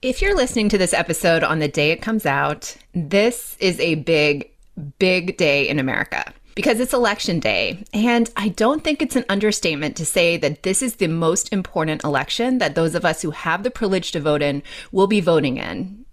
If 0.00 0.22
you're 0.22 0.36
listening 0.36 0.68
to 0.68 0.78
this 0.78 0.94
episode 0.94 1.42
on 1.42 1.58
the 1.58 1.66
day 1.66 1.90
it 1.90 2.00
comes 2.00 2.24
out, 2.24 2.76
this 2.94 3.56
is 3.58 3.80
a 3.80 3.96
big, 3.96 4.48
big 5.00 5.36
day 5.36 5.68
in 5.68 5.80
America 5.80 6.32
because 6.54 6.78
it's 6.78 6.94
election 6.94 7.40
day. 7.40 7.82
And 7.92 8.30
I 8.36 8.50
don't 8.50 8.84
think 8.84 9.02
it's 9.02 9.16
an 9.16 9.24
understatement 9.28 9.96
to 9.96 10.06
say 10.06 10.36
that 10.36 10.62
this 10.62 10.82
is 10.82 10.96
the 10.96 11.08
most 11.08 11.52
important 11.52 12.04
election 12.04 12.58
that 12.58 12.76
those 12.76 12.94
of 12.94 13.04
us 13.04 13.22
who 13.22 13.32
have 13.32 13.64
the 13.64 13.72
privilege 13.72 14.12
to 14.12 14.20
vote 14.20 14.40
in 14.40 14.62
will 14.92 15.08
be 15.08 15.20
voting 15.20 15.56
in. 15.56 16.04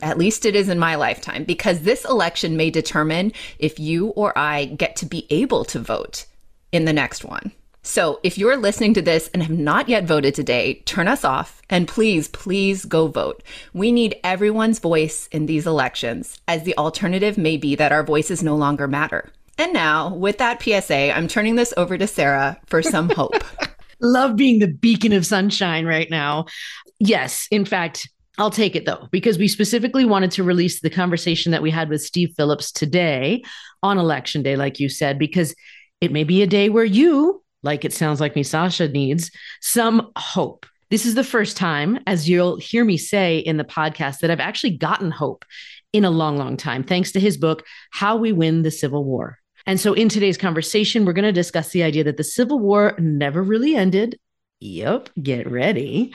At 0.00 0.16
least 0.16 0.46
it 0.46 0.56
is 0.56 0.70
in 0.70 0.78
my 0.78 0.94
lifetime, 0.94 1.44
because 1.44 1.82
this 1.82 2.06
election 2.06 2.56
may 2.56 2.70
determine 2.70 3.30
if 3.58 3.78
you 3.78 4.08
or 4.08 4.36
I 4.38 4.64
get 4.64 4.96
to 4.96 5.06
be 5.06 5.26
able 5.28 5.66
to 5.66 5.80
vote 5.80 6.24
in 6.72 6.86
the 6.86 6.94
next 6.94 7.26
one. 7.26 7.52
So 7.86 8.18
if 8.22 8.38
you're 8.38 8.56
listening 8.56 8.94
to 8.94 9.02
this 9.02 9.28
and 9.34 9.42
have 9.42 9.52
not 9.52 9.90
yet 9.90 10.04
voted 10.04 10.34
today, 10.34 10.82
turn 10.86 11.06
us 11.06 11.22
off 11.22 11.60
and 11.68 11.86
please, 11.86 12.28
please 12.28 12.86
go 12.86 13.08
vote. 13.08 13.42
We 13.74 13.92
need 13.92 14.16
everyone's 14.24 14.78
voice 14.78 15.28
in 15.32 15.44
these 15.44 15.66
elections, 15.66 16.40
as 16.48 16.62
the 16.62 16.76
alternative 16.78 17.36
may 17.36 17.58
be 17.58 17.74
that 17.76 17.92
our 17.92 18.02
voices 18.02 18.42
no 18.42 18.56
longer 18.56 18.88
matter. 18.88 19.30
And 19.58 19.74
now, 19.74 20.14
with 20.14 20.38
that 20.38 20.62
PSA, 20.62 21.14
I'm 21.14 21.28
turning 21.28 21.56
this 21.56 21.74
over 21.76 21.98
to 21.98 22.06
Sarah 22.06 22.58
for 22.66 22.82
some 22.82 23.10
hope. 23.14 23.44
Love 24.00 24.34
being 24.34 24.60
the 24.60 24.68
beacon 24.68 25.12
of 25.12 25.26
sunshine 25.26 25.84
right 25.84 26.10
now. 26.10 26.46
Yes, 26.98 27.46
in 27.50 27.66
fact, 27.66 28.08
I'll 28.38 28.50
take 28.50 28.74
it 28.76 28.86
though, 28.86 29.08
because 29.12 29.36
we 29.36 29.46
specifically 29.46 30.06
wanted 30.06 30.30
to 30.32 30.42
release 30.42 30.80
the 30.80 30.90
conversation 30.90 31.52
that 31.52 31.62
we 31.62 31.70
had 31.70 31.90
with 31.90 32.02
Steve 32.02 32.32
Phillips 32.34 32.72
today 32.72 33.42
on 33.82 33.98
election 33.98 34.42
day, 34.42 34.56
like 34.56 34.80
you 34.80 34.88
said, 34.88 35.18
because 35.18 35.54
it 36.00 36.12
may 36.12 36.24
be 36.24 36.42
a 36.42 36.46
day 36.46 36.70
where 36.70 36.84
you, 36.84 37.43
like 37.64 37.84
it 37.84 37.92
sounds 37.92 38.20
like 38.20 38.36
me, 38.36 38.42
Sasha, 38.42 38.88
needs 38.88 39.30
some 39.60 40.12
hope. 40.16 40.66
This 40.90 41.06
is 41.06 41.14
the 41.14 41.24
first 41.24 41.56
time, 41.56 41.98
as 42.06 42.28
you'll 42.28 42.58
hear 42.58 42.84
me 42.84 42.96
say 42.96 43.38
in 43.38 43.56
the 43.56 43.64
podcast, 43.64 44.20
that 44.20 44.30
I've 44.30 44.38
actually 44.38 44.76
gotten 44.76 45.10
hope 45.10 45.44
in 45.92 46.04
a 46.04 46.10
long, 46.10 46.36
long 46.36 46.56
time, 46.56 46.84
thanks 46.84 47.12
to 47.12 47.20
his 47.20 47.36
book, 47.36 47.64
How 47.90 48.16
We 48.16 48.32
Win 48.32 48.62
the 48.62 48.70
Civil 48.70 49.04
War. 49.04 49.38
And 49.66 49.80
so 49.80 49.94
in 49.94 50.08
today's 50.08 50.36
conversation, 50.36 51.04
we're 51.04 51.14
going 51.14 51.24
to 51.24 51.32
discuss 51.32 51.70
the 51.70 51.82
idea 51.82 52.04
that 52.04 52.16
the 52.16 52.24
Civil 52.24 52.58
War 52.58 52.94
never 52.98 53.42
really 53.42 53.74
ended. 53.74 54.18
Yep, 54.60 55.10
get 55.22 55.50
ready. 55.50 56.14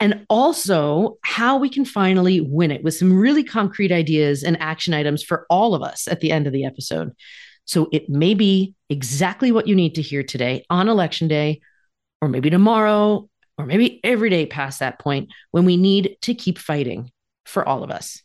And 0.00 0.26
also 0.28 1.18
how 1.22 1.58
we 1.58 1.68
can 1.68 1.84
finally 1.84 2.40
win 2.40 2.70
it 2.70 2.82
with 2.82 2.94
some 2.94 3.18
really 3.18 3.44
concrete 3.44 3.92
ideas 3.92 4.42
and 4.42 4.60
action 4.60 4.94
items 4.94 5.22
for 5.22 5.46
all 5.50 5.74
of 5.74 5.82
us 5.82 6.08
at 6.08 6.20
the 6.20 6.30
end 6.32 6.46
of 6.46 6.52
the 6.52 6.64
episode. 6.64 7.12
So 7.66 7.88
it 7.90 8.08
may 8.08 8.34
be 8.34 8.74
exactly 8.88 9.50
what 9.50 9.66
you 9.66 9.74
need 9.74 9.96
to 9.96 10.02
hear 10.02 10.22
today 10.22 10.64
on 10.70 10.88
election 10.88 11.26
day, 11.26 11.60
or 12.22 12.28
maybe 12.28 12.48
tomorrow, 12.48 13.28
or 13.58 13.66
maybe 13.66 13.98
every 14.04 14.30
day 14.30 14.46
past 14.46 14.78
that 14.78 15.00
point 15.00 15.30
when 15.50 15.64
we 15.64 15.76
need 15.76 16.16
to 16.22 16.32
keep 16.32 16.58
fighting 16.58 17.10
for 17.44 17.68
all 17.68 17.82
of 17.82 17.90
us. 17.90 18.22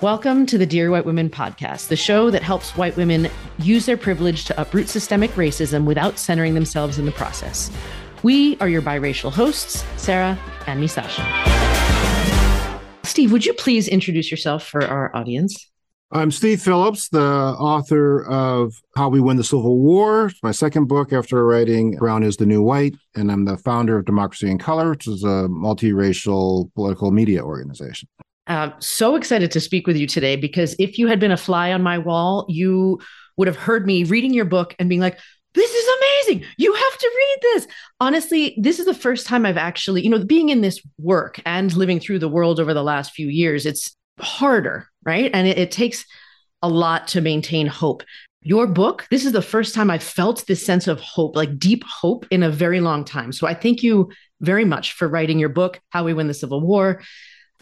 Welcome 0.00 0.46
to 0.46 0.56
the 0.56 0.66
Dear 0.66 0.92
White 0.92 1.04
Women 1.04 1.28
podcast, 1.28 1.88
the 1.88 1.96
show 1.96 2.30
that 2.30 2.44
helps 2.44 2.76
white 2.76 2.96
women 2.96 3.28
use 3.58 3.86
their 3.86 3.96
privilege 3.96 4.44
to 4.44 4.60
uproot 4.60 4.88
systemic 4.88 5.32
racism 5.32 5.84
without 5.84 6.16
centering 6.16 6.54
themselves 6.54 6.96
in 6.96 7.06
the 7.06 7.12
process. 7.12 7.72
We 8.22 8.56
are 8.60 8.68
your 8.68 8.82
biracial 8.82 9.32
hosts, 9.32 9.84
Sarah 9.96 10.38
and 10.68 10.80
Misasha. 10.80 11.26
Steve, 13.04 13.32
would 13.32 13.44
you 13.44 13.52
please 13.54 13.88
introduce 13.88 14.30
yourself 14.30 14.64
for 14.64 14.84
our 14.84 15.14
audience? 15.16 15.68
I'm 16.12 16.32
Steve 16.32 16.60
Phillips, 16.60 17.08
the 17.08 17.22
author 17.22 18.24
of 18.24 18.74
How 18.96 19.08
We 19.08 19.20
Win 19.20 19.36
the 19.36 19.44
Civil 19.44 19.78
War, 19.78 20.26
it's 20.26 20.42
my 20.42 20.50
second 20.50 20.86
book 20.86 21.12
after 21.12 21.46
writing 21.46 21.94
Brown 21.98 22.24
is 22.24 22.36
the 22.36 22.46
New 22.46 22.62
White, 22.62 22.96
and 23.14 23.30
I'm 23.30 23.44
the 23.44 23.56
founder 23.56 23.96
of 23.96 24.06
Democracy 24.06 24.50
in 24.50 24.58
Color, 24.58 24.90
which 24.90 25.06
is 25.06 25.22
a 25.22 25.46
multiracial 25.48 26.74
political 26.74 27.12
media 27.12 27.44
organization. 27.44 28.08
Uh, 28.48 28.70
so 28.80 29.14
excited 29.14 29.52
to 29.52 29.60
speak 29.60 29.86
with 29.86 29.96
you 29.96 30.08
today 30.08 30.34
because 30.34 30.74
if 30.80 30.98
you 30.98 31.06
had 31.06 31.20
been 31.20 31.30
a 31.30 31.36
fly 31.36 31.72
on 31.72 31.80
my 31.80 31.96
wall, 31.96 32.44
you 32.48 32.98
would 33.36 33.46
have 33.46 33.56
heard 33.56 33.86
me 33.86 34.02
reading 34.02 34.34
your 34.34 34.44
book 34.44 34.74
and 34.80 34.88
being 34.88 35.00
like, 35.00 35.16
this 35.54 35.70
is 35.72 35.88
amazing. 36.26 36.44
You 36.58 36.74
have 36.74 36.98
to 36.98 37.10
read 37.16 37.36
this. 37.42 37.68
Honestly, 38.00 38.56
this 38.58 38.80
is 38.80 38.86
the 38.86 38.94
first 38.94 39.28
time 39.28 39.46
I've 39.46 39.56
actually, 39.56 40.02
you 40.02 40.10
know, 40.10 40.24
being 40.24 40.48
in 40.48 40.60
this 40.60 40.82
work 40.98 41.40
and 41.46 41.72
living 41.76 42.00
through 42.00 42.18
the 42.18 42.28
world 42.28 42.58
over 42.58 42.74
the 42.74 42.82
last 42.82 43.12
few 43.12 43.28
years, 43.28 43.64
it's 43.64 43.96
harder, 44.18 44.89
right? 45.04 45.30
And 45.32 45.46
it, 45.46 45.58
it 45.58 45.70
takes 45.70 46.04
a 46.62 46.68
lot 46.68 47.08
to 47.08 47.20
maintain 47.20 47.66
hope. 47.66 48.02
Your 48.42 48.66
book, 48.66 49.06
this 49.10 49.26
is 49.26 49.32
the 49.32 49.42
first 49.42 49.74
time 49.74 49.90
I've 49.90 50.02
felt 50.02 50.46
this 50.46 50.64
sense 50.64 50.86
of 50.88 51.00
hope, 51.00 51.36
like 51.36 51.58
deep 51.58 51.84
hope 51.84 52.26
in 52.30 52.42
a 52.42 52.50
very 52.50 52.80
long 52.80 53.04
time. 53.04 53.32
So 53.32 53.46
I 53.46 53.54
thank 53.54 53.82
you 53.82 54.10
very 54.40 54.64
much 54.64 54.92
for 54.92 55.08
writing 55.08 55.38
your 55.38 55.50
book, 55.50 55.80
How 55.90 56.04
We 56.04 56.14
Win 56.14 56.26
the 56.26 56.34
Civil 56.34 56.60
War 56.62 57.02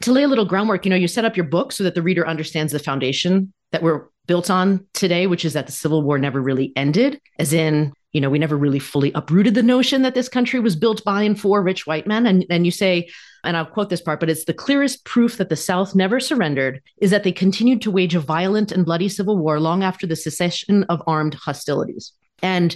to 0.03 0.13
lay 0.13 0.23
a 0.23 0.29
little 0.29 0.45
groundwork, 0.45 0.85
you 0.85 0.91
know, 0.91 0.97
you 0.97 1.09
set 1.09 1.25
up 1.25 1.37
your 1.37 1.47
book 1.47 1.73
so 1.73 1.85
that 1.85 1.95
the 1.95 2.03
reader 2.03 2.27
understands 2.27 2.73
the 2.73 2.79
foundation 2.79 3.53
that 3.73 3.83
we're 3.83 4.07
built 4.27 4.51
on 4.51 4.87
today, 4.95 5.27
which 5.27 5.45
is 5.45 5.55
that 5.55 5.67
the 5.67 5.73
Civil 5.73 6.03
War 6.03 6.19
never 6.19 6.41
really 6.41 6.73
ended, 6.77 7.21
as 7.39 7.53
in, 7.53 7.93
you 8.13 8.21
know, 8.21 8.31
we 8.31 8.39
never 8.39 8.57
really 8.57 8.79
fully 8.79 9.13
uprooted 9.15 9.55
the 9.55 9.63
notion 9.63 10.03
that 10.03 10.15
this 10.15 10.29
country 10.29 10.61
was 10.61 10.77
built 10.77 11.05
by 11.05 11.23
and 11.23 11.39
for 11.39 11.63
rich 11.63 11.87
white 11.87 12.07
men. 12.07 12.27
And, 12.27 12.47
and 12.49 12.65
you 12.65 12.71
say, 12.71 13.09
and 13.45 13.57
I'll 13.57 13.67
quote 13.67 13.91
this 13.91 14.01
part, 14.01 14.21
but 14.21 14.31
it's 14.31 14.45
the 14.45 14.55
clearest 14.55 15.05
proof 15.05 15.37
that 15.37 15.51
the 15.51 15.57
South 15.57 15.95
never 15.95 16.19
surrendered 16.19 16.83
is 16.99 17.11
that 17.11 17.23
they 17.23 17.33
continued 17.33 17.83
to 17.83 17.91
wage 17.91 18.15
a 18.15 18.21
violent 18.21 18.73
and 18.73 18.85
bloody 18.85 19.09
civil 19.09 19.37
war 19.37 19.61
long 19.61 19.83
after 19.83 20.07
the 20.07 20.17
cessation 20.17 20.85
of 20.85 21.03
armed 21.07 21.35
hostilities. 21.35 22.13
And 22.43 22.75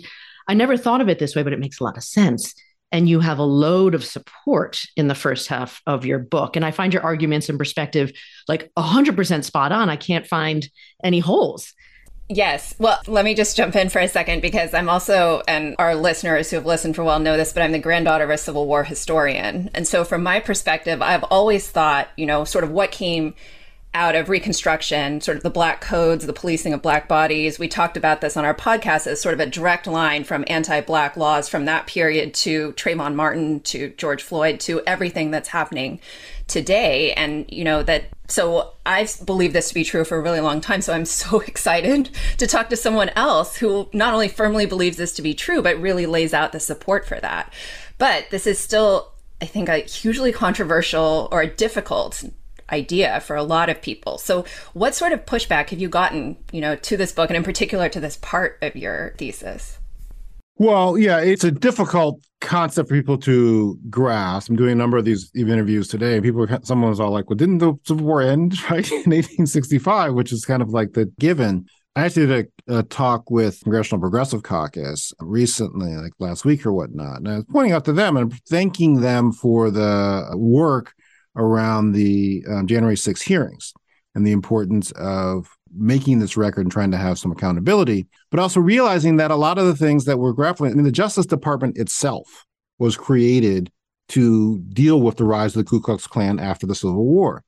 I 0.49 0.55
never 0.55 0.77
thought 0.77 1.01
of 1.01 1.09
it 1.09 1.19
this 1.19 1.35
way, 1.35 1.43
but 1.43 1.53
it 1.53 1.61
makes 1.61 1.81
a 1.81 1.85
lot 1.85 1.97
of 1.97 2.05
sense 2.05 2.55
and 2.93 3.09
you 3.09 3.21
have 3.21 3.39
a 3.39 3.45
load 3.45 3.95
of 3.95 4.05
support 4.05 4.83
in 4.97 5.09
the 5.09 5.15
first 5.15 5.49
half 5.49 5.81
of 5.87 6.05
your 6.05 6.19
book. 6.19 6.57
And 6.57 6.65
I 6.65 6.71
find 6.71 6.93
your 6.93 7.03
arguments 7.03 7.49
and 7.49 7.59
perspective 7.59 8.13
like 8.49 8.71
100% 8.77 9.45
spot 9.45 9.73
on. 9.73 9.89
I 9.89 9.97
can't 9.97 10.27
find 10.27 10.69
any 11.03 11.19
holes. 11.19 11.73
Yes. 12.35 12.75
Well, 12.79 12.99
let 13.07 13.27
me 13.27 13.35
just 13.35 13.59
jump 13.59 13.77
in 13.77 13.91
for 13.91 13.99
a 13.99 14.09
second 14.09 14.41
because 14.41 14.73
I'm 14.73 14.89
also, 14.89 15.43
and 15.47 15.77
our 15.79 15.95
listeners 15.95 16.49
who 16.49 16.57
have 16.57 16.65
listened 16.65 16.97
for 16.97 17.03
a 17.03 17.05
while 17.05 17.19
know 17.19 17.37
this, 17.37 17.53
but 17.53 17.63
I'm 17.63 17.73
the 17.73 17.79
granddaughter 17.79 18.25
of 18.25 18.31
a 18.31 18.39
Civil 18.39 18.67
War 18.67 18.85
historian. 18.85 19.71
And 19.75 19.87
so, 19.87 20.03
from 20.03 20.23
my 20.23 20.41
perspective, 20.41 21.03
I've 21.03 21.25
always 21.25 21.69
thought, 21.69 22.09
you 22.17 22.25
know, 22.25 22.45
sort 22.45 22.65
of 22.65 22.71
what 22.71 22.91
came 22.91 23.35
out 23.95 24.15
of 24.15 24.31
Reconstruction, 24.31 25.21
sort 25.21 25.37
of 25.37 25.43
the 25.43 25.51
black 25.51 25.83
codes, 25.83 26.27
the 26.27 26.33
policing 26.33 26.73
of 26.73 26.81
black 26.81 27.07
bodies. 27.07 27.59
We 27.59 27.69
talked 27.69 27.99
about 27.99 28.23
this 28.23 28.39
on 28.39 28.47
our 28.47 28.55
podcast 28.55 29.07
as 29.07 29.21
sort 29.21 29.35
of 29.35 29.41
a 29.41 29.47
direct 29.47 29.87
line 29.87 30.25
from 30.25 30.47
anti 30.47 30.81
black 30.81 31.19
laws 31.19 31.51
from 31.51 31.67
that 31.67 31.87
period 31.87 32.33
to 32.35 32.73
Trayvon 32.73 33.15
Martin 33.15 33.61
to 33.61 33.91
George 33.99 34.23
Floyd 34.23 34.59
to 34.61 34.81
everything 34.87 35.31
that's 35.31 35.51
happening 35.51 36.01
today. 36.49 37.13
And, 37.13 37.45
you 37.51 37.65
know, 37.65 37.83
that 37.83 38.05
so 38.33 38.73
I've 38.87 39.25
believed 39.25 39.55
this 39.55 39.69
to 39.69 39.75
be 39.75 39.85
true 39.85 40.05
for 40.05 40.17
a 40.17 40.23
really 40.23 40.41
long 40.41 40.61
time. 40.61 40.81
So 40.81 40.93
I'm 40.93 41.05
so 41.05 41.41
excited 41.47 42.11
to 42.39 42.47
talk 42.47 42.71
to 42.71 42.77
someone 42.77 43.11
else 43.11 43.57
who 43.57 43.89
not 43.93 44.15
only 44.15 44.29
firmly 44.29 44.67
believes 44.67 44.97
this 44.97 45.13
to 45.15 45.23
be 45.23 45.35
true, 45.35 45.63
but 45.63 45.81
really 45.81 46.07
lays 46.07 46.33
out 46.33 46.53
the 46.53 46.61
support 46.61 47.07
for 47.07 47.21
that. 47.21 47.53
But 47.99 48.31
this 48.31 48.47
is 48.47 48.59
still 48.59 49.13
I 49.43 49.45
think 49.45 49.69
a 49.69 49.79
hugely 49.79 50.31
controversial 50.31 51.29
or 51.33 51.43
a 51.43 51.49
difficult 51.49 52.25
idea 52.71 53.21
for 53.21 53.35
a 53.35 53.43
lot 53.43 53.69
of 53.69 53.83
people. 53.83 54.17
So, 54.19 54.45
what 54.73 54.95
sort 54.95 55.13
of 55.13 55.27
pushback 55.27 55.71
have 55.71 55.81
you 55.81 55.89
gotten, 55.89 56.37
you 56.53 56.61
know, 56.61 56.77
to 56.77 56.97
this 56.97 57.13
book 57.13 57.29
and 57.29 57.37
in 57.37 57.43
particular 57.43 57.89
to 57.89 58.01
this 58.01 58.17
part 58.17 58.59
of 58.63 58.77
your 58.77 59.15
thesis? 59.19 59.79
Well, 60.57 60.99
yeah, 60.99 61.21
it's 61.21 61.45
a 61.45 61.51
difficult 61.51 62.23
concept 62.41 62.89
for 62.89 62.95
people 62.95 63.19
to 63.19 63.79
grasp. 63.89 64.51
I'm 64.51 64.57
doing 64.57 64.73
a 64.73 64.77
number 64.77 64.97
of 64.97 65.05
these 65.05 65.31
interviews 65.35 65.89
today. 65.89 66.15
And 66.15 66.23
people, 66.23 66.47
someone 66.63 66.91
was 66.91 67.01
all 67.01 67.11
like, 67.11 67.31
"Well, 67.31 67.37
didn't 67.37 67.59
the 67.59 67.75
Civil 67.85 68.07
War 68.07 68.23
end 68.23 68.63
right 68.71 68.89
in 68.91 69.11
1865?" 69.11 70.15
Which 70.15 70.33
is 70.33 70.45
kind 70.45 70.63
of 70.63 70.71
like 70.71 70.93
the 70.93 71.07
given. 71.19 71.67
I 71.95 72.07
actually 72.07 72.27
did 72.27 72.49
a, 72.69 72.79
a, 72.79 72.83
talk 72.85 73.31
with 73.31 73.61
Congressional 73.63 74.01
Progressive 74.01 74.43
Caucus 74.43 75.13
recently, 75.21 75.95
like 75.95 76.13
last 76.19 76.45
week 76.45 76.65
or 76.65 76.73
whatnot, 76.73 77.19
and 77.19 77.29
I 77.29 77.37
was 77.37 77.45
pointing 77.51 77.73
out 77.73 77.85
to 77.85 77.93
them 77.93 78.17
and 78.17 78.33
thanking 78.49 79.01
them 79.01 79.31
for 79.31 79.71
the 79.71 80.31
work 80.35 80.95
around 81.37 81.93
the 81.93 82.45
um, 82.49 82.67
January 82.67 82.97
6 82.97 83.21
hearings 83.21 83.75
and 84.15 84.27
the 84.27 84.33
importance 84.33 84.91
of 84.93 85.49
making 85.75 86.19
this 86.19 86.37
record 86.37 86.63
and 86.63 86.73
trying 86.73 86.91
to 86.91 86.97
have 86.97 87.19
some 87.19 87.33
accountability, 87.33 88.07
but 88.31 88.41
also 88.41 88.61
realizing 88.61 89.17
that 89.17 89.31
a 89.31 89.37
lot 89.37 89.59
of 89.59 89.67
the 89.67 89.77
things 89.77 90.05
that 90.05 90.19
we're 90.19 90.33
grappling, 90.33 90.73
I 90.73 90.75
mean, 90.75 90.85
the 90.85 90.93
Justice 90.93 91.27
Department 91.27 91.79
itself 91.79 92.45
was 92.79 92.97
created 92.97 93.71
to 94.09 94.59
deal 94.73 95.01
with 95.01 95.17
the 95.17 95.25
rise 95.25 95.57
of 95.57 95.65
the 95.65 95.71
Ku 95.71 95.81
Klux 95.81 96.07
Klan 96.07 96.39
after 96.39 96.67
the 96.67 96.75
Civil 96.75 97.05
War. 97.05 97.45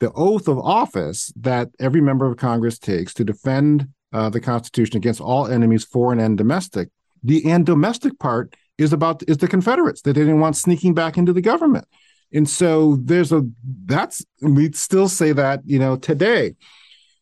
The 0.00 0.12
oath 0.12 0.48
of 0.48 0.58
office 0.58 1.32
that 1.36 1.70
every 1.78 2.00
member 2.00 2.26
of 2.26 2.36
Congress 2.36 2.78
takes 2.78 3.14
to 3.14 3.24
defend 3.24 3.88
uh, 4.12 4.30
the 4.30 4.40
Constitution 4.40 4.96
against 4.96 5.20
all 5.20 5.46
enemies, 5.46 5.84
foreign 5.84 6.20
and 6.20 6.38
domestic. 6.38 6.88
The 7.22 7.50
and 7.50 7.66
domestic 7.66 8.18
part 8.18 8.54
is 8.78 8.92
about 8.92 9.22
is 9.28 9.38
the 9.38 9.48
Confederates 9.48 10.02
that 10.02 10.14
they 10.14 10.20
didn't 10.20 10.40
want 10.40 10.56
sneaking 10.56 10.94
back 10.94 11.18
into 11.18 11.32
the 11.32 11.40
government. 11.40 11.86
And 12.32 12.48
so 12.48 12.96
there's 12.96 13.32
a 13.32 13.42
that's 13.84 14.24
we 14.40 14.72
still 14.72 15.08
say 15.08 15.32
that, 15.32 15.60
you 15.64 15.78
know, 15.78 15.96
today. 15.96 16.54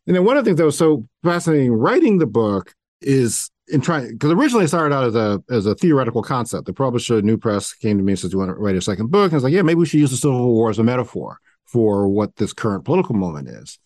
And 0.06 0.14
then 0.14 0.24
one 0.24 0.36
of 0.36 0.44
the 0.44 0.48
things 0.48 0.58
that 0.58 0.64
was 0.64 0.78
so 0.78 1.06
fascinating 1.22 1.72
writing 1.72 2.18
the 2.18 2.26
book 2.26 2.74
is 3.00 3.50
in 3.68 3.80
trying 3.80 4.12
because 4.12 4.30
originally 4.30 4.64
it 4.64 4.68
started 4.68 4.94
out 4.94 5.04
as 5.04 5.14
a 5.14 5.42
as 5.50 5.66
a 5.66 5.74
theoretical 5.74 6.22
concept. 6.22 6.66
The 6.66 6.72
publisher, 6.72 7.20
New 7.22 7.36
Press, 7.36 7.72
came 7.72 7.96
to 7.98 8.02
me 8.02 8.12
and 8.12 8.18
said, 8.18 8.30
"Do 8.30 8.36
you 8.36 8.38
want 8.38 8.50
to 8.50 8.54
write 8.54 8.76
a 8.76 8.80
second 8.80 9.10
book?" 9.10 9.24
And 9.24 9.34
I 9.34 9.36
was 9.36 9.44
like, 9.44 9.52
"Yeah, 9.52 9.62
maybe 9.62 9.80
we 9.80 9.86
should 9.86 10.00
use 10.00 10.10
the 10.10 10.16
Civil 10.16 10.52
War 10.52 10.70
as 10.70 10.78
a 10.78 10.84
metaphor 10.84 11.40
for 11.64 12.08
what 12.08 12.36
this 12.36 12.52
current 12.52 12.84
political 12.84 13.14
moment 13.14 13.48
is." 13.48 13.78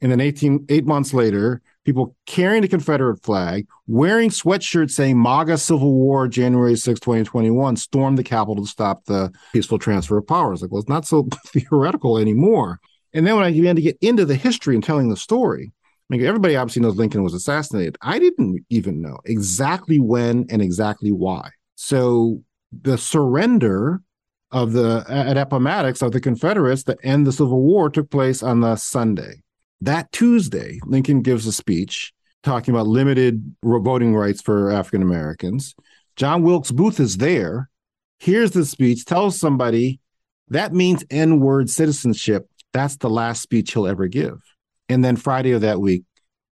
And 0.00 0.10
then 0.10 0.20
18, 0.20 0.66
eight 0.68 0.84
months 0.84 1.14
later, 1.14 1.62
people 1.84 2.16
carrying 2.26 2.62
the 2.62 2.68
Confederate 2.68 3.22
flag, 3.22 3.68
wearing 3.86 4.30
sweatshirts 4.30 4.90
saying 4.90 5.20
MAGA 5.20 5.58
Civil 5.58 5.92
War, 5.92 6.26
January 6.26 6.74
6, 6.74 6.98
2021, 6.98 7.76
stormed 7.76 8.18
the 8.18 8.24
Capitol 8.24 8.64
to 8.64 8.66
stop 8.66 9.04
the 9.04 9.32
peaceful 9.52 9.78
transfer 9.78 10.18
of 10.18 10.26
power. 10.26 10.52
It's 10.52 10.60
like, 10.60 10.72
well, 10.72 10.80
it's 10.80 10.88
not 10.88 11.06
so 11.06 11.28
theoretical 11.46 12.18
anymore. 12.18 12.80
And 13.14 13.26
then 13.26 13.36
when 13.36 13.44
I 13.44 13.52
began 13.52 13.76
to 13.76 13.82
get 13.82 13.98
into 14.00 14.24
the 14.24 14.34
history 14.34 14.74
and 14.74 14.82
telling 14.82 15.08
the 15.08 15.16
story, 15.16 15.72
I 15.74 16.16
mean, 16.16 16.26
everybody 16.26 16.56
obviously 16.56 16.82
knows 16.82 16.96
Lincoln 16.96 17.22
was 17.22 17.34
assassinated. 17.34 17.96
I 18.02 18.18
didn't 18.18 18.64
even 18.70 19.00
know 19.00 19.18
exactly 19.24 20.00
when 20.00 20.46
and 20.50 20.60
exactly 20.60 21.12
why. 21.12 21.50
So 21.74 22.42
the 22.72 22.98
surrender 22.98 24.00
of 24.50 24.72
the 24.72 25.04
at 25.08 25.38
Appomattox 25.38 26.02
of 26.02 26.12
the 26.12 26.20
Confederates 26.20 26.84
to 26.84 26.96
end 27.02 27.26
the 27.26 27.32
Civil 27.32 27.60
War 27.62 27.88
took 27.88 28.10
place 28.10 28.42
on 28.42 28.60
the 28.60 28.76
Sunday. 28.76 29.42
That 29.80 30.12
Tuesday, 30.12 30.78
Lincoln 30.84 31.22
gives 31.22 31.46
a 31.46 31.52
speech 31.52 32.12
talking 32.42 32.74
about 32.74 32.86
limited 32.86 33.54
voting 33.62 34.14
rights 34.14 34.42
for 34.42 34.70
African 34.70 35.02
Americans. 35.02 35.74
John 36.16 36.42
Wilkes 36.42 36.70
Booth 36.70 37.00
is 37.00 37.16
there, 37.16 37.70
hears 38.20 38.50
the 38.50 38.66
speech, 38.66 39.04
tells 39.04 39.38
somebody 39.40 40.00
that 40.48 40.74
means 40.74 41.02
N 41.10 41.40
word 41.40 41.70
citizenship. 41.70 42.46
That's 42.72 42.96
the 42.96 43.10
last 43.10 43.42
speech 43.42 43.72
he'll 43.72 43.86
ever 43.86 44.06
give. 44.06 44.40
And 44.88 45.04
then 45.04 45.16
Friday 45.16 45.52
of 45.52 45.60
that 45.62 45.80
week, 45.80 46.04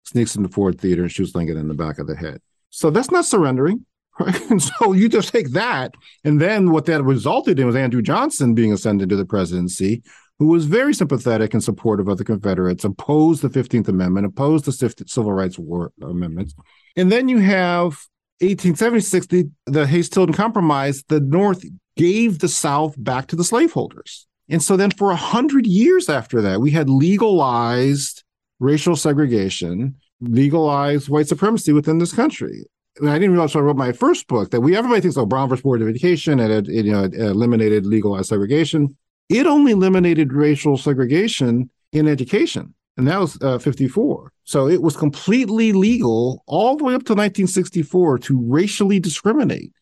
sneaks 0.04 0.36
into 0.36 0.48
Ford 0.48 0.80
Theater 0.80 1.02
and 1.02 1.12
shoots 1.12 1.34
Lincoln 1.34 1.56
in 1.56 1.68
the 1.68 1.74
back 1.74 1.98
of 1.98 2.06
the 2.06 2.16
head. 2.16 2.40
So 2.70 2.90
that's 2.90 3.10
not 3.10 3.26
surrendering. 3.26 3.84
Right? 4.18 4.50
And 4.50 4.62
so 4.80 4.92
you 4.92 5.08
just 5.08 5.32
take 5.32 5.52
that. 5.52 5.94
And 6.24 6.40
then 6.40 6.70
what 6.70 6.86
that 6.86 7.04
resulted 7.04 7.58
in 7.58 7.66
was 7.66 7.76
Andrew 7.76 8.02
Johnson 8.02 8.54
being 8.54 8.72
ascended 8.72 9.08
to 9.10 9.16
the 9.16 9.24
presidency, 9.24 10.02
who 10.38 10.46
was 10.46 10.66
very 10.66 10.94
sympathetic 10.94 11.52
and 11.52 11.62
supportive 11.62 12.08
of 12.08 12.18
the 12.18 12.24
Confederates, 12.24 12.84
opposed 12.84 13.42
the 13.42 13.48
15th 13.48 13.88
Amendment, 13.88 14.26
opposed 14.26 14.64
the 14.64 14.72
Civil 15.06 15.32
Rights 15.32 15.58
War 15.58 15.92
amendments. 16.00 16.54
And 16.96 17.10
then 17.10 17.28
you 17.28 17.38
have 17.38 17.98
1876, 18.40 19.26
the, 19.26 19.50
the 19.66 19.86
Hayes-Tilden 19.86 20.34
Compromise, 20.34 21.02
the 21.08 21.20
North 21.20 21.64
gave 21.96 22.38
the 22.38 22.48
South 22.48 22.94
back 22.96 23.26
to 23.28 23.36
the 23.36 23.42
slaveholders. 23.42 24.27
And 24.48 24.62
so 24.62 24.76
then 24.76 24.90
for 24.90 25.10
a 25.10 25.16
hundred 25.16 25.66
years 25.66 26.08
after 26.08 26.40
that, 26.42 26.60
we 26.60 26.70
had 26.70 26.88
legalized 26.88 28.24
racial 28.60 28.96
segregation, 28.96 29.96
legalized 30.20 31.08
white 31.08 31.28
supremacy 31.28 31.72
within 31.72 31.98
this 31.98 32.12
country. 32.12 32.64
And 32.98 33.10
I 33.10 33.14
didn't 33.18 33.32
realize 33.32 33.54
when 33.54 33.62
I 33.62 33.66
wrote 33.66 33.76
my 33.76 33.92
first 33.92 34.26
book 34.26 34.50
that 34.50 34.60
we 34.60 34.76
everybody 34.76 35.00
thinks, 35.00 35.16
oh, 35.16 35.26
Brown 35.26 35.48
versus 35.48 35.62
Board 35.62 35.82
of 35.82 35.88
Education 35.88 36.40
and 36.40 36.52
it, 36.52 36.68
it, 36.68 36.84
you 36.86 36.92
know, 36.92 37.04
it 37.04 37.14
eliminated 37.14 37.86
legalized 37.86 38.28
segregation 38.28 38.96
it 39.28 39.46
only 39.46 39.72
eliminated 39.72 40.32
racial 40.32 40.76
segregation 40.76 41.70
in 41.92 42.08
education. 42.08 42.74
And 42.96 43.06
that 43.06 43.20
was 43.20 43.38
uh, 43.42 43.58
54. 43.58 44.32
So 44.44 44.68
it 44.68 44.82
was 44.82 44.96
completely 44.96 45.72
legal 45.72 46.42
all 46.46 46.76
the 46.76 46.84
way 46.84 46.94
up 46.94 47.04
to 47.04 47.12
1964 47.12 48.18
to 48.18 48.40
racially 48.40 48.98
discriminate 48.98 49.72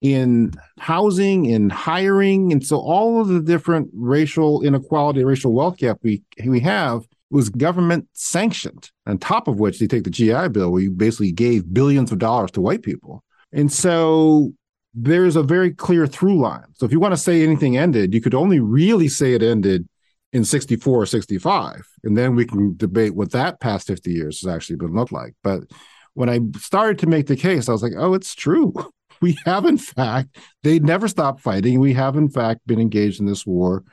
in 0.00 0.52
housing, 0.78 1.46
in 1.46 1.70
hiring. 1.70 2.52
And 2.52 2.64
so 2.64 2.78
all 2.78 3.20
of 3.20 3.28
the 3.28 3.40
different 3.40 3.90
racial 3.94 4.62
inequality, 4.62 5.24
racial 5.24 5.52
wealth 5.52 5.76
gap 5.76 5.98
we, 6.02 6.22
we 6.44 6.60
have 6.60 7.06
was 7.30 7.48
government 7.48 8.08
sanctioned. 8.12 8.90
On 9.06 9.18
top 9.18 9.46
of 9.46 9.60
which 9.60 9.78
they 9.78 9.86
take 9.86 10.04
the 10.04 10.10
GI 10.10 10.48
Bill, 10.48 10.70
where 10.70 10.82
you 10.82 10.90
basically 10.90 11.32
gave 11.32 11.72
billions 11.72 12.12
of 12.12 12.18
dollars 12.18 12.50
to 12.52 12.60
white 12.60 12.82
people. 12.82 13.22
And 13.52 13.72
so 13.72 14.52
there's 14.94 15.36
a 15.36 15.42
very 15.42 15.72
clear 15.72 16.06
through 16.06 16.40
line. 16.40 16.64
So 16.74 16.86
if 16.86 16.92
you 16.92 17.00
want 17.00 17.12
to 17.12 17.20
say 17.20 17.42
anything 17.42 17.76
ended, 17.76 18.14
you 18.14 18.20
could 18.20 18.34
only 18.34 18.58
really 18.58 19.08
say 19.08 19.34
it 19.34 19.42
ended 19.42 19.86
in 20.32 20.44
64 20.44 21.02
or 21.02 21.06
65. 21.06 21.86
And 22.04 22.16
then 22.16 22.34
we 22.34 22.44
can 22.44 22.76
debate 22.76 23.14
what 23.14 23.32
that 23.32 23.60
past 23.60 23.86
50 23.86 24.12
years 24.12 24.40
has 24.40 24.52
actually 24.52 24.76
been 24.76 24.94
looked 24.94 25.12
like. 25.12 25.34
But 25.42 25.62
when 26.14 26.28
I 26.28 26.40
started 26.58 26.98
to 27.00 27.06
make 27.06 27.26
the 27.26 27.36
case, 27.36 27.68
I 27.68 27.72
was 27.72 27.82
like, 27.82 27.92
oh, 27.96 28.14
it's 28.14 28.34
true. 28.34 28.72
We 29.22 29.36
have, 29.44 29.66
in 29.66 29.76
fact, 29.76 30.38
they 30.62 30.78
never 30.78 31.06
stopped 31.06 31.42
fighting. 31.42 31.78
We 31.78 31.92
have, 31.92 32.16
in 32.16 32.30
fact, 32.30 32.66
been 32.66 32.80
engaged 32.80 33.20
in 33.20 33.26
this 33.26 33.46
war 33.46 33.84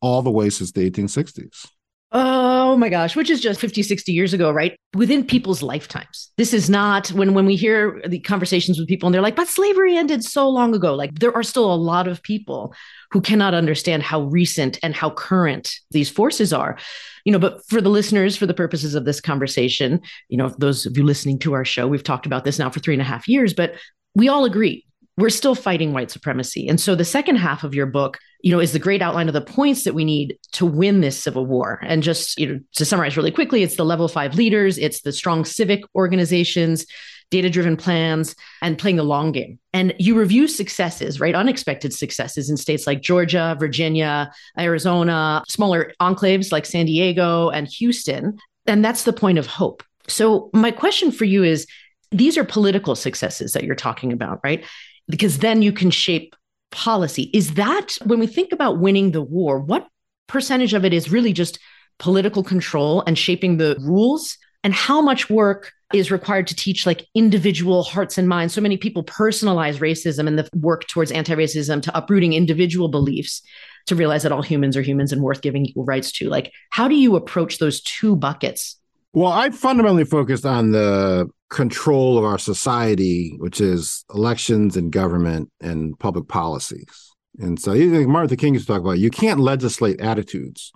all 0.00 0.22
the 0.22 0.30
way 0.30 0.50
since 0.50 0.72
the 0.72 0.90
1860s. 0.90 1.66
Oh 2.14 2.76
my 2.76 2.90
gosh, 2.90 3.16
which 3.16 3.30
is 3.30 3.40
just 3.40 3.58
50, 3.58 3.82
60 3.82 4.12
years 4.12 4.34
ago, 4.34 4.50
right? 4.50 4.76
Within 4.94 5.24
people's 5.24 5.62
lifetimes. 5.62 6.30
This 6.36 6.52
is 6.52 6.68
not 6.68 7.08
when 7.08 7.32
when 7.32 7.46
we 7.46 7.56
hear 7.56 8.02
the 8.06 8.20
conversations 8.20 8.78
with 8.78 8.86
people 8.86 9.06
and 9.06 9.14
they're 9.14 9.22
like, 9.22 9.36
but 9.36 9.48
slavery 9.48 9.96
ended 9.96 10.22
so 10.22 10.46
long 10.46 10.74
ago. 10.74 10.94
Like 10.94 11.18
there 11.18 11.34
are 11.34 11.42
still 11.42 11.72
a 11.72 11.74
lot 11.74 12.08
of 12.08 12.22
people 12.22 12.74
who 13.12 13.22
cannot 13.22 13.54
understand 13.54 14.02
how 14.02 14.22
recent 14.24 14.78
and 14.82 14.94
how 14.94 15.08
current 15.08 15.74
these 15.90 16.10
forces 16.10 16.52
are. 16.52 16.76
You 17.24 17.32
know, 17.32 17.38
but 17.38 17.66
for 17.68 17.80
the 17.80 17.88
listeners, 17.88 18.36
for 18.36 18.46
the 18.46 18.52
purposes 18.52 18.94
of 18.94 19.06
this 19.06 19.20
conversation, 19.20 20.00
you 20.28 20.36
know, 20.36 20.54
those 20.58 20.84
of 20.84 20.98
you 20.98 21.04
listening 21.04 21.38
to 21.40 21.54
our 21.54 21.64
show, 21.64 21.88
we've 21.88 22.04
talked 22.04 22.26
about 22.26 22.44
this 22.44 22.58
now 22.58 22.68
for 22.68 22.80
three 22.80 22.94
and 22.94 23.00
a 23.00 23.06
half 23.06 23.26
years, 23.26 23.54
but 23.54 23.76
we 24.14 24.28
all 24.28 24.44
agree 24.44 24.84
we're 25.18 25.30
still 25.30 25.54
fighting 25.54 25.92
white 25.92 26.10
supremacy. 26.10 26.66
And 26.68 26.80
so 26.80 26.94
the 26.94 27.04
second 27.04 27.36
half 27.36 27.64
of 27.64 27.74
your 27.74 27.86
book, 27.86 28.18
you 28.40 28.50
know, 28.50 28.60
is 28.60 28.72
the 28.72 28.78
great 28.78 29.02
outline 29.02 29.28
of 29.28 29.34
the 29.34 29.42
points 29.42 29.84
that 29.84 29.94
we 29.94 30.04
need 30.04 30.38
to 30.52 30.64
win 30.64 31.00
this 31.00 31.18
civil 31.18 31.44
war. 31.44 31.78
And 31.82 32.02
just, 32.02 32.38
you 32.38 32.46
know, 32.46 32.60
to 32.74 32.84
summarize 32.84 33.16
really 33.16 33.30
quickly, 33.30 33.62
it's 33.62 33.76
the 33.76 33.84
level 33.84 34.08
five 34.08 34.34
leaders, 34.34 34.78
it's 34.78 35.02
the 35.02 35.12
strong 35.12 35.44
civic 35.44 35.82
organizations, 35.94 36.86
data 37.30 37.50
driven 37.50 37.76
plans, 37.76 38.34
and 38.62 38.78
playing 38.78 38.96
the 38.96 39.02
long 39.04 39.32
game. 39.32 39.58
And 39.74 39.94
you 39.98 40.18
review 40.18 40.48
successes, 40.48 41.20
right? 41.20 41.34
Unexpected 41.34 41.92
successes 41.92 42.48
in 42.48 42.56
states 42.56 42.86
like 42.86 43.02
Georgia, 43.02 43.56
Virginia, 43.60 44.32
Arizona, 44.58 45.44
smaller 45.48 45.92
enclaves 46.00 46.52
like 46.52 46.64
San 46.64 46.86
Diego 46.86 47.50
and 47.50 47.68
Houston. 47.68 48.38
And 48.66 48.84
that's 48.84 49.04
the 49.04 49.12
point 49.12 49.38
of 49.38 49.46
hope. 49.46 49.82
So, 50.08 50.50
my 50.52 50.72
question 50.72 51.12
for 51.12 51.24
you 51.24 51.44
is 51.44 51.66
these 52.12 52.36
are 52.38 52.44
political 52.44 52.94
successes 52.94 53.52
that 53.52 53.64
you're 53.64 53.74
talking 53.74 54.12
about, 54.12 54.40
right? 54.44 54.64
because 55.08 55.38
then 55.38 55.62
you 55.62 55.72
can 55.72 55.90
shape 55.90 56.34
policy. 56.70 57.30
Is 57.34 57.54
that 57.54 57.96
when 58.04 58.18
we 58.18 58.26
think 58.26 58.52
about 58.52 58.78
winning 58.78 59.10
the 59.10 59.22
war, 59.22 59.58
what 59.58 59.86
percentage 60.26 60.74
of 60.74 60.84
it 60.84 60.92
is 60.92 61.10
really 61.10 61.32
just 61.32 61.58
political 61.98 62.42
control 62.42 63.02
and 63.06 63.18
shaping 63.18 63.56
the 63.56 63.76
rules? 63.80 64.36
And 64.64 64.72
how 64.72 65.00
much 65.00 65.28
work 65.28 65.72
is 65.92 66.12
required 66.12 66.46
to 66.46 66.54
teach 66.54 66.86
like 66.86 67.06
individual 67.14 67.82
hearts 67.82 68.16
and 68.16 68.28
minds? 68.28 68.54
So 68.54 68.60
many 68.60 68.76
people 68.76 69.04
personalize 69.04 69.78
racism 69.78 70.26
and 70.28 70.38
the 70.38 70.48
work 70.54 70.86
towards 70.86 71.10
anti 71.10 71.34
racism 71.34 71.82
to 71.82 71.96
uprooting 71.98 72.32
individual 72.32 72.88
beliefs 72.88 73.42
to 73.86 73.96
realize 73.96 74.22
that 74.22 74.30
all 74.30 74.42
humans 74.42 74.76
are 74.76 74.82
humans 74.82 75.12
and 75.12 75.20
worth 75.20 75.42
giving 75.42 75.66
equal 75.66 75.84
rights 75.84 76.12
to. 76.12 76.28
Like, 76.28 76.52
how 76.70 76.86
do 76.86 76.94
you 76.94 77.16
approach 77.16 77.58
those 77.58 77.82
two 77.82 78.14
buckets? 78.14 78.76
Well, 79.14 79.30
I 79.30 79.50
fundamentally 79.50 80.04
focused 80.04 80.46
on 80.46 80.72
the 80.72 81.28
control 81.50 82.16
of 82.16 82.24
our 82.24 82.38
society, 82.38 83.36
which 83.38 83.60
is 83.60 84.04
elections 84.14 84.76
and 84.76 84.90
government 84.90 85.50
and 85.60 85.98
public 85.98 86.28
policies. 86.28 87.10
And 87.38 87.60
so, 87.60 87.72
like 87.72 88.06
Martin 88.06 88.30
Luther 88.30 88.36
King 88.36 88.54
used 88.54 88.66
to 88.66 88.72
talk 88.72 88.82
about, 88.82 88.98
you 88.98 89.10
can't 89.10 89.40
legislate 89.40 90.00
attitudes, 90.00 90.72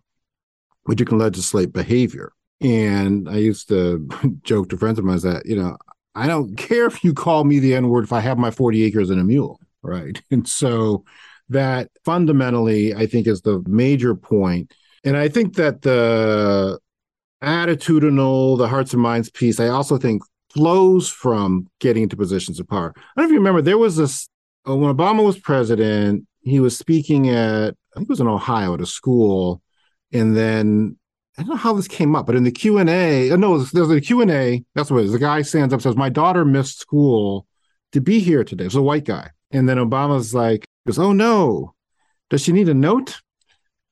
but 0.85 1.01
you 1.01 1.07
can 1.07 1.19
legislate 1.19 1.73
behavior. 1.73 2.33
And 2.61 3.29
I 3.29 3.37
used 3.37 3.69
to 3.69 4.07
joke 4.43 4.69
to 4.71 4.77
friends 4.77 4.99
of 4.99 5.05
mine 5.05 5.19
that, 5.21 5.47
you 5.47 5.57
know, 5.57 5.77
I 6.15 6.27
don't 6.27 6.57
care 6.57 6.87
if 6.87 7.05
you 7.05 7.15
call 7.15 7.45
me 7.45 7.59
the 7.59 7.75
N 7.75 7.89
word 7.89 8.05
if 8.05 8.13
I 8.13 8.21
have 8.21 8.39
my 8.39 8.51
40 8.51 8.85
acres 8.85 9.11
and 9.11 9.21
a 9.21 9.25
mule. 9.25 9.61
Right. 9.83 10.21
And 10.31 10.47
so 10.47 11.05
that 11.49 11.91
fundamentally, 12.05 12.95
I 12.95 13.07
think, 13.07 13.27
is 13.27 13.43
the 13.43 13.63
major 13.67 14.15
point. 14.15 14.75
And 15.05 15.17
I 15.17 15.29
think 15.29 15.55
that 15.57 15.83
the 15.83 16.81
attitudinal, 17.47 18.59
the 18.59 18.69
hearts 18.69 18.93
and 18.93 19.03
minds 19.03 19.31
piece, 19.31 19.61
I 19.61 19.69
also 19.69 19.97
think 19.97 20.23
flows 20.51 21.09
from 21.09 21.69
getting 21.81 22.03
into 22.03 22.17
positions 22.17 22.59
of 22.61 22.69
power. 22.69 22.93
I 22.97 23.01
don't 23.17 23.25
know 23.25 23.25
if 23.25 23.31
you 23.31 23.39
remember, 23.39 23.63
there 23.63 23.79
was 23.79 23.97
this 23.97 24.29
uh, 24.69 24.75
when 24.75 24.95
Obama 24.95 25.25
was 25.25 25.39
president, 25.39 26.27
he 26.41 26.61
was 26.61 26.77
speaking 26.77 27.29
at 27.29 27.75
I 27.95 27.99
think 27.99 28.09
it 28.09 28.11
was 28.11 28.21
in 28.21 28.27
Ohio 28.27 28.75
at 28.75 28.81
a 28.81 28.87
school, 28.87 29.63
and 30.13 30.37
then 30.37 30.97
I 31.39 31.43
don't 31.43 31.51
know 31.51 31.57
how 31.57 31.75
this 31.75 31.89
came 31.89 32.17
up, 32.17 32.27
but 32.27 32.35
in 32.35 32.45
the 32.45 32.51
Q 32.51 32.79
and 32.79 32.89
A, 32.89 33.31
uh, 33.31 33.37
no, 33.37 33.59
there's 33.59 33.91
a 33.91 34.01
Q 34.01 34.23
and 34.23 34.31
A. 34.31 34.65
That's 34.75 34.91
what 34.91 35.01
it 35.01 35.07
is. 35.07 35.13
The 35.13 35.19
guy 35.19 35.43
stands 35.43 35.73
up 35.73 35.83
says, 35.83 35.97
"My 35.97 36.09
daughter 36.09 36.45
missed 36.45 36.79
school 36.81 37.47
to 37.93 38.01
be 38.01 38.19
here 38.21 38.45
today." 38.45 38.65
It's 38.67 38.75
a 38.75 38.83
white 38.83 39.05
guy, 39.05 39.31
and 39.51 39.69
then 39.69 39.79
Obama's 39.79 40.35
like, 40.35 40.65
"Goes, 40.87 40.99
oh 40.99 41.13
no, 41.13 41.75
does 42.31 42.43
she 42.43 42.53
need 42.53 42.69
a 42.69 42.75
note?" 42.75 43.21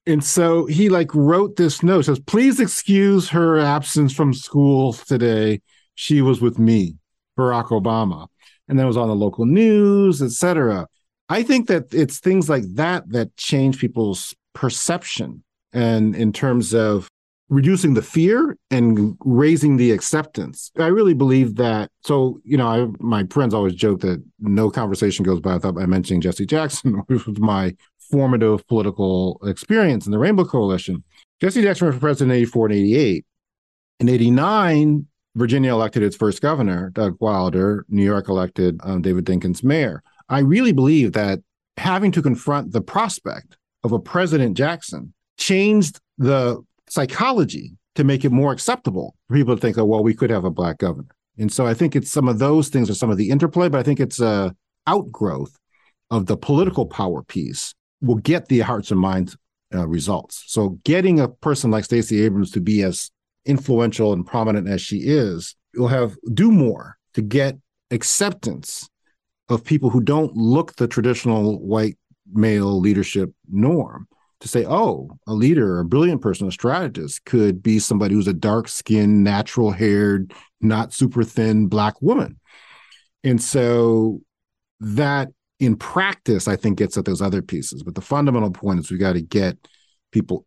And 0.06 0.22
so 0.22 0.66
he 0.66 0.90
like 0.90 1.14
wrote 1.14 1.56
this 1.56 1.82
note 1.82 2.04
says, 2.04 2.20
"Please 2.20 2.60
excuse 2.60 3.28
her 3.30 3.58
absence 3.58 4.12
from 4.12 4.34
school 4.34 4.92
today 4.92 5.60
she 5.94 6.22
was 6.22 6.40
with 6.40 6.58
me, 6.58 6.96
Barack 7.38 7.66
Obama. 7.66 8.28
And 8.68 8.78
that 8.78 8.86
was 8.86 8.96
on 8.96 9.08
the 9.08 9.14
local 9.14 9.46
news, 9.46 10.22
etc. 10.22 10.86
I 11.28 11.42
think 11.42 11.68
that 11.68 11.92
it's 11.92 12.18
things 12.18 12.48
like 12.48 12.64
that 12.74 13.08
that 13.10 13.36
change 13.36 13.78
people's 13.78 14.34
perception 14.54 15.42
and 15.72 16.14
in 16.14 16.32
terms 16.32 16.74
of 16.74 17.08
reducing 17.50 17.94
the 17.94 18.02
fear 18.02 18.56
and 18.70 19.16
raising 19.20 19.76
the 19.76 19.92
acceptance. 19.92 20.70
I 20.78 20.86
really 20.86 21.12
believe 21.12 21.56
that. 21.56 21.90
So, 22.02 22.40
you 22.42 22.56
know, 22.56 22.66
I, 22.66 22.86
my 23.00 23.24
friends 23.30 23.52
always 23.52 23.74
joke 23.74 24.00
that 24.00 24.22
no 24.40 24.70
conversation 24.70 25.24
goes 25.24 25.40
by 25.40 25.54
without 25.54 25.74
mentioning 25.74 26.22
Jesse 26.22 26.46
Jackson, 26.46 26.94
which 27.06 27.26
was 27.26 27.38
my 27.38 27.76
formative 28.10 28.66
political 28.66 29.40
experience 29.44 30.06
in 30.06 30.12
the 30.12 30.18
Rainbow 30.18 30.44
Coalition. 30.44 31.02
Jesse 31.40 31.62
Jackson 31.62 31.92
for 31.92 31.98
president 31.98 32.32
in 32.32 32.38
84 32.38 32.66
and 32.66 32.74
88. 32.74 33.26
In 34.00 34.08
89, 34.08 35.06
Virginia 35.36 35.72
elected 35.72 36.02
its 36.02 36.16
first 36.16 36.40
governor, 36.40 36.90
Doug 36.90 37.16
Wilder. 37.20 37.84
New 37.88 38.04
York 38.04 38.28
elected 38.28 38.80
um, 38.84 39.02
David 39.02 39.24
Dinkins 39.24 39.64
mayor. 39.64 40.02
I 40.28 40.40
really 40.40 40.72
believe 40.72 41.12
that 41.12 41.40
having 41.76 42.12
to 42.12 42.22
confront 42.22 42.72
the 42.72 42.80
prospect 42.80 43.56
of 43.82 43.92
a 43.92 43.98
President 43.98 44.56
Jackson 44.56 45.12
changed 45.38 46.00
the 46.18 46.62
psychology 46.88 47.76
to 47.96 48.04
make 48.04 48.24
it 48.24 48.32
more 48.32 48.52
acceptable 48.52 49.14
for 49.28 49.36
people 49.36 49.54
to 49.54 49.60
think, 49.60 49.78
oh, 49.78 49.84
well, 49.84 50.02
we 50.02 50.14
could 50.14 50.30
have 50.30 50.44
a 50.44 50.50
black 50.50 50.78
governor. 50.78 51.14
And 51.38 51.52
so 51.52 51.66
I 51.66 51.74
think 51.74 51.96
it's 51.96 52.10
some 52.10 52.28
of 52.28 52.38
those 52.38 52.68
things 52.68 52.88
are 52.88 52.94
some 52.94 53.10
of 53.10 53.16
the 53.16 53.30
interplay, 53.30 53.68
but 53.68 53.78
I 53.78 53.82
think 53.82 54.00
it's 54.00 54.20
a 54.20 54.54
outgrowth 54.86 55.56
of 56.10 56.26
the 56.26 56.36
political 56.36 56.86
power 56.86 57.22
piece 57.22 57.74
will 58.04 58.16
get 58.16 58.48
the 58.48 58.60
hearts 58.60 58.90
and 58.90 59.00
minds 59.00 59.36
uh, 59.74 59.86
results. 59.86 60.44
So 60.46 60.78
getting 60.84 61.20
a 61.20 61.28
person 61.28 61.70
like 61.70 61.84
Stacey 61.84 62.22
Abrams 62.22 62.50
to 62.52 62.60
be 62.60 62.82
as 62.82 63.10
influential 63.44 64.12
and 64.12 64.26
prominent 64.26 64.68
as 64.68 64.80
she 64.80 64.98
is 64.98 65.56
will 65.74 65.88
have 65.88 66.16
do 66.32 66.50
more 66.50 66.96
to 67.14 67.22
get 67.22 67.58
acceptance 67.90 68.88
of 69.48 69.64
people 69.64 69.90
who 69.90 70.00
don't 70.00 70.34
look 70.36 70.76
the 70.76 70.88
traditional 70.88 71.60
white 71.60 71.98
male 72.32 72.78
leadership 72.80 73.30
norm 73.50 74.08
to 74.40 74.48
say, 74.48 74.64
oh, 74.66 75.08
a 75.26 75.32
leader, 75.32 75.80
a 75.80 75.84
brilliant 75.84 76.20
person, 76.20 76.48
a 76.48 76.52
strategist 76.52 77.24
could 77.24 77.62
be 77.62 77.78
somebody 77.78 78.14
who's 78.14 78.28
a 78.28 78.32
dark 78.32 78.68
skinned, 78.68 79.24
natural 79.24 79.70
haired, 79.70 80.32
not 80.60 80.92
super 80.92 81.24
thin 81.24 81.66
black 81.66 82.00
woman. 82.02 82.38
And 83.22 83.42
so 83.42 84.20
that 84.80 85.30
in 85.64 85.76
practice, 85.76 86.48
I 86.48 86.56
think 86.56 86.78
gets 86.78 86.96
at 86.96 87.04
those 87.04 87.22
other 87.22 87.42
pieces. 87.42 87.82
But 87.82 87.94
the 87.94 88.00
fundamental 88.00 88.50
point 88.50 88.80
is 88.80 88.90
we 88.90 88.98
got 88.98 89.14
to 89.14 89.22
get 89.22 89.56
people 90.12 90.46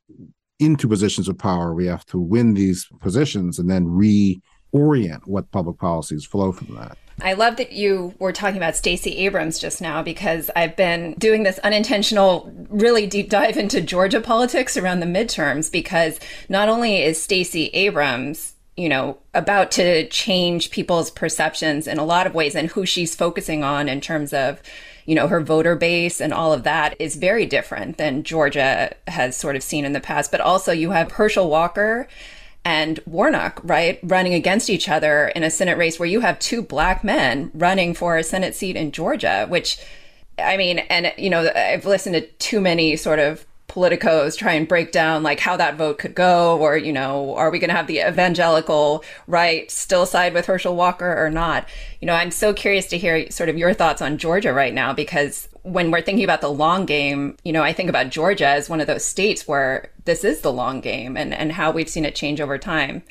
into 0.60 0.88
positions 0.88 1.28
of 1.28 1.38
power. 1.38 1.74
We 1.74 1.86
have 1.88 2.06
to 2.08 2.20
win 2.20 2.54
these 2.54 2.88
positions 3.00 3.60
and 3.60 3.70
then 3.70 3.86
reorient 3.86 5.26
what 5.26 5.52
public 5.52 5.78
policies 5.78 6.26
flow 6.26 6.52
from 6.52 6.76
that. 6.76 6.98
I 7.20 7.34
love 7.34 7.58
that 7.58 7.72
you 7.72 8.14
were 8.20 8.32
talking 8.32 8.58
about 8.58 8.76
Stacey 8.76 9.18
Abrams 9.18 9.58
just 9.58 9.82
now 9.82 10.04
because 10.04 10.52
I've 10.56 10.76
been 10.76 11.14
doing 11.14 11.42
this 11.42 11.58
unintentional, 11.60 12.52
really 12.70 13.08
deep 13.08 13.32
dive 13.32 13.58
into 13.58 13.82
Georgia 13.82 14.22
politics 14.22 14.78
around 14.78 15.00
the 15.00 15.08
midterms 15.08 15.72
because 15.72 16.20
not 16.48 16.70
only 16.70 17.02
is 17.02 17.22
Stacey 17.22 17.68
Abrams 17.68 18.54
you 18.78 18.88
know, 18.88 19.18
about 19.34 19.72
to 19.72 20.08
change 20.10 20.70
people's 20.70 21.10
perceptions 21.10 21.88
in 21.88 21.98
a 21.98 22.06
lot 22.06 22.28
of 22.28 22.36
ways 22.36 22.56
and 22.56 22.70
who 22.70 22.86
she's 22.86 23.16
focusing 23.16 23.64
on 23.64 23.90
in 23.90 24.00
terms 24.00 24.32
of, 24.32 24.62
you 25.08 25.16
know, 25.16 25.28
her 25.28 25.42
voter 25.42 25.76
base 25.76 26.22
and 26.22 26.34
all 26.34 26.54
of 26.54 26.64
that 26.64 26.96
is 27.00 27.16
very 27.16 27.46
different 27.46 27.98
than 27.98 28.24
Georgia 28.24 28.94
has 29.08 29.36
sort 29.36 29.56
of 29.56 29.64
seen 29.64 29.86
in 29.86 29.94
the 29.94 30.02
past. 30.02 30.30
But 30.30 30.42
also 30.42 30.74
you 30.74 30.92
have 30.92 31.14
Herschel 31.14 31.50
Walker 31.50 32.08
and 32.66 33.00
Warnock, 33.06 33.62
right, 33.64 34.00
running 34.04 34.34
against 34.34 34.70
each 34.70 34.90
other 34.90 35.30
in 35.30 35.44
a 35.44 35.50
Senate 35.50 35.78
race 35.78 35.98
where 35.98 36.10
you 36.10 36.20
have 36.20 36.38
two 36.40 36.62
black 36.62 37.06
men 37.06 37.50
running 37.54 37.94
for 37.94 38.18
a 38.18 38.24
Senate 38.24 38.54
seat 38.54 38.76
in 38.76 38.92
Georgia, 38.92 39.46
which 39.48 39.80
I 40.38 40.58
mean, 40.58 40.80
and 40.80 41.14
you 41.18 41.30
know, 41.30 41.50
I've 41.56 41.86
listened 41.86 42.16
to 42.16 42.22
too 42.22 42.60
many 42.60 42.98
sort 42.98 43.20
of 43.20 43.46
politicos 43.78 44.36
try 44.36 44.54
and 44.54 44.68
break 44.68 44.92
down 44.92 45.22
like 45.22 45.40
how 45.40 45.56
that 45.56 45.76
vote 45.76 46.00
could 46.00 46.16
go 46.16 46.58
or 46.58 46.76
you 46.76 46.92
know 46.92 47.36
are 47.36 47.52
we 47.52 47.60
going 47.60 47.70
to 47.70 47.76
have 47.76 47.86
the 47.86 48.00
evangelical 48.00 49.04
right 49.28 49.70
still 49.70 50.08
side 50.08 50.34
with 50.34 50.48
herschel 50.48 50.76
walker 50.76 51.24
or 51.24 51.30
not? 51.30 51.68
You 52.02 52.08
know 52.08 52.14
i'm 52.14 52.32
so 52.32 52.54
curious 52.54 52.88
to 52.88 52.98
hear 52.98 53.30
sort 53.30 53.50
of 53.50 53.58
your 53.58 53.76
thoughts 53.76 54.02
on 54.02 54.18
georgia 54.18 54.52
right 54.52 54.74
now 54.74 54.94
because 54.94 55.48
when 55.62 55.92
we're 55.92 56.02
thinking 56.02 56.24
about 56.24 56.42
the 56.42 56.52
long 56.52 56.88
game 56.88 57.38
you 57.44 57.54
know 57.54 57.62
i 57.62 57.72
think 57.72 57.88
about 57.88 58.10
georgia 58.10 58.48
as 58.48 58.68
one 58.68 58.82
of 58.82 58.88
those 58.88 59.06
states 59.06 59.48
where 59.48 59.92
this 60.06 60.24
is 60.24 60.42
the 60.42 60.52
long 60.52 60.82
game 60.82 61.16
and 61.16 61.32
and 61.32 61.52
how 61.52 61.70
we've 61.70 61.90
seen 61.90 62.06
it 62.06 62.16
change 62.16 62.42
over 62.42 62.58
time. 62.58 63.04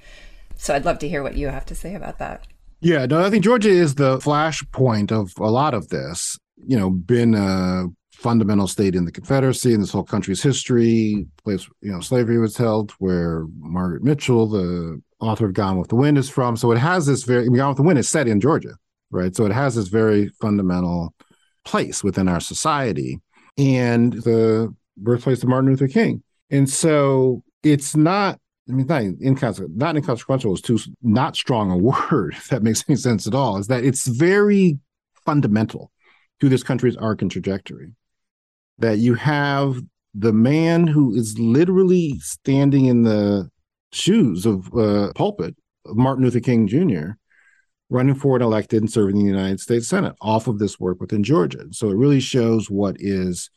So 0.57 0.75
i'd 0.75 0.85
love 0.85 0.99
to 0.99 1.09
hear 1.09 1.23
what 1.23 1.37
you 1.37 1.47
have 1.47 1.67
to 1.67 1.77
say 1.77 1.95
about 1.95 2.19
that. 2.19 2.45
Yeah 2.81 3.07
no 3.07 3.25
i 3.25 3.31
think 3.31 3.45
georgia 3.45 3.71
is 3.71 3.95
the 3.95 4.19
flashpoint 4.19 5.13
of 5.13 5.33
a 5.39 5.51
lot 5.51 5.75
of 5.75 5.89
this 5.91 6.37
you 6.67 6.77
know 6.77 6.91
been 6.91 7.35
a 7.35 7.87
fundamental 8.17 8.67
state 8.67 8.95
in 8.95 9.05
the 9.05 9.13
Confederacy 9.13 9.75
and 9.75 9.83
this 9.83 9.93
whole 9.93 10.03
country's 10.03 10.43
history, 10.43 11.27
place 11.45 11.69
you 11.83 11.93
know 11.93 12.01
slavery 12.01 12.39
was 12.39 12.57
held, 12.57 12.93
where 12.93 13.47
Margaret 13.59 14.03
Mitchell, 14.03 14.49
the 14.49 15.01
author 15.21 15.47
of 15.47 15.53
Gone 15.53 15.79
with 15.79 15.89
the 15.89 15.97
Wind, 15.97 16.17
is 16.17 16.29
from. 16.29 16.57
So 16.57 16.73
it 16.73 16.79
has 16.79 17.07
this 17.07 17.25
very 17.25 17.49
Gone 17.49 17.69
with 17.69 17.77
the 17.77 17.83
Wind 17.83 17.99
is 17.99 18.09
set 18.09 18.27
in 18.27 18.41
Georgia, 18.41 18.75
right? 19.11 19.37
So 19.37 19.45
it 19.45 19.53
has 19.53 19.75
this 19.75 19.89
very 19.89 20.29
fundamental 20.41 21.15
place 21.65 22.03
within 22.03 22.27
our 22.27 22.41
society 22.41 23.21
and 23.59 24.15
the 24.15 24.75
birthplace 24.97 25.43
of 25.43 25.51
Martin 25.51 25.71
Luther 25.71 25.89
King. 25.89 26.23
And 26.51 26.69
so 26.69 27.43
it's 27.63 27.95
not 27.95 28.41
I 28.69 28.73
mean, 28.73 28.87
not 28.87 29.03
inconsequential, 29.03 29.77
not 29.77 29.97
inconsequential 29.97 30.55
is 30.55 30.61
too 30.63 30.79
not 31.03 31.37
strong 31.37 31.71
a 31.71 31.77
word, 32.11 32.35
if 32.35 32.49
that 32.49 32.63
makes 32.63 32.83
any 32.89 32.97
sense 32.97 33.27
at 33.27 33.35
all, 33.35 33.59
is 33.59 33.67
that 33.67 33.85
it's 33.85 34.09
very 34.09 34.79
fundamental 35.27 35.93
to 36.41 36.49
this 36.49 36.63
country's 36.63 36.97
arc 36.97 37.21
and 37.21 37.31
trajectory 37.31 37.93
that 38.79 38.99
you 38.99 39.15
have 39.15 39.81
the 40.15 40.33
man 40.33 40.87
who 40.87 41.15
is 41.15 41.39
literally 41.39 42.19
standing 42.21 42.87
in 42.87 43.03
the 43.03 43.51
shoes 43.93 44.47
of 44.47 44.73
uh, 44.77 45.13
pulpit 45.15 45.55
of 45.85 45.97
Martin 45.97 46.25
Luther 46.25 46.41
King 46.41 46.67
Jr. 46.67 47.13
running 47.91 48.15
for 48.15 48.37
and 48.37 48.43
elected 48.43 48.83
and 48.83 48.91
serving 48.91 49.17
in 49.17 49.27
the 49.27 49.31
United 49.31 49.61
States 49.61 49.89
Senate 49.89 50.15
off 50.21 50.49
of 50.49 50.59
this 50.59 50.81
work 50.81 51.01
within 51.01 51.23
Georgia. 51.23 51.67
So 51.71 51.91
it 51.91 51.97
really 51.97 52.21
shows 52.21 52.71
what 52.71 52.97
is 52.99 53.51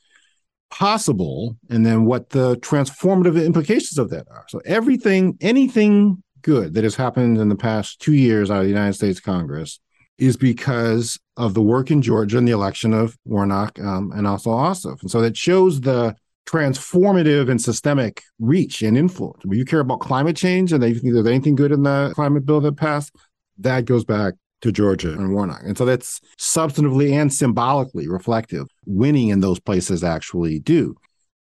possible 0.69 1.57
and 1.69 1.85
then 1.85 2.05
what 2.05 2.29
the 2.29 2.55
transformative 2.57 3.43
implications 3.43 3.97
of 3.97 4.09
that 4.11 4.27
are. 4.29 4.45
So 4.49 4.61
everything, 4.65 5.37
anything 5.41 6.23
good 6.41 6.73
that 6.73 6.83
has 6.83 6.95
happened 6.95 7.37
in 7.37 7.49
the 7.49 7.55
past 7.55 7.99
two 7.99 8.13
years 8.13 8.51
out 8.51 8.59
of 8.59 8.63
the 8.63 8.69
United 8.69 8.93
States 8.93 9.19
Congress 9.19 9.79
is 10.17 10.37
because 10.37 11.19
of 11.39 11.53
the 11.53 11.61
work 11.61 11.89
in 11.89 12.01
Georgia 12.01 12.37
and 12.37 12.45
the 12.45 12.51
election 12.51 12.93
of 12.93 13.17
Warnock 13.23 13.79
um, 13.79 14.11
and 14.13 14.27
also 14.27 14.49
Ossoff. 14.49 15.01
And 15.01 15.09
so 15.09 15.21
that 15.21 15.37
shows 15.37 15.79
the 15.79 16.13
transformative 16.45 17.49
and 17.49 17.61
systemic 17.61 18.23
reach 18.39 18.81
and 18.81 18.97
influence. 18.97 19.45
When 19.45 19.57
you 19.57 19.63
care 19.63 19.79
about 19.79 20.01
climate 20.01 20.35
change 20.35 20.73
and 20.73 20.83
you 20.83 20.95
think 20.95 21.13
there's 21.13 21.25
anything 21.25 21.55
good 21.55 21.71
in 21.71 21.83
the 21.83 22.11
climate 22.13 22.45
bill 22.45 22.59
that 22.61 22.75
passed, 22.75 23.15
that 23.59 23.85
goes 23.85 24.03
back 24.03 24.33
to 24.61 24.71
Georgia 24.73 25.13
and 25.13 25.33
Warnock. 25.33 25.61
And 25.63 25.77
so 25.77 25.85
that's 25.85 26.19
substantively 26.37 27.13
and 27.13 27.33
symbolically 27.33 28.09
reflective. 28.09 28.67
Winning 28.85 29.29
in 29.29 29.39
those 29.39 29.61
places 29.61 30.03
actually 30.03 30.59
do. 30.59 30.95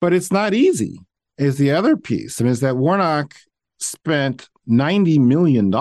But 0.03 0.13
it's 0.13 0.31
not 0.31 0.53
easy, 0.53 1.01
is 1.39 1.57
the 1.57 1.71
other 1.71 1.97
piece. 1.97 2.39
Mean, 2.39 2.51
is 2.51 2.61
that 2.61 2.77
Warnock 2.77 3.35
spent 3.81 4.51
$90 4.69 5.19
million 5.21 5.73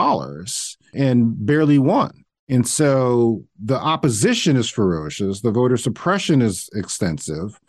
and 0.94 1.46
barely 1.46 1.80
won. 1.80 2.25
And 2.48 2.68
so 2.68 3.44
the 3.64 3.78
opposition 3.78 4.56
is 4.56 4.70
ferocious, 4.70 5.42
the 5.42 5.52
voter 5.52 5.78
suppression 5.78 6.42
is 6.42 6.70
extensive, 6.76 7.60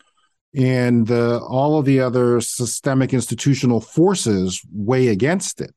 and 0.55 1.07
the, 1.07 1.39
all 1.39 1.79
of 1.79 1.85
the 1.85 1.99
other 1.99 2.41
systemic 2.41 3.13
institutional 3.13 3.81
forces 3.81 4.61
weigh 4.71 5.07
against 5.07 5.61
it. 5.61 5.73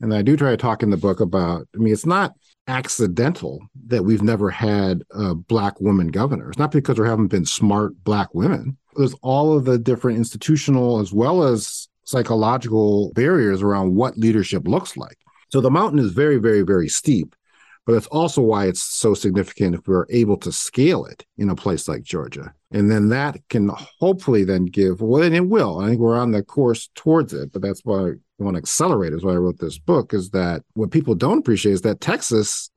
And 0.00 0.12
I 0.12 0.22
do 0.22 0.36
try 0.36 0.50
to 0.50 0.56
talk 0.56 0.82
in 0.82 0.90
the 0.90 0.96
book 0.96 1.20
about, 1.20 1.66
I 1.74 1.78
mean, 1.78 1.92
it's 1.92 2.06
not 2.06 2.34
accidental 2.66 3.60
that 3.86 4.04
we've 4.04 4.22
never 4.22 4.50
had 4.50 5.02
a 5.12 5.34
black 5.34 5.80
woman 5.80 6.08
governor. 6.08 6.48
It's 6.48 6.58
not 6.58 6.72
because 6.72 6.96
there 6.96 7.06
haven't 7.06 7.28
been 7.28 7.46
smart 7.46 7.92
black 8.04 8.34
women. 8.34 8.76
There's 8.96 9.14
all 9.22 9.56
of 9.56 9.64
the 9.64 9.78
different 9.78 10.18
institutional 10.18 11.00
as 11.00 11.12
well 11.12 11.44
as 11.44 11.88
psychological 12.04 13.12
barriers 13.14 13.62
around 13.62 13.94
what 13.94 14.18
leadership 14.18 14.66
looks 14.66 14.96
like. 14.96 15.16
So 15.50 15.60
the 15.60 15.70
mountain 15.70 15.98
is 15.98 16.12
very, 16.12 16.36
very, 16.36 16.62
very 16.62 16.88
steep. 16.88 17.34
But 17.84 17.94
that's 17.94 18.06
also 18.08 18.42
why 18.42 18.66
it's 18.66 18.82
so 18.82 19.12
significant 19.12 19.74
if 19.74 19.88
we're 19.88 20.06
able 20.08 20.36
to 20.38 20.52
scale 20.52 21.04
it 21.04 21.26
in 21.36 21.50
a 21.50 21.56
place 21.56 21.88
like 21.88 22.02
Georgia. 22.02 22.54
And 22.70 22.90
then 22.90 23.08
that 23.08 23.36
can 23.48 23.70
hopefully 23.98 24.44
then 24.44 24.66
give, 24.66 25.00
well, 25.00 25.22
and 25.22 25.34
it 25.34 25.48
will. 25.48 25.80
I 25.80 25.88
think 25.88 26.00
we're 26.00 26.18
on 26.18 26.30
the 26.30 26.44
course 26.44 26.90
towards 26.94 27.32
it, 27.32 27.52
but 27.52 27.60
that's 27.60 27.80
why 27.84 28.10
I 28.10 28.12
want 28.38 28.54
to 28.54 28.58
accelerate 28.58 29.12
is 29.12 29.24
why 29.24 29.32
I 29.32 29.36
wrote 29.36 29.58
this 29.58 29.78
book 29.78 30.14
is 30.14 30.30
that 30.30 30.62
what 30.74 30.92
people 30.92 31.14
don't 31.16 31.38
appreciate 31.38 31.72
is 31.72 31.82
that 31.82 32.00
Texas 32.00 32.70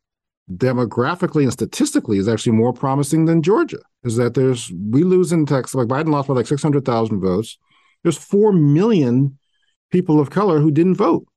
demographically 0.52 1.44
and 1.44 1.54
statistically 1.54 2.18
is 2.18 2.28
actually 2.28 2.52
more 2.52 2.74
promising 2.74 3.26
than 3.26 3.42
Georgia. 3.44 3.80
Is 4.04 4.16
that 4.18 4.34
there's, 4.34 4.72
we 4.72 5.04
lose 5.04 5.32
in 5.32 5.46
Texas, 5.46 5.76
like 5.76 5.88
Biden 5.88 6.10
lost 6.10 6.28
by 6.28 6.34
like 6.34 6.48
600,000 6.48 7.20
votes. 7.20 7.58
There's 8.04 8.18
4 8.18 8.54
million 8.54 9.38
people 9.92 10.20
of 10.20 10.30
color 10.30 10.60
who 10.60 10.72
didn't 10.72 10.96
vote. 10.96 11.28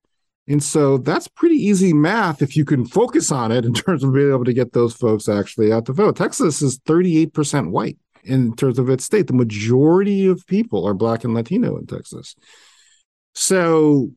And 0.48 0.62
so 0.62 0.98
that's 0.98 1.28
pretty 1.28 1.56
easy 1.56 1.92
math 1.92 2.40
if 2.40 2.56
you 2.56 2.64
can 2.64 2.86
focus 2.86 3.30
on 3.30 3.52
it 3.52 3.64
in 3.64 3.74
terms 3.74 4.02
of 4.02 4.14
being 4.14 4.30
able 4.30 4.44
to 4.44 4.52
get 4.52 4.72
those 4.72 4.94
folks 4.94 5.28
actually 5.28 5.72
out 5.72 5.86
to 5.86 5.92
vote. 5.92 6.16
Texas 6.16 6.62
is 6.62 6.78
38% 6.80 7.70
white 7.70 7.98
in 8.24 8.56
terms 8.56 8.78
of 8.78 8.88
its 8.88 9.04
state. 9.04 9.26
The 9.26 9.34
majority 9.34 10.26
of 10.26 10.46
people 10.46 10.86
are 10.86 10.94
Black 10.94 11.24
and 11.24 11.34
Latino 11.34 11.76
in 11.76 11.86
Texas. 11.86 12.34
So 13.34 14.10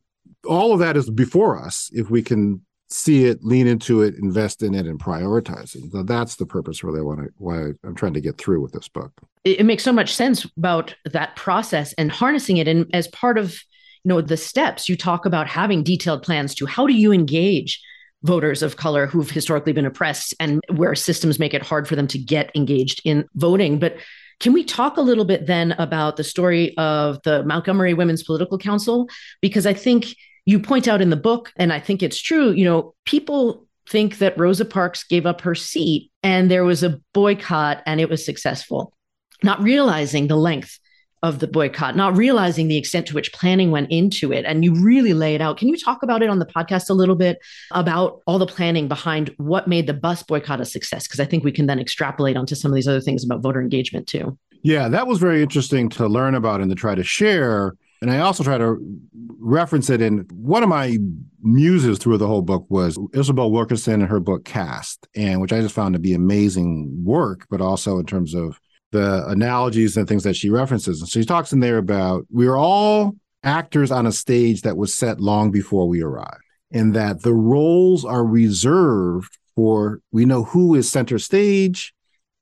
all 0.48 0.72
of 0.72 0.80
that 0.80 0.96
is 0.96 1.10
before 1.10 1.62
us 1.62 1.90
if 1.92 2.10
we 2.10 2.22
can 2.22 2.62
see 2.88 3.24
it, 3.24 3.42
lean 3.42 3.66
into 3.66 4.02
it, 4.02 4.14
invest 4.16 4.62
in 4.62 4.74
it, 4.74 4.86
and 4.86 4.98
prioritize 4.98 5.74
it. 5.74 5.90
So 5.92 6.02
that's 6.02 6.36
the 6.36 6.46
purpose 6.46 6.84
really 6.84 7.00
I 7.00 7.02
want 7.02 7.20
to 7.20 7.28
why 7.38 7.72
I'm 7.84 7.94
trying 7.94 8.14
to 8.14 8.20
get 8.20 8.38
through 8.38 8.60
with 8.60 8.72
this 8.72 8.88
book. 8.88 9.12
It, 9.44 9.60
it 9.60 9.64
makes 9.64 9.82
so 9.82 9.92
much 9.92 10.14
sense 10.14 10.46
about 10.56 10.94
that 11.10 11.36
process 11.36 11.92
and 11.94 12.10
harnessing 12.10 12.58
it. 12.58 12.68
And 12.68 12.86
as 12.94 13.08
part 13.08 13.38
of 13.38 13.56
know 14.04 14.20
the 14.20 14.36
steps, 14.36 14.88
you 14.88 14.96
talk 14.96 15.26
about 15.26 15.46
having 15.46 15.82
detailed 15.82 16.22
plans 16.22 16.54
to 16.56 16.66
how 16.66 16.86
do 16.86 16.94
you 16.94 17.12
engage 17.12 17.80
voters 18.22 18.62
of 18.62 18.76
color 18.76 19.06
who've 19.06 19.30
historically 19.30 19.72
been 19.72 19.86
oppressed 19.86 20.34
and 20.38 20.60
where 20.74 20.94
systems 20.94 21.38
make 21.38 21.54
it 21.54 21.62
hard 21.62 21.88
for 21.88 21.96
them 21.96 22.06
to 22.06 22.18
get 22.18 22.50
engaged 22.54 23.00
in 23.04 23.26
voting. 23.34 23.78
But 23.78 23.96
can 24.40 24.52
we 24.52 24.64
talk 24.64 24.96
a 24.96 25.02
little 25.02 25.24
bit 25.24 25.46
then 25.46 25.72
about 25.72 26.16
the 26.16 26.24
story 26.24 26.76
of 26.76 27.20
the 27.22 27.44
Montgomery 27.44 27.94
Women's 27.94 28.22
Political 28.22 28.58
Council? 28.58 29.08
Because 29.40 29.66
I 29.66 29.74
think 29.74 30.16
you 30.46 30.58
point 30.58 30.88
out 30.88 31.00
in 31.00 31.10
the 31.10 31.16
book, 31.16 31.52
and 31.56 31.72
I 31.72 31.78
think 31.78 32.02
it's 32.02 32.20
true, 32.20 32.50
you 32.50 32.64
know, 32.64 32.94
people 33.04 33.66
think 33.88 34.18
that 34.18 34.38
Rosa 34.38 34.64
Parks 34.64 35.04
gave 35.04 35.26
up 35.26 35.40
her 35.42 35.54
seat 35.54 36.10
and 36.22 36.50
there 36.50 36.64
was 36.64 36.82
a 36.82 37.00
boycott 37.12 37.82
and 37.86 38.00
it 38.00 38.08
was 38.08 38.24
successful, 38.24 38.92
not 39.42 39.62
realizing 39.62 40.26
the 40.26 40.36
length 40.36 40.78
of 41.22 41.38
the 41.38 41.46
boycott, 41.46 41.94
not 41.94 42.16
realizing 42.16 42.66
the 42.66 42.76
extent 42.76 43.06
to 43.06 43.14
which 43.14 43.32
planning 43.32 43.70
went 43.70 43.90
into 43.90 44.32
it. 44.32 44.44
And 44.44 44.64
you 44.64 44.74
really 44.74 45.14
lay 45.14 45.34
it 45.36 45.40
out. 45.40 45.56
Can 45.56 45.68
you 45.68 45.76
talk 45.76 46.02
about 46.02 46.22
it 46.22 46.28
on 46.28 46.40
the 46.40 46.46
podcast 46.46 46.90
a 46.90 46.94
little 46.94 47.14
bit 47.14 47.38
about 47.70 48.22
all 48.26 48.38
the 48.38 48.46
planning 48.46 48.88
behind 48.88 49.32
what 49.36 49.68
made 49.68 49.86
the 49.86 49.94
bus 49.94 50.22
boycott 50.24 50.60
a 50.60 50.64
success? 50.64 51.06
Because 51.06 51.20
I 51.20 51.24
think 51.24 51.44
we 51.44 51.52
can 51.52 51.66
then 51.66 51.78
extrapolate 51.78 52.36
onto 52.36 52.56
some 52.56 52.72
of 52.72 52.74
these 52.74 52.88
other 52.88 53.00
things 53.00 53.24
about 53.24 53.40
voter 53.40 53.60
engagement 53.60 54.08
too. 54.08 54.36
Yeah, 54.62 54.88
that 54.88 55.06
was 55.06 55.18
very 55.18 55.42
interesting 55.42 55.88
to 55.90 56.08
learn 56.08 56.34
about 56.34 56.60
and 56.60 56.70
to 56.70 56.76
try 56.76 56.94
to 56.94 57.04
share. 57.04 57.74
And 58.00 58.10
I 58.10 58.18
also 58.18 58.42
try 58.42 58.58
to 58.58 58.78
reference 59.38 59.90
it 59.90 60.00
in 60.00 60.26
one 60.32 60.64
of 60.64 60.68
my 60.68 60.98
muses 61.40 61.98
through 61.98 62.18
the 62.18 62.26
whole 62.26 62.42
book 62.42 62.66
was 62.68 62.98
Isabel 63.14 63.52
Wilkerson 63.52 64.00
and 64.00 64.10
her 64.10 64.20
book 64.20 64.44
Caste, 64.44 65.06
and 65.14 65.40
which 65.40 65.52
I 65.52 65.60
just 65.60 65.74
found 65.74 65.94
to 65.94 66.00
be 66.00 66.14
amazing 66.14 67.04
work, 67.04 67.46
but 67.48 67.60
also 67.60 67.98
in 67.98 68.06
terms 68.06 68.34
of 68.34 68.58
the 68.92 69.26
analogies 69.26 69.96
and 69.96 70.06
things 70.06 70.22
that 70.22 70.36
she 70.36 70.48
references. 70.50 71.00
And 71.00 71.08
so 71.08 71.20
she 71.20 71.26
talks 71.26 71.52
in 71.52 71.60
there 71.60 71.78
about 71.78 72.26
we 72.30 72.46
are 72.46 72.56
all 72.56 73.16
actors 73.42 73.90
on 73.90 74.06
a 74.06 74.12
stage 74.12 74.62
that 74.62 74.76
was 74.76 74.94
set 74.94 75.20
long 75.20 75.50
before 75.50 75.88
we 75.88 76.02
arrived, 76.02 76.44
and 76.70 76.94
that 76.94 77.22
the 77.22 77.34
roles 77.34 78.04
are 78.04 78.24
reserved 78.24 79.36
for 79.56 80.00
we 80.12 80.24
know 80.24 80.44
who 80.44 80.74
is 80.74 80.90
center 80.90 81.18
stage, 81.18 81.92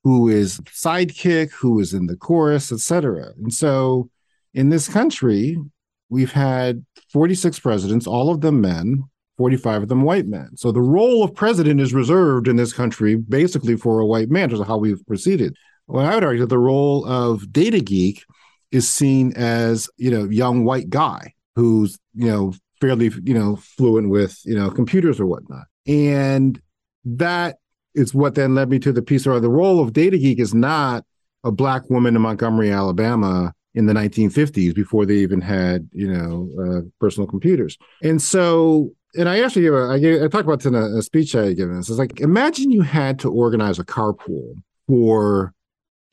who 0.04 0.28
is 0.28 0.61
sidekick, 0.61 1.50
who 1.52 1.80
is 1.80 1.95
in 1.95 2.07
the 2.07 2.16
chorus, 2.16 2.71
etc. 2.71 3.30
And 3.38 3.52
so 3.52 4.11
in 4.54 4.69
this 4.69 4.88
country, 4.88 5.57
we've 6.09 6.33
had 6.33 6.85
46 7.12 7.59
presidents, 7.61 8.07
all 8.07 8.30
of 8.30 8.40
them 8.40 8.61
men, 8.61 9.04
45 9.38 9.85
of 9.85 9.88
them 9.88 10.02
white 10.02 10.26
men. 10.26 10.50
So 10.57 10.71
the 10.71 10.83
role 10.83 11.25
of 11.25 11.35
president 11.35 11.80
is 11.80 11.95
reserved 11.95 12.47
in 12.47 12.57
this 12.57 12.73
country 12.73 13.16
basically 13.16 13.76
for 13.76 14.00
a 14.00 14.07
white 14.07 14.28
man, 14.28 14.50
is 14.50 14.61
how 14.61 14.76
we've 14.76 15.04
proceeded. 15.07 15.57
Well, 15.91 16.07
I 16.07 16.15
would 16.15 16.25
argue 16.25 16.41
that 16.41 16.49
the 16.49 16.59
role 16.59 17.05
of 17.05 17.53
data 17.53 17.81
geek 17.81 18.25
is 18.71 18.89
seen 18.89 19.33
as, 19.35 19.91
you 19.97 20.11
know, 20.11 20.25
young 20.25 20.65
white 20.65 20.89
guy 20.89 21.35
who's, 21.57 21.99
you 22.15 22.29
know, 22.29 22.53
fairly, 22.81 23.11
you 23.25 23.35
know, 23.35 23.57
fluent 23.57 24.09
with, 24.09 24.41
you 24.45 24.55
know, 24.55 24.71
computers 24.71 25.19
or 25.19 25.27
whatnot. 25.27 25.65
And 25.87 26.61
that 27.05 27.59
is 27.95 28.15
what 28.15 28.37
then 28.37 28.55
led 28.55 28.71
me 28.71 28.79
to 28.79 28.93
the 28.93 29.03
piece 29.03 29.27
where 29.27 29.41
the 29.41 29.51
role 29.51 29.81
of 29.81 29.93
data 29.93 30.17
geek 30.17 30.39
is 30.39 30.55
not 30.55 31.05
a 31.43 31.51
black 31.51 31.91
woman 31.91 32.15
in 32.15 32.23
Montgomery, 32.23 32.71
Alabama 32.71 33.53
in 33.75 33.87
the 33.87 33.93
1950s 33.93 34.75
before 34.75 35.07
they 35.07 35.17
even 35.17 35.41
had, 35.41 35.89
you 35.93 36.13
know, 36.13 36.49
uh, 36.61 36.81
personal 37.01 37.27
computers. 37.27 37.77
And 38.03 38.23
so 38.23 38.93
and 39.17 39.29
I 39.29 39.41
actually 39.43 39.63
gave 39.63 39.75
a, 39.75 39.89
I, 39.89 39.99
gave, 39.99 40.23
I 40.23 40.29
talked 40.29 40.45
about 40.45 40.61
this 40.61 40.67
in 40.67 40.75
a, 40.77 40.99
a 40.99 41.03
speech 41.03 41.35
I 41.35 41.47
had 41.47 41.57
given. 41.57 41.79
It's 41.79 41.91
like 41.91 42.21
imagine 42.21 42.71
you 42.71 42.83
had 42.83 43.19
to 43.21 43.31
organize 43.31 43.79
a 43.79 43.85
carpool 43.85 44.55
for 44.87 45.53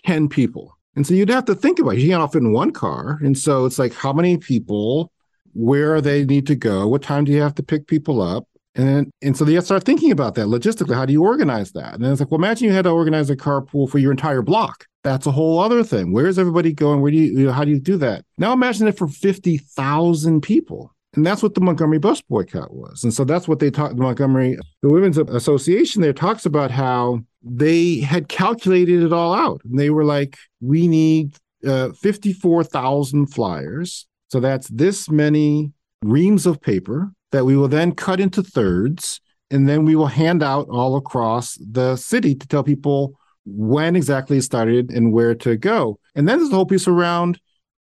10 0.08 0.30
people. 0.30 0.78
And 0.96 1.06
so 1.06 1.14
you'd 1.14 1.30
have 1.30 1.46
to 1.46 1.56
think 1.56 1.80
about 1.80 1.96
it. 1.96 2.00
You 2.00 2.10
can't 2.10 2.22
all 2.22 2.28
fit 2.28 2.42
in 2.42 2.54
one 2.54 2.72
car. 2.72 3.20
And 3.22 3.38
so 3.38 3.66
it's 3.66 3.78
like, 3.78 3.94
how 3.94 4.14
many 4.14 4.38
people, 4.38 5.12
where 5.54 6.00
they 6.02 6.24
need 6.24 6.48
to 6.48 6.56
go? 6.56 6.88
What 6.88 7.02
time 7.02 7.26
do 7.26 7.32
you 7.32 7.42
have 7.42 7.56
to 7.56 7.64
pick 7.64 7.88
people 7.88 8.22
up? 8.22 8.48
And 8.76 9.12
and 9.24 9.36
so 9.36 9.46
you 9.46 9.60
start 9.62 9.84
thinking 9.84 10.12
about 10.12 10.36
that 10.36 10.46
logistically. 10.46 10.94
How 10.94 11.06
do 11.06 11.12
you 11.12 11.24
organize 11.24 11.72
that? 11.72 11.96
And 11.96 12.06
it's 12.06 12.20
like, 12.22 12.30
well, 12.30 12.40
imagine 12.40 12.68
you 12.68 12.74
had 12.74 12.84
to 12.84 12.92
organize 12.92 13.30
a 13.30 13.36
carpool 13.36 13.90
for 13.90 13.98
your 13.98 14.12
entire 14.12 14.44
block. 14.44 14.86
That's 15.04 15.26
a 15.26 15.32
whole 15.32 15.60
other 15.60 15.84
thing. 15.84 16.14
Where's 16.14 16.38
everybody 16.38 16.74
going? 16.74 17.02
Where 17.02 17.12
do 17.12 17.18
you, 17.18 17.40
you 17.40 17.46
know, 17.48 17.52
how 17.52 17.66
do 17.66 17.72
you 17.72 17.80
do 17.80 17.98
that? 17.98 18.24
Now 18.38 18.54
imagine 18.54 18.88
it 18.88 18.98
for 18.98 19.08
50,000 19.08 20.42
people. 20.42 20.94
And 21.16 21.26
that's 21.26 21.42
what 21.42 21.56
the 21.56 21.62
Montgomery 21.62 21.98
bus 21.98 22.22
boycott 22.22 22.72
was. 22.72 23.04
And 23.04 23.12
so 23.12 23.24
that's 23.24 23.48
what 23.48 23.58
they 23.58 23.72
talked, 23.72 23.96
the 23.96 24.04
Montgomery, 24.04 24.60
the 24.84 24.90
Women's 24.90 25.18
Association 25.18 26.04
there 26.04 26.14
talks 26.14 26.46
about 26.46 26.70
how 26.70 27.22
they 27.50 28.00
had 28.00 28.28
calculated 28.28 29.04
it 29.04 29.14
all 29.14 29.34
out. 29.34 29.62
And 29.64 29.80
they 29.80 29.90
were 29.90 30.06
like, 30.06 30.38
we 30.62 30.88
need 30.88 31.36
uh, 31.66 31.90
54,000 31.94 33.28
flyers. 33.28 34.08
So 34.30 34.40
that's 34.40 34.68
this 34.68 35.10
many 35.10 35.72
reams 36.04 36.46
of 36.46 36.62
paper 36.62 37.12
that 37.32 37.46
we 37.46 37.56
will 37.56 37.68
then 37.68 37.94
cut 37.94 38.20
into 38.20 38.44
thirds. 38.44 39.22
And 39.50 39.68
then 39.68 39.86
we 39.86 39.96
will 39.96 40.08
hand 40.08 40.44
out 40.44 40.68
all 40.70 40.98
across 40.98 41.58
the 41.60 41.96
city 41.96 42.36
to 42.36 42.48
tell 42.48 42.64
people 42.64 43.18
when 43.46 43.96
exactly 43.96 44.38
it 44.38 44.42
started 44.42 44.92
and 44.92 45.14
where 45.14 45.34
to 45.36 45.56
go. 45.56 46.00
And 46.16 46.28
then 46.28 46.38
there's 46.38 46.50
the 46.50 46.56
whole 46.56 46.66
piece 46.66 46.88
around 46.88 47.40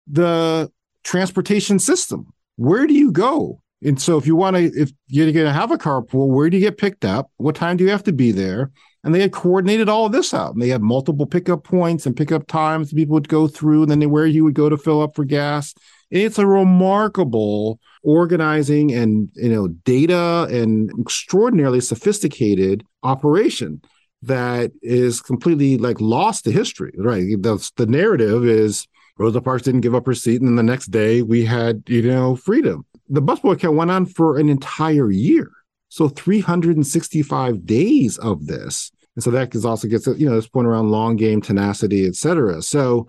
the 0.06 0.70
transportation 1.04 1.78
system. 1.78 2.32
Where 2.56 2.86
do 2.86 2.94
you 2.94 3.12
go? 3.12 3.60
And 3.84 4.00
so 4.00 4.16
if 4.16 4.26
you 4.26 4.36
want 4.36 4.56
to, 4.56 4.62
if 4.62 4.92
you're 5.08 5.32
going 5.32 5.46
to 5.46 5.52
have 5.52 5.72
a 5.72 5.76
carpool, 5.76 6.28
where 6.28 6.48
do 6.48 6.56
you 6.56 6.62
get 6.62 6.78
picked 6.78 7.04
up? 7.04 7.30
What 7.36 7.56
time 7.56 7.76
do 7.76 7.84
you 7.84 7.90
have 7.90 8.04
to 8.04 8.12
be 8.12 8.32
there? 8.32 8.70
And 9.04 9.14
they 9.14 9.20
had 9.20 9.32
coordinated 9.32 9.88
all 9.88 10.06
of 10.06 10.12
this 10.12 10.32
out. 10.32 10.52
And 10.52 10.62
they 10.62 10.68
had 10.68 10.82
multiple 10.82 11.26
pickup 11.26 11.64
points 11.64 12.06
and 12.06 12.16
pickup 12.16 12.46
times 12.46 12.90
that 12.90 12.96
people 12.96 13.14
would 13.14 13.28
go 13.28 13.48
through, 13.48 13.82
and 13.82 13.90
then 13.90 14.10
where 14.10 14.26
you 14.26 14.44
would 14.44 14.54
go 14.54 14.68
to 14.68 14.76
fill 14.76 15.02
up 15.02 15.14
for 15.16 15.24
gas. 15.24 15.74
It's 16.10 16.38
a 16.38 16.46
remarkable 16.46 17.80
organizing 18.02 18.92
and 18.92 19.30
you 19.34 19.48
know 19.48 19.68
data 19.68 20.46
and 20.50 20.90
extraordinarily 21.00 21.80
sophisticated 21.80 22.84
operation 23.02 23.80
that 24.22 24.72
is 24.82 25.20
completely 25.20 25.78
like 25.78 26.00
lost 26.00 26.44
to 26.44 26.52
history. 26.52 26.92
Right. 26.96 27.40
The, 27.40 27.70
the 27.76 27.86
narrative 27.86 28.44
is 28.44 28.86
Rosa 29.18 29.40
Parks 29.40 29.62
didn't 29.62 29.80
give 29.80 29.94
up 29.94 30.06
her 30.06 30.14
seat, 30.14 30.40
and 30.40 30.48
then 30.48 30.56
the 30.56 30.62
next 30.62 30.86
day 30.86 31.22
we 31.22 31.44
had 31.44 31.82
you 31.86 32.02
know 32.02 32.36
freedom. 32.36 32.84
The 33.08 33.20
bus 33.20 33.40
boycott 33.40 33.74
went 33.74 33.90
on 33.90 34.06
for 34.06 34.38
an 34.38 34.48
entire 34.48 35.10
year. 35.10 35.50
So 35.92 36.08
365 36.08 37.66
days 37.66 38.16
of 38.16 38.46
this. 38.46 38.90
And 39.14 39.22
so 39.22 39.30
that 39.30 39.54
also 39.62 39.86
gets, 39.86 40.06
you 40.06 40.26
know, 40.26 40.36
this 40.36 40.48
point 40.48 40.66
around 40.66 40.90
long 40.90 41.16
game 41.16 41.42
tenacity, 41.42 42.06
et 42.06 42.14
cetera. 42.14 42.62
So 42.62 43.08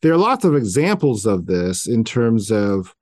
there 0.00 0.14
are 0.14 0.16
lots 0.16 0.42
of 0.46 0.56
examples 0.56 1.26
of 1.26 1.44
this 1.44 1.86
in 1.86 2.04
terms 2.04 2.50
of 2.50 2.94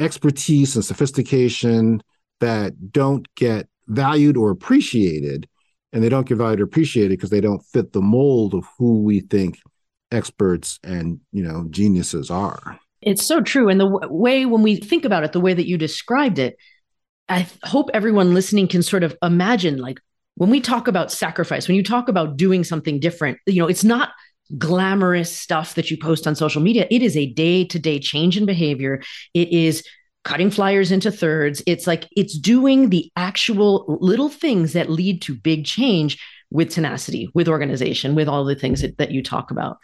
expertise 0.00 0.74
and 0.74 0.84
sophistication 0.84 2.02
that 2.40 2.90
don't 2.90 3.32
get 3.36 3.68
valued 3.86 4.36
or 4.36 4.50
appreciated. 4.50 5.48
And 5.92 6.02
they 6.02 6.08
don't 6.08 6.26
get 6.26 6.38
valued 6.38 6.60
or 6.60 6.64
appreciated 6.64 7.10
because 7.10 7.30
they 7.30 7.40
don't 7.40 7.64
fit 7.72 7.92
the 7.92 8.02
mold 8.02 8.52
of 8.52 8.66
who 8.78 9.04
we 9.04 9.20
think 9.20 9.60
experts 10.10 10.80
and, 10.82 11.20
you 11.30 11.44
know, 11.44 11.68
geniuses 11.70 12.32
are. 12.32 12.80
It's 13.00 13.24
so 13.24 13.42
true. 13.42 13.68
And 13.68 13.78
the 13.78 13.88
w- 13.88 14.12
way, 14.12 14.44
when 14.44 14.62
we 14.62 14.74
think 14.74 15.04
about 15.04 15.22
it, 15.22 15.30
the 15.30 15.40
way 15.40 15.54
that 15.54 15.68
you 15.68 15.78
described 15.78 16.40
it, 16.40 16.56
I 17.32 17.46
hope 17.64 17.88
everyone 17.94 18.34
listening 18.34 18.68
can 18.68 18.82
sort 18.82 19.02
of 19.02 19.16
imagine 19.22 19.78
like 19.78 19.98
when 20.34 20.50
we 20.50 20.60
talk 20.60 20.86
about 20.86 21.10
sacrifice, 21.10 21.66
when 21.66 21.78
you 21.78 21.82
talk 21.82 22.10
about 22.10 22.36
doing 22.36 22.62
something 22.62 23.00
different, 23.00 23.38
you 23.46 23.58
know, 23.58 23.68
it's 23.68 23.84
not 23.84 24.10
glamorous 24.58 25.34
stuff 25.34 25.74
that 25.76 25.90
you 25.90 25.96
post 25.96 26.26
on 26.26 26.34
social 26.34 26.60
media. 26.60 26.86
It 26.90 27.00
is 27.00 27.16
a 27.16 27.32
day 27.32 27.64
to 27.64 27.78
day 27.78 27.98
change 27.98 28.36
in 28.36 28.44
behavior. 28.44 29.02
It 29.32 29.48
is 29.48 29.82
cutting 30.24 30.50
flyers 30.50 30.92
into 30.92 31.10
thirds. 31.10 31.62
It's 31.66 31.86
like 31.86 32.06
it's 32.14 32.38
doing 32.38 32.90
the 32.90 33.10
actual 33.16 33.98
little 34.02 34.28
things 34.28 34.74
that 34.74 34.90
lead 34.90 35.22
to 35.22 35.34
big 35.34 35.64
change 35.64 36.22
with 36.50 36.68
tenacity, 36.68 37.30
with 37.32 37.48
organization, 37.48 38.14
with 38.14 38.28
all 38.28 38.44
the 38.44 38.54
things 38.54 38.82
that, 38.82 38.98
that 38.98 39.10
you 39.10 39.22
talk 39.22 39.50
about 39.50 39.78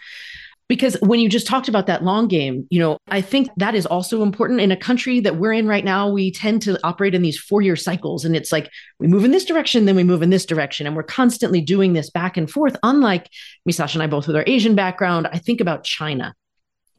because 0.68 0.96
when 1.00 1.18
you 1.18 1.28
just 1.28 1.46
talked 1.46 1.68
about 1.68 1.87
that 1.87 2.04
long 2.04 2.28
game 2.28 2.66
you 2.70 2.78
know 2.78 2.98
i 3.09 3.20
think 3.20 3.48
that 3.57 3.74
is 3.74 3.87
also 3.87 4.22
important 4.22 4.61
in 4.61 4.70
a 4.70 4.76
country 4.76 5.20
that 5.20 5.37
we're 5.37 5.52
in 5.52 5.66
right 5.66 5.85
now. 5.85 6.09
We 6.09 6.31
tend 6.31 6.62
to 6.62 6.78
operate 6.85 7.14
in 7.14 7.22
these 7.22 7.38
four 7.38 7.62
year 7.62 7.76
cycles 7.76 8.24
and 8.24 8.37
it's 8.37 8.52
like 8.52 8.70
we 8.98 9.07
move 9.07 9.24
in 9.24 9.31
this 9.31 9.44
direction 9.44 9.85
then 9.85 9.96
we 9.96 10.04
move 10.04 10.22
in 10.22 10.31
this 10.31 10.46
direction 10.46 10.87
and 10.87 10.94
we're 10.94 11.02
constantly 11.02 11.61
doing 11.61 11.92
this 11.92 12.11
back 12.11 12.37
and 12.37 12.50
forth. 12.50 12.76
Unlike 12.83 13.31
misasha 13.68 13.94
and 13.94 14.02
i 14.02 14.07
both 14.07 14.26
with 14.26 14.37
our 14.37 14.44
asian 14.46 14.74
background 14.74 15.26
i 15.33 15.38
think 15.38 15.61
about 15.61 15.85
china 15.85 16.35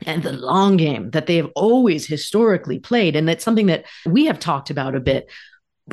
and 0.05 0.23
the 0.23 0.34
long 0.34 0.77
game 0.77 1.12
that 1.12 1.27
they 1.27 1.36
have 1.36 1.49
always 1.55 2.05
historically 2.05 2.79
played 2.79 3.15
and 3.15 3.27
that's 3.27 3.43
something 3.43 3.67
that 3.67 3.86
we 4.05 4.25
have 4.25 4.39
talked 4.39 4.69
about 4.69 4.95
a 4.95 4.99
bit 4.99 5.29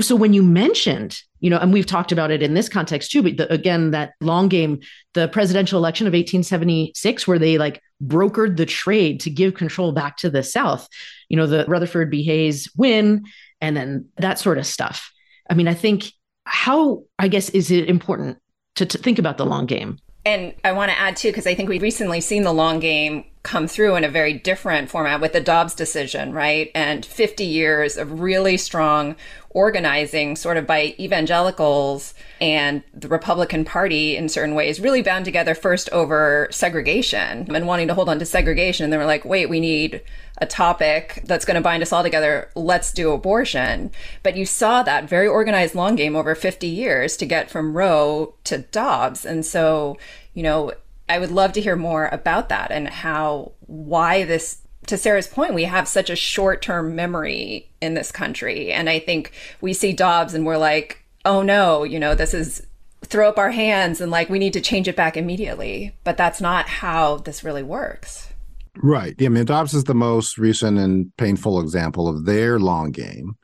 so 0.01 0.17
when 0.17 0.33
you 0.33 0.43
mentioned 0.43 1.19
you 1.41 1.51
know 1.51 1.59
and 1.59 1.73
we've 1.73 1.87
talked 1.87 2.13
about 2.13 2.31
it 2.31 2.43
in 2.43 2.55
this 2.55 2.69
context 2.69 3.11
too 3.11 3.23
but 3.23 3.37
the, 3.37 3.53
again 3.53 3.91
that 3.91 4.13
long 4.21 4.49
game 4.49 4.81
the 5.15 5.29
presidential 5.29 5.79
election 5.79 6.07
of 6.07 6.13
1876 6.13 7.27
where 7.27 7.39
they 7.39 7.59
like 7.59 7.81
brokered 8.05 8.57
the 8.57 8.67
trade 8.67 9.21
to 9.21 9.31
give 9.31 9.55
control 9.55 9.93
back 9.93 10.17
to 10.19 10.31
the 10.31 10.43
South. 10.43 10.89
You 11.29 11.37
know, 11.37 11.47
the 11.47 11.65
Rutherford 11.67 12.11
B. 12.11 12.23
Hayes 12.25 12.71
win, 12.77 13.25
and 13.61 13.77
then 13.77 14.07
that 14.19 14.39
sort 14.39 14.59
of 14.59 14.67
stuff. 14.67 15.11
I 15.49 15.55
mean, 15.55 15.69
I 15.69 15.75
think 15.75 16.13
how, 16.45 17.05
I 17.19 17.29
guess, 17.29 17.51
is 17.51 17.71
it 17.71 17.89
important 17.89 18.39
to, 18.77 18.87
to 18.87 18.99
think 18.99 19.19
about 19.19 19.39
the 19.39 19.47
long 19.47 19.67
game? 19.67 19.99
And 20.25 20.55
I 20.65 20.73
want 20.73 20.91
to 20.91 20.99
add 20.99 21.17
too, 21.17 21.29
because 21.29 21.47
I 21.47 21.55
think 21.55 21.69
we've 21.69 21.83
recently 21.83 22.21
seen 22.21 22.43
the 22.43 22.53
long 22.53 22.81
game 22.81 23.25
come 23.47 23.69
through 23.69 23.95
in 23.95 24.03
a 24.03 24.09
very 24.09 24.33
different 24.33 24.91
format 24.91 25.21
with 25.21 25.33
the 25.33 25.41
Dobbs 25.41 25.73
decision, 25.73 26.33
right? 26.33 26.69
And 26.75 27.07
50 27.07 27.45
years 27.45 27.97
of 27.97 28.19
really 28.21 28.57
strong 28.57 29.15
organizing, 29.51 30.35
sort 30.35 30.57
of 30.57 30.67
by 30.67 30.97
evangelicals 30.99 32.13
and 32.41 32.83
the 32.93 33.07
Republican 33.07 33.65
Party 33.65 34.17
in 34.17 34.29
certain 34.29 34.57
ways, 34.57 34.81
really 34.81 35.01
bound 35.01 35.25
together 35.25 35.55
first 35.55 35.89
over 35.91 36.49
segregation 36.51 37.47
and 37.55 37.69
wanting 37.69 37.87
to 37.87 37.95
hold 37.95 38.09
on 38.09 38.19
to 38.19 38.27
segregation. 38.27 38.83
And 38.83 38.93
they 38.93 38.99
were 38.99 39.07
like, 39.07 39.25
wait, 39.25 39.49
we 39.49 39.61
need 39.61 40.03
a 40.39 40.47
topic 40.47 41.23
that's 41.25 41.45
going 41.45 41.55
to 41.55 41.61
bind 41.61 41.85
us 41.85 41.93
all 41.93 42.03
together. 42.03 42.51
Let's 42.57 42.93
do 42.93 43.13
abortion. 43.13 43.93
But 44.25 44.37
you 44.37 44.45
saw 44.45 44.83
that 44.83 45.09
very 45.09 45.29
organized 45.29 45.77
long 45.77 45.95
game 45.95 46.17
over 46.17 46.35
50 46.35 46.67
years 46.67 47.17
to 47.19 47.27
get 47.27 47.49
from 47.49 47.77
Roe 47.77 48.35
to 48.43 48.59
Dobbs. 48.59 49.25
And 49.25 49.47
so, 49.47 49.99
you 50.35 50.43
know, 50.43 50.73
I 51.09 51.19
would 51.19 51.31
love 51.31 51.53
to 51.53 51.61
hear 51.61 51.77
more 51.77 52.09
about 52.13 52.49
that 52.49 52.71
and 52.71 52.89
how, 52.89 53.53
why 53.61 54.25
this, 54.25 54.59
to 54.87 54.97
Sarah's 54.97 55.27
point, 55.27 55.55
we 55.55 55.65
have 55.65 55.87
such 55.89 56.11
a 56.11 56.17
short 56.17 56.63
term 56.63 56.95
memory 56.95 57.71
in 57.81 57.95
this 57.95 58.11
country. 58.11 58.73
And 58.73 58.89
I 58.89 58.99
think 58.99 59.33
we 59.61 59.73
see 59.73 59.93
Dobbs 59.93 60.35
and 60.35 60.45
we're 60.45 60.57
like, 60.57 61.05
oh 61.25 61.43
no, 61.43 61.85
you 61.85 61.99
know, 61.99 62.15
this 62.15 62.35
is 62.35 62.67
throw 63.05 63.29
up 63.29 63.39
our 63.39 63.51
hands 63.51 64.01
and 64.01 64.11
like 64.11 64.29
we 64.29 64.39
need 64.39 64.53
to 64.55 64.61
change 64.61 64.89
it 64.89 64.97
back 64.97 65.17
immediately. 65.17 65.97
But 66.05 66.17
that's 66.17 66.41
not 66.41 66.69
how 66.69 67.19
this 67.19 67.45
really 67.45 67.63
works. 67.63 68.33
Right. 68.83 69.15
Yeah, 69.19 69.27
I 69.27 69.31
mean, 69.31 69.45
Dobbs 69.45 69.75
is 69.75 69.85
the 69.85 69.95
most 69.95 70.39
recent 70.39 70.79
and 70.79 71.17
painful 71.17 71.61
example 71.61 72.09
of 72.09 72.27
their 72.27 72.59
long 72.59 72.91
game. 72.91 73.37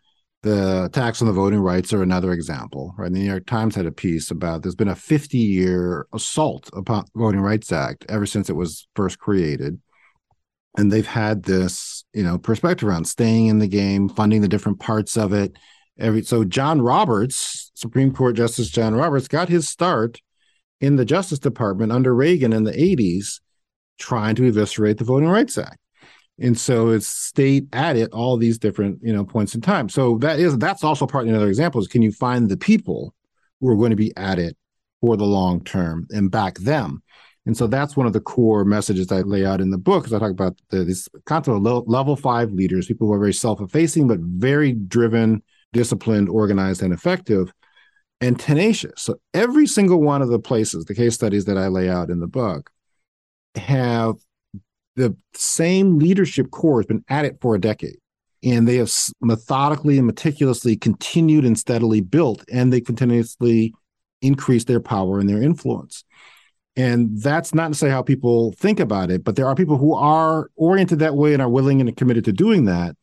The 0.42 0.86
attacks 0.86 1.22
on 1.22 1.28
the 1.28 1.32
voting 1.32 1.60
rights 1.60 1.92
are 1.92 2.02
another 2.02 2.32
example, 2.32 2.94
right? 2.98 3.12
The 3.12 3.20
New 3.20 3.24
York 3.24 3.46
Times 3.46 3.76
had 3.76 3.86
a 3.86 3.92
piece 3.92 4.32
about 4.32 4.62
there's 4.62 4.74
been 4.74 4.88
a 4.88 4.96
50 4.96 5.38
year 5.38 6.06
assault 6.12 6.68
upon 6.72 7.04
the 7.14 7.20
Voting 7.20 7.40
Rights 7.40 7.70
Act 7.70 8.04
ever 8.08 8.26
since 8.26 8.50
it 8.50 8.56
was 8.56 8.88
first 8.96 9.20
created. 9.20 9.80
And 10.76 10.90
they've 10.90 11.06
had 11.06 11.44
this, 11.44 12.04
you 12.12 12.24
know, 12.24 12.38
perspective 12.38 12.88
around 12.88 13.04
staying 13.04 13.46
in 13.46 13.60
the 13.60 13.68
game, 13.68 14.08
funding 14.08 14.40
the 14.40 14.48
different 14.48 14.80
parts 14.80 15.16
of 15.16 15.32
it. 15.32 15.56
Every 15.96 16.22
so 16.22 16.42
John 16.44 16.82
Roberts, 16.82 17.70
Supreme 17.74 18.12
Court 18.12 18.34
Justice 18.34 18.68
John 18.68 18.96
Roberts, 18.96 19.28
got 19.28 19.48
his 19.48 19.68
start 19.68 20.20
in 20.80 20.96
the 20.96 21.04
Justice 21.04 21.38
Department 21.38 21.92
under 21.92 22.12
Reagan 22.12 22.52
in 22.52 22.64
the 22.64 22.72
80s, 22.72 23.40
trying 23.98 24.34
to 24.36 24.46
eviscerate 24.46 24.98
the 24.98 25.04
Voting 25.04 25.28
Rights 25.28 25.56
Act 25.56 25.81
and 26.38 26.58
so 26.58 26.90
it's 26.90 27.06
state 27.06 27.66
at 27.72 27.96
it 27.96 28.10
all 28.12 28.36
these 28.36 28.58
different 28.58 28.98
you 29.02 29.12
know 29.12 29.24
points 29.24 29.54
in 29.54 29.60
time 29.60 29.88
so 29.88 30.18
that 30.18 30.38
is 30.38 30.56
that's 30.58 30.84
also 30.84 31.06
part 31.06 31.24
of 31.24 31.30
another 31.30 31.48
example 31.48 31.80
is 31.80 31.88
can 31.88 32.02
you 32.02 32.12
find 32.12 32.48
the 32.48 32.56
people 32.56 33.14
who 33.60 33.68
are 33.68 33.76
going 33.76 33.90
to 33.90 33.96
be 33.96 34.16
at 34.16 34.38
it 34.38 34.56
for 35.00 35.16
the 35.16 35.24
long 35.24 35.62
term 35.62 36.06
and 36.10 36.30
back 36.30 36.58
them 36.58 37.02
and 37.44 37.56
so 37.56 37.66
that's 37.66 37.96
one 37.96 38.06
of 38.06 38.12
the 38.12 38.20
core 38.20 38.64
messages 38.64 39.10
I 39.10 39.22
lay 39.22 39.44
out 39.44 39.60
in 39.60 39.70
the 39.70 39.78
book 39.78 40.04
because 40.04 40.14
I 40.14 40.18
talk 40.20 40.30
about 40.30 40.56
the, 40.70 40.84
this 40.84 41.08
concept 41.26 41.56
of 41.56 41.88
level 41.88 42.14
five 42.14 42.52
leaders, 42.52 42.86
people 42.86 43.08
who 43.08 43.12
are 43.14 43.18
very 43.18 43.32
self-effacing 43.32 44.06
but 44.06 44.20
very 44.20 44.72
driven, 44.72 45.42
disciplined, 45.72 46.28
organized, 46.28 46.82
and 46.82 46.92
effective, 46.92 47.52
and 48.20 48.38
tenacious. 48.38 48.92
So 49.02 49.16
every 49.34 49.66
single 49.66 50.00
one 50.00 50.22
of 50.22 50.28
the 50.28 50.38
places, 50.38 50.84
the 50.84 50.94
case 50.94 51.14
studies 51.14 51.46
that 51.46 51.58
I 51.58 51.66
lay 51.66 51.88
out 51.88 52.10
in 52.10 52.20
the 52.20 52.28
book, 52.28 52.70
have 53.56 54.14
the 54.96 55.16
same 55.34 55.98
leadership 55.98 56.50
core 56.50 56.80
has 56.80 56.86
been 56.86 57.04
at 57.08 57.24
it 57.24 57.38
for 57.40 57.54
a 57.54 57.60
decade 57.60 57.96
and 58.42 58.66
they 58.66 58.76
have 58.76 58.92
methodically 59.20 59.98
and 59.98 60.06
meticulously 60.06 60.76
continued 60.76 61.44
and 61.44 61.58
steadily 61.58 62.00
built 62.00 62.44
and 62.52 62.72
they 62.72 62.80
continuously 62.80 63.72
increase 64.20 64.64
their 64.64 64.80
power 64.80 65.18
and 65.18 65.28
their 65.28 65.42
influence. 65.42 66.04
And 66.74 67.20
that's 67.20 67.54
not 67.54 67.68
to 67.68 67.74
say 67.74 67.90
how 67.90 68.02
people 68.02 68.52
think 68.52 68.80
about 68.80 69.10
it 69.10 69.24
but 69.24 69.36
there 69.36 69.46
are 69.46 69.54
people 69.54 69.78
who 69.78 69.94
are 69.94 70.50
oriented 70.56 70.98
that 71.00 71.14
way 71.14 71.32
and 71.32 71.42
are 71.42 71.48
willing 71.48 71.80
and 71.80 71.96
committed 71.96 72.24
to 72.26 72.32
doing 72.32 72.64
that. 72.66 72.96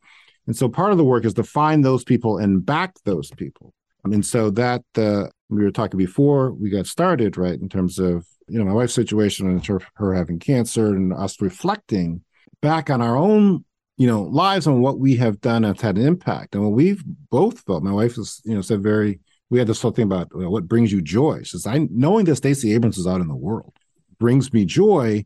And 0.46 0.56
so 0.56 0.68
part 0.68 0.92
of 0.92 0.98
the 0.98 1.04
work 1.04 1.24
is 1.24 1.34
to 1.34 1.44
find 1.44 1.84
those 1.84 2.04
people 2.04 2.38
and 2.38 2.64
back 2.64 2.94
those 3.04 3.30
people. 3.30 3.72
I 4.04 4.08
mean 4.08 4.22
so 4.22 4.50
that 4.50 4.82
uh, 4.96 5.26
we 5.48 5.64
were 5.64 5.70
talking 5.70 5.98
before 5.98 6.52
we 6.52 6.70
got 6.70 6.86
started 6.86 7.36
right 7.36 7.58
in 7.60 7.68
terms 7.68 7.98
of 7.98 8.26
you 8.50 8.58
know 8.58 8.64
my 8.64 8.72
wife's 8.72 8.94
situation 8.94 9.48
and 9.48 9.64
her, 9.66 9.80
her 9.94 10.14
having 10.14 10.38
cancer 10.38 10.86
and 10.88 11.12
us 11.12 11.40
reflecting 11.40 12.22
back 12.60 12.90
on 12.90 13.00
our 13.00 13.16
own 13.16 13.64
you 13.96 14.06
know 14.06 14.22
lives 14.22 14.66
and 14.66 14.82
what 14.82 14.98
we 14.98 15.16
have 15.16 15.40
done 15.40 15.62
has 15.62 15.80
had 15.80 15.96
an 15.96 16.06
impact. 16.06 16.54
And 16.54 16.64
what 16.64 16.72
we've 16.72 17.02
both 17.30 17.60
felt 17.60 17.82
my 17.82 17.92
wife 17.92 18.16
has 18.16 18.40
you 18.44 18.54
know 18.54 18.62
said 18.62 18.82
very 18.82 19.20
we 19.50 19.58
had 19.58 19.68
this 19.68 19.82
whole 19.82 19.90
thing 19.90 20.04
about 20.04 20.28
you 20.34 20.42
know, 20.42 20.50
what 20.50 20.68
brings 20.68 20.92
you 20.92 21.00
joy? 21.00 21.42
Says 21.42 21.66
i 21.66 21.86
knowing 21.90 22.24
that 22.26 22.36
stacey 22.36 22.74
abrams 22.74 22.98
is 22.98 23.06
out 23.06 23.20
in 23.20 23.28
the 23.28 23.36
world 23.36 23.72
brings 24.18 24.52
me 24.52 24.64
joy 24.64 25.24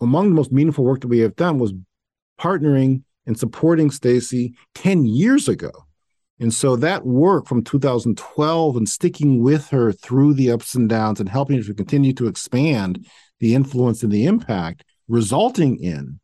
among 0.00 0.28
the 0.28 0.34
most 0.34 0.52
meaningful 0.52 0.84
work 0.84 1.00
that 1.00 1.08
we 1.08 1.20
have 1.20 1.36
done 1.36 1.58
was 1.58 1.72
partnering 2.40 3.02
and 3.26 3.38
supporting 3.38 3.90
stacey 3.90 4.54
10 4.74 5.04
years 5.04 5.48
ago 5.48 5.70
and 6.40 6.52
so 6.52 6.76
that 6.76 7.06
work 7.06 7.46
from 7.46 7.62
2012 7.62 8.76
and 8.76 8.88
sticking 8.88 9.42
with 9.42 9.68
her 9.68 9.92
through 9.92 10.34
the 10.34 10.50
ups 10.50 10.74
and 10.74 10.88
downs 10.88 11.20
and 11.20 11.28
helping 11.28 11.56
her 11.56 11.62
to 11.62 11.74
continue 11.74 12.12
to 12.14 12.26
expand 12.26 13.06
the 13.38 13.54
influence 13.54 14.02
and 14.02 14.10
the 14.10 14.24
impact, 14.24 14.84
resulting 15.08 15.78
in 15.82 16.18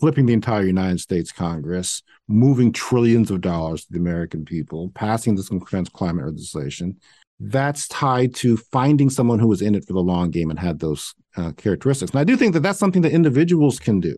flipping 0.00 0.26
the 0.26 0.32
entire 0.32 0.64
United 0.64 1.00
States 1.00 1.30
Congress, 1.30 2.02
moving 2.26 2.72
trillions 2.72 3.30
of 3.30 3.40
dollars 3.40 3.84
to 3.84 3.92
the 3.92 3.98
American 3.98 4.44
people, 4.44 4.90
passing 4.96 5.36
this 5.36 5.48
climate 5.92 6.26
legislation. 6.26 6.96
That's 7.38 7.86
tied 7.86 8.34
to 8.36 8.56
finding 8.56 9.10
someone 9.10 9.38
who 9.38 9.46
was 9.46 9.62
in 9.62 9.76
it 9.76 9.86
for 9.86 9.92
the 9.92 10.00
long 10.00 10.30
game 10.30 10.50
and 10.50 10.58
had 10.58 10.80
those 10.80 11.14
uh, 11.36 11.52
characteristics. 11.52 12.10
And 12.10 12.20
I 12.20 12.24
do 12.24 12.36
think 12.36 12.54
that 12.54 12.60
that's 12.60 12.80
something 12.80 13.02
that 13.02 13.12
individuals 13.12 13.78
can 13.78 14.00
do 14.00 14.16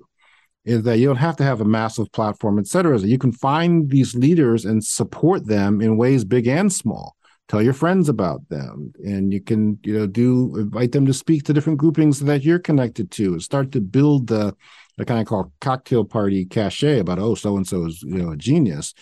is 0.64 0.83
that 0.83 0.98
you 0.98 1.07
don't 1.07 1.16
have 1.16 1.37
to 1.37 1.44
have 1.44 1.61
a 1.61 1.64
massive 1.64 2.11
platform, 2.12 2.59
et 2.59 2.66
cetera. 2.66 2.98
You 2.98 3.18
can 3.18 3.33
find 3.33 3.90
these 3.90 4.14
leaders 4.14 4.64
and 4.64 4.83
support 4.83 5.46
them 5.46 5.81
in 5.81 5.96
ways 5.96 6.24
big 6.24 6.46
and 6.46 6.72
small. 6.72 7.16
Tell 7.48 7.61
your 7.61 7.74
friends 7.74 8.09
about 8.09 8.48
them, 8.48 8.94
and 9.05 9.31
you 9.31 9.42
can, 9.42 9.79
you 9.85 9.98
know, 9.98 10.07
do 10.07 10.57
invite 10.57 10.92
them 10.92 11.05
to 11.05 11.12
speak 11.12 11.42
to 11.44 11.53
different 11.53 11.79
groupings 11.79 12.20
that 12.20 12.42
you're 12.42 12.59
connected 12.59 13.11
to, 13.12 13.33
and 13.33 13.42
start 13.42 13.70
to 13.72 13.83
build 13.83 14.29
the, 14.29 14.57
kind 15.05 15.20
of 15.20 15.27
called 15.27 15.53
cocktail 15.61 16.05
party 16.05 16.46
cachet 16.46 17.00
about 17.00 17.18
oh, 17.18 17.35
so 17.35 17.57
and 17.57 17.66
so 17.66 17.85
is 17.85 18.03
you 18.03 18.16
know 18.16 18.31
a 18.31 18.37
genius. 18.37 18.94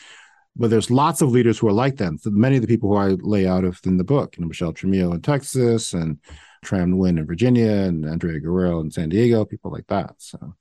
But 0.57 0.71
there's 0.71 0.91
lots 0.91 1.23
of 1.23 1.31
leaders 1.31 1.59
who 1.59 1.69
are 1.69 1.73
like 1.73 1.97
them. 1.97 2.19
Many 2.25 2.57
of 2.57 2.63
the 2.63 2.69
people 2.69 2.89
who 2.89 2.97
I 2.97 3.17
lay 3.21 3.47
out 3.47 3.65
of 3.65 3.79
in 3.85 3.97
the 3.97 4.05
book, 4.05 4.37
you 4.37 4.43
know, 4.43 4.49
Michelle 4.49 4.73
Tremillo 4.73 5.15
in 5.15 5.23
Texas, 5.23 5.93
and 5.93 6.19
Tram 6.65 6.95
Nguyen 6.95 7.19
in 7.19 7.27
Virginia, 7.27 7.71
and 7.71 8.05
Andrea 8.05 8.41
Guerrero 8.41 8.81
in 8.81 8.91
San 8.91 9.09
Diego, 9.09 9.45
people 9.45 9.71
like 9.71 9.87
that. 9.87 10.15
So. 10.19 10.55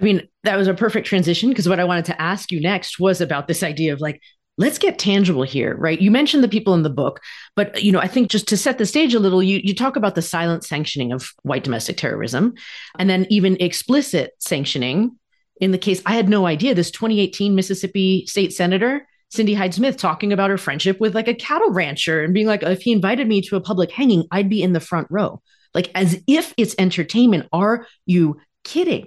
I 0.00 0.04
mean, 0.04 0.26
that 0.44 0.56
was 0.56 0.68
a 0.68 0.74
perfect 0.74 1.06
transition 1.06 1.48
because 1.48 1.68
what 1.68 1.80
I 1.80 1.84
wanted 1.84 2.06
to 2.06 2.20
ask 2.20 2.50
you 2.50 2.60
next 2.60 2.98
was 2.98 3.20
about 3.20 3.48
this 3.48 3.62
idea 3.62 3.92
of 3.92 4.00
like, 4.00 4.20
let's 4.56 4.78
get 4.78 4.98
tangible 4.98 5.42
here, 5.42 5.76
right? 5.76 6.00
You 6.00 6.10
mentioned 6.10 6.42
the 6.42 6.48
people 6.48 6.74
in 6.74 6.82
the 6.82 6.90
book, 6.90 7.20
but 7.56 7.82
you 7.82 7.92
know, 7.92 8.00
I 8.00 8.08
think 8.08 8.30
just 8.30 8.48
to 8.48 8.56
set 8.56 8.78
the 8.78 8.86
stage 8.86 9.14
a 9.14 9.20
little, 9.20 9.42
you 9.42 9.60
you 9.62 9.74
talk 9.74 9.96
about 9.96 10.14
the 10.14 10.22
silent 10.22 10.64
sanctioning 10.64 11.12
of 11.12 11.30
white 11.42 11.64
domestic 11.64 11.96
terrorism, 11.96 12.54
and 12.98 13.08
then 13.08 13.26
even 13.30 13.56
explicit 13.60 14.32
sanctioning. 14.38 15.16
In 15.60 15.72
the 15.72 15.78
case, 15.78 16.00
I 16.06 16.14
had 16.14 16.30
no 16.30 16.46
idea 16.46 16.74
this 16.74 16.90
2018 16.90 17.54
Mississippi 17.54 18.24
state 18.26 18.52
senator 18.54 19.06
Cindy 19.30 19.54
Hyde 19.54 19.74
Smith 19.74 19.96
talking 19.96 20.32
about 20.32 20.50
her 20.50 20.58
friendship 20.58 21.00
with 21.00 21.14
like 21.14 21.28
a 21.28 21.34
cattle 21.34 21.70
rancher 21.70 22.22
and 22.22 22.34
being 22.34 22.46
like, 22.46 22.62
if 22.64 22.82
he 22.82 22.92
invited 22.92 23.28
me 23.28 23.40
to 23.42 23.56
a 23.56 23.60
public 23.60 23.90
hanging, 23.90 24.24
I'd 24.30 24.48
be 24.48 24.62
in 24.62 24.72
the 24.72 24.80
front 24.80 25.06
row. 25.10 25.40
Like 25.72 25.90
as 25.94 26.20
if 26.26 26.52
it's 26.56 26.74
entertainment. 26.78 27.46
Are 27.52 27.86
you 28.06 28.40
kidding? 28.64 29.06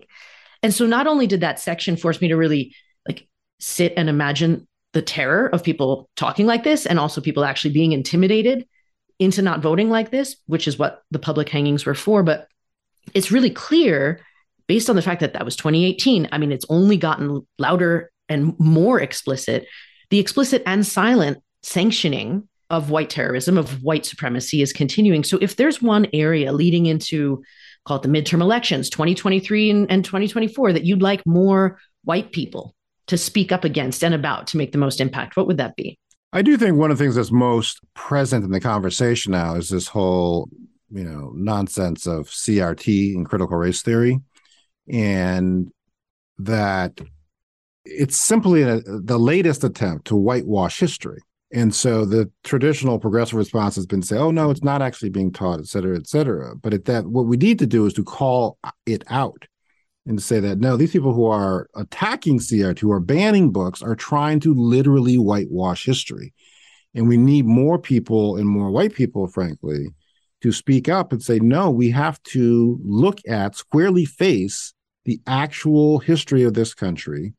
And 0.63 0.73
so 0.73 0.85
not 0.85 1.05
only 1.05 1.27
did 1.27 1.41
that 1.41 1.59
section 1.59 1.97
force 1.97 2.21
me 2.21 2.29
to 2.29 2.37
really 2.37 2.73
like 3.07 3.27
sit 3.59 3.93
and 3.97 4.09
imagine 4.09 4.67
the 4.93 5.01
terror 5.01 5.47
of 5.47 5.63
people 5.63 6.09
talking 6.15 6.45
like 6.45 6.63
this 6.63 6.85
and 6.85 6.99
also 6.99 7.21
people 7.21 7.43
actually 7.43 7.73
being 7.73 7.91
intimidated 7.91 8.65
into 9.19 9.41
not 9.41 9.61
voting 9.61 9.89
like 9.89 10.09
this, 10.09 10.37
which 10.47 10.67
is 10.67 10.79
what 10.79 11.03
the 11.11 11.19
public 11.19 11.49
hangings 11.49 11.85
were 11.85 11.95
for, 11.95 12.23
but 12.23 12.47
it's 13.13 13.31
really 13.31 13.49
clear 13.49 14.19
based 14.67 14.89
on 14.89 14.95
the 14.95 15.01
fact 15.01 15.19
that 15.19 15.33
that 15.33 15.45
was 15.45 15.55
2018. 15.55 16.29
I 16.31 16.37
mean, 16.37 16.51
it's 16.51 16.65
only 16.69 16.97
gotten 16.97 17.45
louder 17.59 18.11
and 18.29 18.57
more 18.59 18.99
explicit. 18.99 19.67
The 20.09 20.19
explicit 20.19 20.63
and 20.65 20.85
silent 20.85 21.43
sanctioning 21.63 22.47
of 22.69 22.89
white 22.89 23.09
terrorism, 23.09 23.57
of 23.57 23.83
white 23.83 24.05
supremacy 24.05 24.61
is 24.61 24.73
continuing. 24.73 25.23
So 25.23 25.37
if 25.41 25.55
there's 25.57 25.81
one 25.81 26.07
area 26.13 26.51
leading 26.53 26.85
into 26.85 27.43
call 27.85 27.97
it 27.97 28.03
the 28.03 28.09
midterm 28.09 28.41
elections, 28.41 28.89
2023 28.89 29.69
and, 29.69 29.91
and 29.91 30.05
2024, 30.05 30.73
that 30.73 30.85
you'd 30.85 31.01
like 31.01 31.21
more 31.25 31.79
white 32.03 32.31
people 32.31 32.73
to 33.07 33.17
speak 33.17 33.51
up 33.51 33.63
against 33.63 34.03
and 34.03 34.13
about 34.13 34.47
to 34.47 34.57
make 34.57 34.71
the 34.71 34.77
most 34.77 35.01
impact? 35.01 35.35
What 35.35 35.47
would 35.47 35.57
that 35.57 35.75
be? 35.75 35.97
I 36.31 36.41
do 36.41 36.57
think 36.57 36.77
one 36.77 36.91
of 36.91 36.97
the 36.97 37.03
things 37.03 37.15
that's 37.15 37.31
most 37.31 37.79
present 37.93 38.43
in 38.43 38.51
the 38.51 38.59
conversation 38.59 39.33
now 39.33 39.55
is 39.55 39.69
this 39.69 39.87
whole, 39.87 40.49
you 40.89 41.03
know, 41.03 41.31
nonsense 41.35 42.07
of 42.07 42.27
CRT 42.27 43.15
and 43.15 43.27
critical 43.27 43.57
race 43.57 43.81
theory. 43.81 44.19
and 44.87 45.71
that 46.39 46.99
it's 47.85 48.17
simply 48.17 48.63
a, 48.63 48.81
the 48.81 49.19
latest 49.19 49.63
attempt 49.63 50.07
to 50.07 50.15
whitewash 50.15 50.79
history. 50.79 51.21
And 51.53 51.73
so 51.73 52.03
the 52.03 52.31
traditional 52.43 52.97
progressive 52.97 53.37
response 53.37 53.75
has 53.75 53.85
been 53.85 54.01
say, 54.01 54.17
oh, 54.17 54.31
no, 54.31 54.49
it's 54.49 54.63
not 54.63 54.81
actually 54.81 55.09
being 55.09 55.31
taught, 55.31 55.59
et 55.59 55.67
cetera, 55.67 55.95
et 55.95 56.07
cetera. 56.07 56.55
But 56.55 56.73
at 56.73 56.85
that, 56.85 57.05
what 57.05 57.27
we 57.27 57.37
need 57.37 57.59
to 57.59 57.67
do 57.67 57.85
is 57.85 57.93
to 57.93 58.03
call 58.03 58.57
it 58.87 59.03
out 59.07 59.45
and 60.07 60.17
to 60.17 60.23
say 60.23 60.39
that, 60.39 60.57
no, 60.57 60.75
these 60.75 60.91
people 60.91 61.13
who 61.13 61.27
are 61.27 61.69
attacking 61.75 62.39
CRT, 62.39 62.79
who 62.79 62.91
are 62.91 62.99
banning 62.99 63.51
books, 63.51 63.83
are 63.83 63.95
trying 63.95 64.39
to 64.39 64.53
literally 64.55 65.19
whitewash 65.19 65.85
history. 65.85 66.33
And 66.95 67.07
we 67.07 67.17
need 67.17 67.45
more 67.45 67.77
people 67.77 68.35
and 68.35 68.47
more 68.47 68.71
white 68.71 68.95
people, 68.95 69.27
frankly, 69.27 69.89
to 70.41 70.51
speak 70.51 70.89
up 70.89 71.11
and 71.11 71.21
say, 71.21 71.37
no, 71.39 71.69
we 71.69 71.91
have 71.91 72.21
to 72.23 72.79
look 72.83 73.19
at, 73.27 73.55
squarely 73.55 74.05
face 74.05 74.73
the 75.05 75.21
actual 75.27 75.99
history 75.99 76.43
of 76.43 76.55
this 76.55 76.73
country 76.73 77.33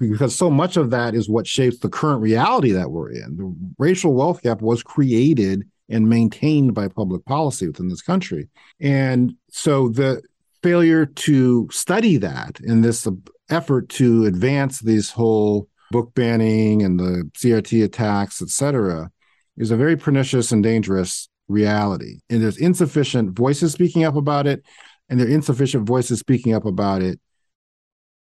because 0.00 0.34
so 0.34 0.50
much 0.50 0.76
of 0.76 0.90
that 0.90 1.14
is 1.14 1.28
what 1.28 1.46
shapes 1.46 1.78
the 1.78 1.88
current 1.88 2.22
reality 2.22 2.72
that 2.72 2.90
we're 2.90 3.10
in. 3.10 3.36
The 3.36 3.54
racial 3.78 4.14
wealth 4.14 4.42
gap 4.42 4.62
was 4.62 4.82
created 4.82 5.64
and 5.90 6.08
maintained 6.08 6.74
by 6.74 6.88
public 6.88 7.24
policy 7.26 7.66
within 7.66 7.88
this 7.88 8.00
country. 8.00 8.48
And 8.80 9.34
so 9.50 9.90
the 9.90 10.22
failure 10.62 11.04
to 11.04 11.68
study 11.70 12.16
that 12.16 12.60
in 12.62 12.80
this 12.80 13.06
effort 13.50 13.88
to 13.90 14.24
advance 14.24 14.80
these 14.80 15.10
whole 15.10 15.68
book 15.90 16.14
banning 16.14 16.82
and 16.82 16.98
the 16.98 17.30
CRT 17.36 17.84
attacks, 17.84 18.40
et 18.40 18.48
cetera, 18.48 19.10
is 19.56 19.70
a 19.70 19.76
very 19.76 19.96
pernicious 19.96 20.52
and 20.52 20.62
dangerous 20.62 21.28
reality. 21.48 22.20
And 22.30 22.42
there's 22.42 22.56
insufficient 22.56 23.36
voices 23.36 23.72
speaking 23.72 24.04
up 24.04 24.16
about 24.16 24.46
it, 24.46 24.62
and 25.08 25.18
there 25.18 25.26
are 25.26 25.30
insufficient 25.30 25.86
voices 25.86 26.20
speaking 26.20 26.54
up 26.54 26.64
about 26.64 27.02
it 27.02 27.20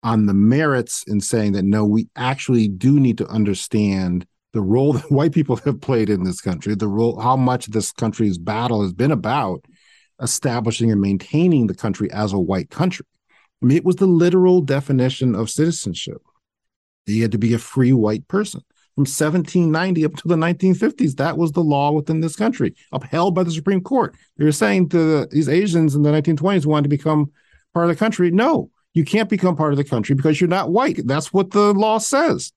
on 0.04 0.26
the 0.26 0.34
merits 0.34 1.04
in 1.08 1.22
saying 1.22 1.54
that 1.54 1.64
no, 1.64 1.86
we 1.86 2.08
actually 2.16 2.68
do 2.68 3.00
need 3.00 3.18
to 3.18 3.28
understand 3.28 4.26
the 4.52 4.62
role 4.62 4.94
that 4.94 5.12
white 5.12 5.34
people 5.34 5.56
have 5.58 5.82
played 5.82 6.10
in 6.10 6.24
this 6.24 6.42
country, 6.42 6.76
the 6.76 6.88
role, 6.88 7.20
how 7.20 7.36
much 7.36 7.68
this 7.68 7.92
country's 7.92 8.38
battle 8.38 8.82
has 8.82 8.94
been 8.94 9.12
about 9.12 9.66
establishing 10.22 10.92
and 10.92 11.02
maintaining 11.02 11.68
the 11.68 11.74
country 11.74 12.12
as 12.12 12.34
a 12.34 12.40
white 12.40 12.70
country. 12.70 13.06
I 13.62 13.66
mean, 13.66 13.78
it 13.78 13.86
was 13.86 13.96
the 13.96 14.06
literal 14.06 14.62
definition 14.62 15.36
of 15.36 15.50
citizenship. 15.50 16.22
You 17.06 17.22
had 17.22 17.32
to 17.32 17.38
be 17.38 17.54
a 17.54 17.60
free 17.60 17.94
white 17.94 18.28
person. 18.28 18.62
From 18.96 19.04
1790 19.04 20.06
up 20.06 20.14
to 20.18 20.28
the 20.28 20.36
1950s, 20.36 21.16
that 21.16 21.38
was 21.38 21.52
the 21.52 21.64
law 21.64 21.92
within 21.92 22.22
this 22.22 22.36
country, 22.36 22.76
upheld 22.92 23.34
by 23.34 23.44
the 23.44 23.52
Supreme 23.52 23.82
Court. 23.82 24.16
They 24.38 24.46
were 24.46 24.52
saying 24.52 24.90
to 24.90 24.98
the, 24.98 25.18
uh, 25.24 25.26
these 25.32 25.50
Asians 25.50 25.96
in 25.96 26.04
the 26.04 26.12
1920s 26.12 26.64
who 26.64 26.70
wanted 26.70 26.84
to 26.84 26.90
become 26.90 27.32
part 27.74 27.90
of 27.90 27.90
the 27.90 28.00
country, 28.00 28.30
no, 28.30 28.70
you 28.94 29.04
can't 29.04 29.30
become 29.30 29.56
part 29.56 29.74
of 29.74 29.78
the 29.78 29.84
country 29.84 30.16
because 30.16 30.40
you're 30.40 30.48
not 30.48 30.72
white. 30.72 31.02
That's 31.06 31.34
what 31.34 31.52
the 31.52 31.74
law 31.74 31.98
says. 31.98 32.52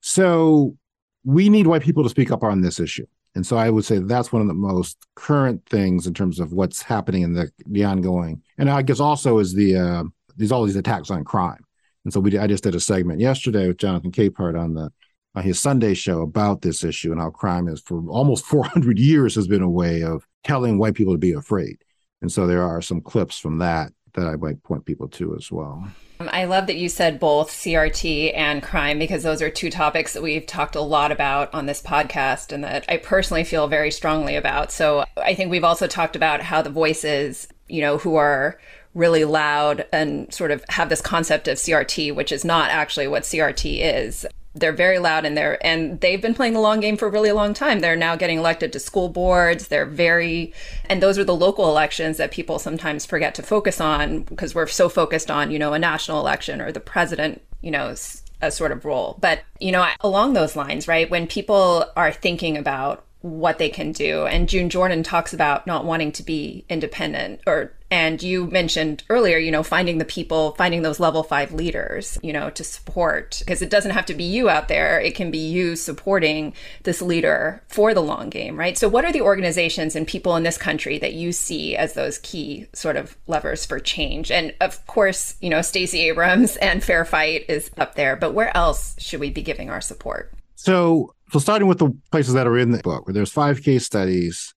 So 0.00 0.76
we 1.24 1.48
need 1.48 1.66
white 1.66 1.82
people 1.82 2.04
to 2.04 2.08
speak 2.08 2.30
up 2.30 2.44
on 2.44 2.60
this 2.60 2.78
issue. 2.78 3.06
And 3.34 3.46
so 3.46 3.56
I 3.56 3.68
would 3.68 3.84
say 3.84 3.98
that's 3.98 4.32
one 4.32 4.40
of 4.40 4.48
the 4.48 4.54
most 4.54 4.96
current 5.14 5.66
things 5.68 6.06
in 6.06 6.14
terms 6.14 6.40
of 6.40 6.52
what's 6.52 6.80
happening 6.80 7.22
in 7.22 7.34
the, 7.34 7.50
the 7.66 7.84
ongoing. 7.84 8.42
And 8.56 8.70
I 8.70 8.80
guess 8.82 9.00
also 9.00 9.38
is 9.38 9.52
the 9.52 9.76
uh, 9.76 10.04
these 10.36 10.52
all 10.52 10.64
these 10.64 10.76
attacks 10.76 11.10
on 11.10 11.24
crime. 11.24 11.62
And 12.04 12.12
so 12.12 12.20
we 12.20 12.38
I 12.38 12.46
just 12.46 12.64
did 12.64 12.74
a 12.74 12.80
segment 12.80 13.20
yesterday 13.20 13.66
with 13.66 13.76
Jonathan 13.78 14.12
Capehart 14.12 14.58
on 14.58 14.74
the 14.74 14.90
on 15.34 15.42
his 15.42 15.60
Sunday 15.60 15.92
show 15.92 16.22
about 16.22 16.62
this 16.62 16.82
issue 16.82 17.12
and 17.12 17.20
how 17.20 17.28
crime 17.28 17.68
is 17.68 17.80
for 17.80 18.02
almost 18.08 18.44
400 18.46 18.98
years 18.98 19.34
has 19.34 19.46
been 19.48 19.62
a 19.62 19.68
way 19.68 20.02
of 20.02 20.26
telling 20.44 20.78
white 20.78 20.94
people 20.94 21.12
to 21.12 21.18
be 21.18 21.32
afraid. 21.32 21.76
And 22.22 22.32
so 22.32 22.46
there 22.46 22.62
are 22.62 22.80
some 22.80 23.02
clips 23.02 23.38
from 23.38 23.58
that 23.58 23.92
that 24.16 24.26
I 24.26 24.36
might 24.36 24.62
point 24.62 24.84
people 24.84 25.08
to 25.08 25.36
as 25.36 25.52
well. 25.52 25.88
Um, 26.18 26.30
I 26.32 26.44
love 26.46 26.66
that 26.66 26.76
you 26.76 26.88
said 26.88 27.20
both 27.20 27.50
CRT 27.50 28.32
and 28.34 28.62
crime 28.62 28.98
because 28.98 29.22
those 29.22 29.42
are 29.42 29.50
two 29.50 29.70
topics 29.70 30.14
that 30.14 30.22
we've 30.22 30.46
talked 30.46 30.74
a 30.74 30.80
lot 30.80 31.12
about 31.12 31.52
on 31.54 31.66
this 31.66 31.82
podcast 31.82 32.52
and 32.52 32.64
that 32.64 32.84
I 32.88 32.96
personally 32.96 33.44
feel 33.44 33.68
very 33.68 33.90
strongly 33.90 34.34
about. 34.34 34.72
So 34.72 35.04
I 35.16 35.34
think 35.34 35.50
we've 35.50 35.64
also 35.64 35.86
talked 35.86 36.16
about 36.16 36.40
how 36.40 36.62
the 36.62 36.70
voices, 36.70 37.46
you 37.68 37.82
know, 37.82 37.98
who 37.98 38.16
are 38.16 38.58
really 38.94 39.26
loud 39.26 39.86
and 39.92 40.32
sort 40.32 40.50
of 40.50 40.64
have 40.70 40.88
this 40.88 41.02
concept 41.02 41.48
of 41.48 41.58
CRT, 41.58 42.14
which 42.14 42.32
is 42.32 42.44
not 42.44 42.70
actually 42.70 43.06
what 43.06 43.24
CRT 43.24 43.80
is 43.82 44.26
they're 44.56 44.72
very 44.72 44.98
loud 44.98 45.24
in 45.24 45.34
there 45.34 45.64
and 45.64 46.00
they've 46.00 46.22
been 46.22 46.34
playing 46.34 46.52
the 46.52 46.60
long 46.60 46.80
game 46.80 46.96
for 46.96 47.06
a 47.06 47.10
really 47.10 47.32
long 47.32 47.54
time 47.54 47.80
they're 47.80 47.96
now 47.96 48.16
getting 48.16 48.38
elected 48.38 48.72
to 48.72 48.80
school 48.80 49.08
boards 49.08 49.68
they're 49.68 49.86
very 49.86 50.52
and 50.86 51.02
those 51.02 51.18
are 51.18 51.24
the 51.24 51.34
local 51.34 51.68
elections 51.68 52.16
that 52.16 52.30
people 52.30 52.58
sometimes 52.58 53.06
forget 53.06 53.34
to 53.34 53.42
focus 53.42 53.80
on 53.80 54.22
because 54.22 54.54
we're 54.54 54.66
so 54.66 54.88
focused 54.88 55.30
on 55.30 55.50
you 55.50 55.58
know 55.58 55.72
a 55.72 55.78
national 55.78 56.20
election 56.20 56.60
or 56.60 56.72
the 56.72 56.80
president 56.80 57.42
you 57.60 57.70
know 57.70 57.94
a 58.42 58.50
sort 58.50 58.72
of 58.72 58.84
role 58.84 59.16
but 59.20 59.42
you 59.60 59.72
know 59.72 59.86
along 60.00 60.32
those 60.32 60.56
lines 60.56 60.88
right 60.88 61.10
when 61.10 61.26
people 61.26 61.84
are 61.96 62.12
thinking 62.12 62.56
about 62.56 63.06
what 63.26 63.58
they 63.58 63.68
can 63.68 63.92
do. 63.92 64.24
And 64.26 64.48
June 64.48 64.70
Jordan 64.70 65.02
talks 65.02 65.32
about 65.32 65.66
not 65.66 65.84
wanting 65.84 66.12
to 66.12 66.22
be 66.22 66.64
independent 66.68 67.40
or 67.46 67.72
and 67.90 68.22
you 68.22 68.46
mentioned 68.46 69.04
earlier, 69.08 69.38
you 69.38 69.50
know, 69.50 69.62
finding 69.62 69.98
the 69.98 70.04
people, 70.04 70.52
finding 70.52 70.82
those 70.82 70.98
level 70.98 71.22
5 71.22 71.52
leaders, 71.52 72.18
you 72.22 72.32
know, 72.32 72.50
to 72.50 72.64
support 72.64 73.36
because 73.40 73.62
it 73.62 73.70
doesn't 73.70 73.92
have 73.92 74.06
to 74.06 74.14
be 74.14 74.24
you 74.24 74.48
out 74.48 74.68
there. 74.68 75.00
It 75.00 75.14
can 75.14 75.30
be 75.30 75.38
you 75.38 75.76
supporting 75.76 76.52
this 76.82 77.00
leader 77.00 77.62
for 77.68 77.94
the 77.94 78.02
long 78.02 78.28
game, 78.28 78.58
right? 78.58 78.76
So 78.76 78.88
what 78.88 79.04
are 79.04 79.12
the 79.12 79.20
organizations 79.20 79.94
and 79.94 80.06
people 80.06 80.34
in 80.36 80.42
this 80.42 80.58
country 80.58 80.98
that 80.98 81.14
you 81.14 81.30
see 81.32 81.76
as 81.76 81.92
those 81.92 82.18
key 82.18 82.66
sort 82.72 82.96
of 82.96 83.16
levers 83.28 83.64
for 83.64 83.78
change? 83.78 84.30
And 84.32 84.52
of 84.60 84.84
course, 84.86 85.36
you 85.40 85.50
know, 85.50 85.62
Stacey 85.62 86.00
Abrams 86.08 86.56
and 86.56 86.82
Fair 86.82 87.04
Fight 87.04 87.44
is 87.48 87.70
up 87.78 87.94
there, 87.94 88.16
but 88.16 88.34
where 88.34 88.54
else 88.56 88.96
should 88.98 89.20
we 89.20 89.30
be 89.30 89.42
giving 89.42 89.70
our 89.70 89.80
support? 89.80 90.32
So 90.56 91.12
so 91.32 91.38
starting 91.38 91.68
with 91.68 91.78
the 91.78 91.90
places 92.10 92.34
that 92.34 92.46
are 92.46 92.58
in 92.58 92.70
the 92.70 92.78
book, 92.78 93.06
where 93.06 93.14
there's 93.14 93.32
five 93.32 93.62
case 93.62 93.84
studies 93.84 94.54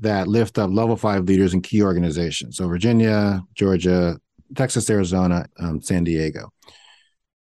that 0.00 0.28
lift 0.28 0.58
up 0.58 0.70
level 0.70 0.96
five 0.96 1.24
leaders 1.24 1.54
in 1.54 1.60
key 1.60 1.82
organizations. 1.82 2.56
So 2.56 2.68
Virginia, 2.68 3.42
Georgia, 3.54 4.18
Texas, 4.56 4.88
Arizona, 4.90 5.46
um, 5.58 5.80
San 5.80 6.04
Diego. 6.04 6.50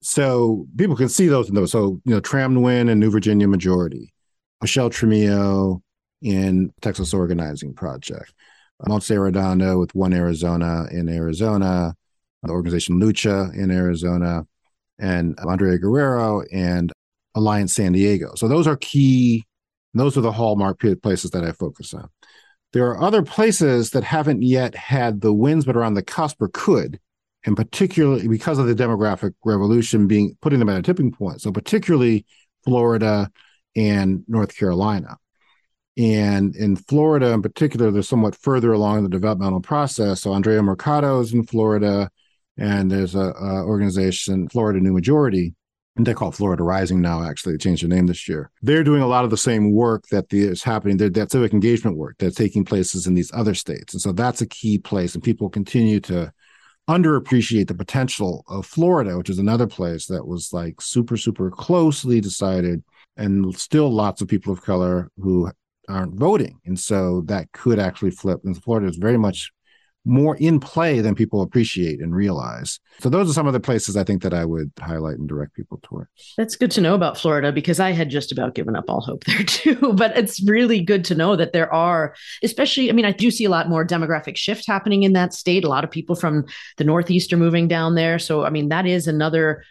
So 0.00 0.66
people 0.76 0.96
can 0.96 1.08
see 1.08 1.28
those 1.28 1.48
those. 1.48 1.72
So 1.72 2.00
you 2.04 2.14
know, 2.14 2.20
Tram 2.20 2.54
Nguyen 2.54 2.90
and 2.90 3.00
New 3.00 3.10
Virginia 3.10 3.48
Majority, 3.48 4.12
Michelle 4.60 4.90
Tremillo 4.90 5.80
in 6.22 6.72
Texas 6.80 7.12
Organizing 7.12 7.74
Project, 7.74 8.32
Montse 8.86 9.20
Redondo 9.20 9.78
with 9.78 9.94
One 9.94 10.12
Arizona 10.12 10.86
in 10.90 11.08
Arizona, 11.08 11.94
the 12.42 12.52
organization 12.52 13.00
Lucha 13.00 13.54
in 13.54 13.70
Arizona, 13.70 14.46
and 14.98 15.38
Andrea 15.40 15.78
Guerrero 15.78 16.42
and 16.52 16.92
Alliance 17.34 17.74
San 17.74 17.92
Diego. 17.92 18.32
So 18.34 18.48
those 18.48 18.66
are 18.66 18.76
key, 18.76 19.44
those 19.94 20.16
are 20.16 20.22
the 20.22 20.32
hallmark 20.32 20.80
places 21.02 21.30
that 21.32 21.44
I 21.44 21.52
focus 21.52 21.92
on. 21.92 22.08
There 22.72 22.86
are 22.88 23.00
other 23.00 23.22
places 23.22 23.90
that 23.90 24.04
haven't 24.04 24.42
yet 24.42 24.74
had 24.74 25.20
the 25.20 25.32
wins, 25.32 25.64
but 25.64 25.76
are 25.76 25.84
on 25.84 25.94
the 25.94 26.02
cusp 26.02 26.40
or 26.42 26.48
could, 26.48 27.00
and 27.44 27.56
particularly 27.56 28.28
because 28.28 28.58
of 28.58 28.66
the 28.66 28.74
demographic 28.74 29.34
revolution 29.44 30.06
being 30.06 30.36
putting 30.42 30.58
them 30.58 30.68
at 30.68 30.78
a 30.78 30.82
tipping 30.82 31.12
point. 31.12 31.40
So 31.40 31.52
particularly 31.52 32.26
Florida 32.64 33.30
and 33.74 34.24
North 34.26 34.56
Carolina. 34.56 35.16
And 35.96 36.54
in 36.54 36.76
Florida, 36.76 37.30
in 37.30 37.40
particular, 37.40 37.90
they're 37.90 38.02
somewhat 38.02 38.36
further 38.36 38.72
along 38.72 38.98
in 38.98 39.04
the 39.04 39.10
developmental 39.10 39.60
process. 39.60 40.20
So 40.20 40.32
Andrea 40.32 40.62
Mercado 40.62 41.20
is 41.20 41.32
in 41.32 41.46
Florida, 41.46 42.10
and 42.58 42.90
there's 42.90 43.14
a, 43.14 43.32
a 43.32 43.64
organization, 43.64 44.48
Florida 44.48 44.80
New 44.80 44.92
Majority, 44.92 45.54
they 46.04 46.14
call 46.14 46.32
Florida 46.32 46.62
Rising 46.62 47.00
now. 47.00 47.22
Actually, 47.22 47.52
they 47.54 47.58
changed 47.58 47.82
their 47.82 47.88
name 47.88 48.06
this 48.06 48.28
year. 48.28 48.50
They're 48.62 48.84
doing 48.84 49.02
a 49.02 49.06
lot 49.06 49.24
of 49.24 49.30
the 49.30 49.36
same 49.36 49.72
work 49.72 50.04
that 50.10 50.28
the, 50.28 50.42
is 50.42 50.62
happening. 50.62 50.96
They're, 50.96 51.10
that 51.10 51.30
civic 51.30 51.52
engagement 51.52 51.96
work 51.96 52.16
that's 52.18 52.36
taking 52.36 52.64
places 52.64 53.06
in 53.06 53.14
these 53.14 53.32
other 53.32 53.54
states, 53.54 53.94
and 53.94 54.00
so 54.00 54.12
that's 54.12 54.40
a 54.40 54.46
key 54.46 54.78
place. 54.78 55.14
And 55.14 55.24
people 55.24 55.48
continue 55.48 56.00
to 56.00 56.32
underappreciate 56.88 57.66
the 57.66 57.74
potential 57.74 58.44
of 58.48 58.66
Florida, 58.66 59.16
which 59.16 59.30
is 59.30 59.38
another 59.38 59.66
place 59.66 60.06
that 60.06 60.26
was 60.26 60.52
like 60.52 60.80
super, 60.80 61.16
super 61.16 61.50
closely 61.50 62.20
decided, 62.20 62.84
and 63.16 63.56
still 63.58 63.90
lots 63.90 64.20
of 64.20 64.28
people 64.28 64.52
of 64.52 64.62
color 64.62 65.10
who 65.18 65.50
aren't 65.88 66.14
voting, 66.14 66.60
and 66.66 66.78
so 66.78 67.22
that 67.22 67.50
could 67.52 67.78
actually 67.78 68.10
flip. 68.10 68.40
And 68.44 68.62
Florida 68.62 68.88
is 68.88 68.96
very 68.96 69.16
much 69.16 69.50
more 70.06 70.36
in 70.36 70.60
play 70.60 71.00
than 71.00 71.14
people 71.14 71.42
appreciate 71.42 72.00
and 72.00 72.14
realize. 72.14 72.78
So 73.00 73.08
those 73.08 73.28
are 73.28 73.32
some 73.32 73.48
of 73.48 73.52
the 73.52 73.60
places 73.60 73.96
I 73.96 74.04
think 74.04 74.22
that 74.22 74.32
I 74.32 74.44
would 74.44 74.70
highlight 74.78 75.18
and 75.18 75.28
direct 75.28 75.54
people 75.54 75.80
towards. 75.82 76.08
That's 76.36 76.54
good 76.54 76.70
to 76.72 76.80
know 76.80 76.94
about 76.94 77.18
Florida 77.18 77.50
because 77.50 77.80
I 77.80 77.90
had 77.90 78.08
just 78.08 78.30
about 78.30 78.54
given 78.54 78.76
up 78.76 78.84
all 78.88 79.00
hope 79.00 79.24
there 79.24 79.42
too. 79.46 79.92
But 79.94 80.16
it's 80.16 80.40
really 80.48 80.80
good 80.80 81.04
to 81.06 81.16
know 81.16 81.34
that 81.34 81.52
there 81.52 81.72
are, 81.74 82.14
especially, 82.44 82.88
I 82.88 82.92
mean, 82.92 83.04
I 83.04 83.10
do 83.10 83.32
see 83.32 83.44
a 83.44 83.50
lot 83.50 83.68
more 83.68 83.84
demographic 83.84 84.36
shift 84.36 84.66
happening 84.66 85.02
in 85.02 85.12
that 85.14 85.34
state. 85.34 85.64
A 85.64 85.68
lot 85.68 85.82
of 85.82 85.90
people 85.90 86.14
from 86.14 86.44
the 86.76 86.84
Northeast 86.84 87.32
are 87.32 87.38
moving 87.38 87.66
down 87.66 87.96
there. 87.96 88.20
So, 88.20 88.44
I 88.44 88.50
mean, 88.50 88.68
that 88.68 88.86
is 88.86 89.08
another 89.08 89.64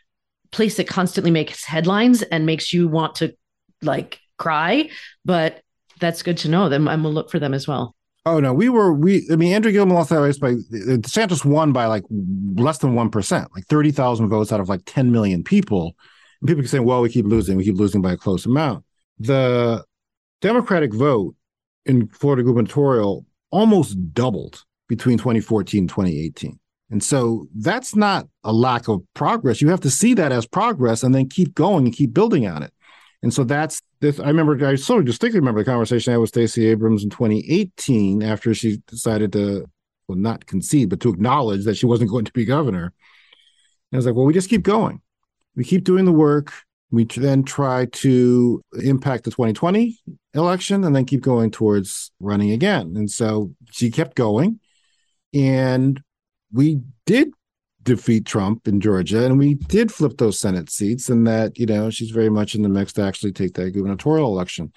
place 0.52 0.76
that 0.78 0.88
constantly 0.88 1.32
makes 1.32 1.64
headlines 1.64 2.22
and 2.24 2.46
makes 2.46 2.74
you 2.74 2.90
want 2.90 3.16
to 3.16 3.34
like 3.82 4.20
cry. 4.38 4.90
But 5.24 5.62
that's 6.02 6.24
good 6.24 6.38
to 6.40 6.50
know. 6.50 6.68
Them, 6.68 6.90
I'm 6.90 7.04
gonna 7.04 7.14
look 7.14 7.32
for 7.32 7.40
them 7.40 7.54
as 7.54 7.68
well. 7.68 7.96
Oh 8.28 8.40
no, 8.40 8.54
we 8.54 8.70
were 8.70 8.92
we. 8.92 9.28
I 9.32 9.36
mean, 9.36 9.54
Andrew 9.54 9.72
Gillum 9.72 9.90
lost 9.90 10.10
that 10.10 10.20
race 10.20 10.40
by 10.40 10.50
uh, 10.50 10.98
DeSantis 10.98 11.46
won 11.46 11.72
by 11.72 11.86
like 11.86 12.04
less 12.56 12.80
than 12.80 12.96
one 12.96 13.10
percent, 13.12 13.50
like 13.54 13.68
thirty 13.68 13.92
thousand 13.92 14.30
votes 14.30 14.52
out 14.52 14.60
of 14.60 14.68
like 14.68 14.82
ten 14.86 15.12
million 15.12 15.44
people. 15.44 15.96
And 16.42 16.48
people 16.48 16.64
can 16.64 16.70
say, 16.70 16.80
"Well, 16.80 17.02
we 17.02 17.10
keep 17.10 17.26
losing. 17.26 17.56
We 17.56 17.66
keep 17.66 17.78
losing 17.78 18.02
by 18.02 18.14
a 18.14 18.18
close 18.18 18.46
amount." 18.46 18.84
The 19.20 19.86
Democratic 20.42 20.94
vote 20.94 21.36
in 21.86 22.08
Florida 22.08 22.44
gubernatorial 22.44 23.26
almost 23.52 24.14
doubled 24.14 24.64
between 24.88 25.18
2014 25.18 25.84
and 25.84 25.90
2018. 25.90 26.60
And 26.92 27.04
so 27.04 27.48
that's 27.56 27.96
not 27.96 28.28
a 28.44 28.54
lack 28.54 28.88
of 28.88 29.02
progress. 29.14 29.62
You 29.62 29.70
have 29.70 29.82
to 29.82 29.90
see 29.90 30.14
that 30.16 30.32
as 30.32 30.46
progress 30.46 31.04
and 31.04 31.16
then 31.16 31.30
keep 31.30 31.56
going 31.56 31.86
and 31.86 31.96
keep 31.96 32.14
building 32.14 32.48
on 32.48 32.64
it. 32.64 32.74
And 33.26 33.34
so 33.34 33.44
that's 33.44 33.82
this. 34.02 34.20
I 34.20 34.28
remember, 34.28 34.64
I 34.64 34.76
so 34.76 35.02
distinctly 35.02 35.40
remember 35.40 35.62
the 35.62 35.72
conversation 35.72 36.12
I 36.12 36.14
had 36.14 36.20
with 36.20 36.30
Stacey 36.30 36.68
Abrams 36.68 37.04
in 37.04 37.10
2018 37.10 38.22
after 38.22 38.54
she 38.54 38.78
decided 38.86 39.34
to, 39.34 39.66
well, 40.08 40.16
not 40.16 40.46
concede, 40.46 40.90
but 40.90 41.00
to 41.00 41.10
acknowledge 41.10 41.66
that 41.66 41.76
she 41.76 41.88
wasn't 41.88 42.12
going 42.12 42.26
to 42.26 42.34
be 42.34 42.46
governor. 42.46 42.84
And 42.84 43.94
I 43.94 43.96
was 43.98 44.06
like, 44.06 44.14
well, 44.14 44.28
we 44.28 44.34
just 44.34 44.52
keep 44.52 44.62
going. 44.62 45.02
We 45.56 45.64
keep 45.64 45.86
doing 45.86 46.06
the 46.06 46.12
work. 46.12 46.54
We 46.92 47.06
then 47.06 47.42
try 47.42 47.86
to 47.94 48.62
impact 48.84 49.24
the 49.24 49.32
2020 49.32 49.98
election 50.36 50.84
and 50.84 50.96
then 50.96 51.06
keep 51.06 51.22
going 51.22 51.50
towards 51.50 52.12
running 52.20 52.52
again. 52.52 52.94
And 52.96 53.10
so 53.10 53.56
she 53.72 53.90
kept 53.90 54.16
going. 54.16 54.60
And 55.34 56.00
we 56.54 56.82
did 57.08 57.32
defeat 57.86 58.26
Trump 58.26 58.68
in 58.68 58.82
Georgia, 58.82 59.26
and 59.26 59.40
we 59.40 59.54
did 59.54 59.92
flip 59.92 60.18
those 60.18 60.40
Senate 60.40 60.70
seats, 60.70 61.10
and 61.10 61.26
that 61.26 61.58
you 61.58 61.66
know 61.66 61.90
she's 61.90 62.12
very 62.12 62.30
much 62.30 62.56
in 62.56 62.62
the 62.62 62.70
mix 62.70 62.92
to 62.94 63.04
actually 63.04 63.32
take 63.32 63.54
that 63.54 63.72
gubernatorial 63.72 64.28
election. 64.28 64.74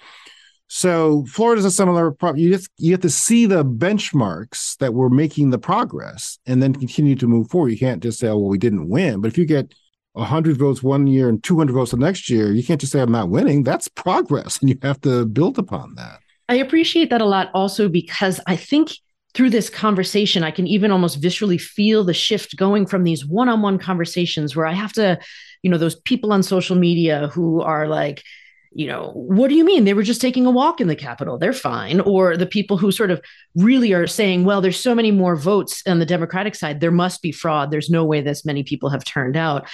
So 0.67 1.25
Florida's 1.25 1.65
a 1.65 1.71
similar 1.71 2.11
problem. 2.11 2.41
You 2.41 2.53
just 2.53 2.69
you 2.77 2.91
have 2.91 3.01
to 3.01 3.09
see 3.09 3.45
the 3.47 3.65
benchmarks 3.65 4.77
that 4.77 4.93
we're 4.93 5.09
making 5.09 5.49
the 5.49 5.57
progress, 5.57 6.39
and 6.45 6.63
then 6.63 6.73
continue 6.73 7.15
to 7.15 7.27
move 7.27 7.49
forward. 7.49 7.69
You 7.71 7.79
can't 7.79 8.01
just 8.01 8.19
say, 8.19 8.27
"Oh, 8.29 8.37
well, 8.37 8.49
we 8.49 8.59
didn't 8.59 8.87
win." 8.87 9.19
But 9.19 9.29
if 9.29 9.37
you 9.37 9.45
get 9.45 9.73
100 10.13 10.57
votes 10.57 10.81
one 10.81 11.07
year 11.07 11.27
and 11.27 11.43
200 11.43 11.73
votes 11.73 11.91
the 11.91 11.97
next 11.97 12.29
year, 12.29 12.51
you 12.51 12.63
can't 12.63 12.79
just 12.79 12.93
say, 12.93 13.01
"I'm 13.01 13.11
not 13.11 13.29
winning." 13.29 13.63
That's 13.63 13.87
progress, 13.87 14.59
and 14.59 14.69
you 14.69 14.77
have 14.83 15.01
to 15.01 15.25
build 15.25 15.57
upon 15.57 15.95
that. 15.95 16.19
I 16.47 16.55
appreciate 16.55 17.09
that 17.09 17.21
a 17.21 17.25
lot, 17.25 17.49
also 17.53 17.89
because 17.89 18.39
I 18.47 18.55
think 18.55 18.91
through 19.33 19.51
this 19.51 19.69
conversation, 19.69 20.43
I 20.43 20.51
can 20.51 20.67
even 20.67 20.91
almost 20.91 21.21
visually 21.21 21.57
feel 21.57 22.03
the 22.03 22.13
shift 22.13 22.55
going 22.57 22.85
from 22.85 23.03
these 23.03 23.25
one 23.25 23.49
on 23.49 23.61
one 23.61 23.77
conversations 23.77 24.55
where 24.55 24.65
I 24.65 24.73
have 24.73 24.93
to, 24.93 25.19
you 25.61 25.69
know, 25.69 25.77
those 25.77 25.99
people 25.99 26.33
on 26.33 26.43
social 26.43 26.75
media 26.75 27.27
who 27.27 27.61
are 27.61 27.87
like, 27.87 28.23
you 28.71 28.85
know, 28.85 29.11
what 29.15 29.47
do 29.47 29.55
you 29.55 29.65
mean? 29.65 29.83
They 29.83 29.95
were 29.95 30.03
just 30.03 30.21
taking 30.21 30.45
a 30.45 30.51
walk 30.51 30.79
in 30.79 30.87
the 30.87 30.95
Capitol. 30.95 31.37
They're 31.37 31.53
fine. 31.53 32.01
Or 32.01 32.37
the 32.37 32.45
people 32.45 32.77
who 32.77 32.91
sort 32.91 33.09
of 33.11 33.21
really 33.55 33.93
are 33.93 34.07
saying, 34.07 34.45
well, 34.45 34.61
there's 34.61 34.79
so 34.79 34.93
many 34.93 35.11
more 35.11 35.35
votes 35.35 35.81
on 35.87 35.99
the 35.99 36.05
Democratic 36.05 36.53
side. 36.53 36.79
There 36.79 36.91
must 36.91 37.21
be 37.21 37.31
fraud. 37.31 37.71
There's 37.71 37.89
no 37.89 38.05
way 38.05 38.21
this 38.21 38.45
many 38.45 38.63
people 38.63 38.89
have 38.89 39.03
turned 39.03 39.35
out. 39.35 39.67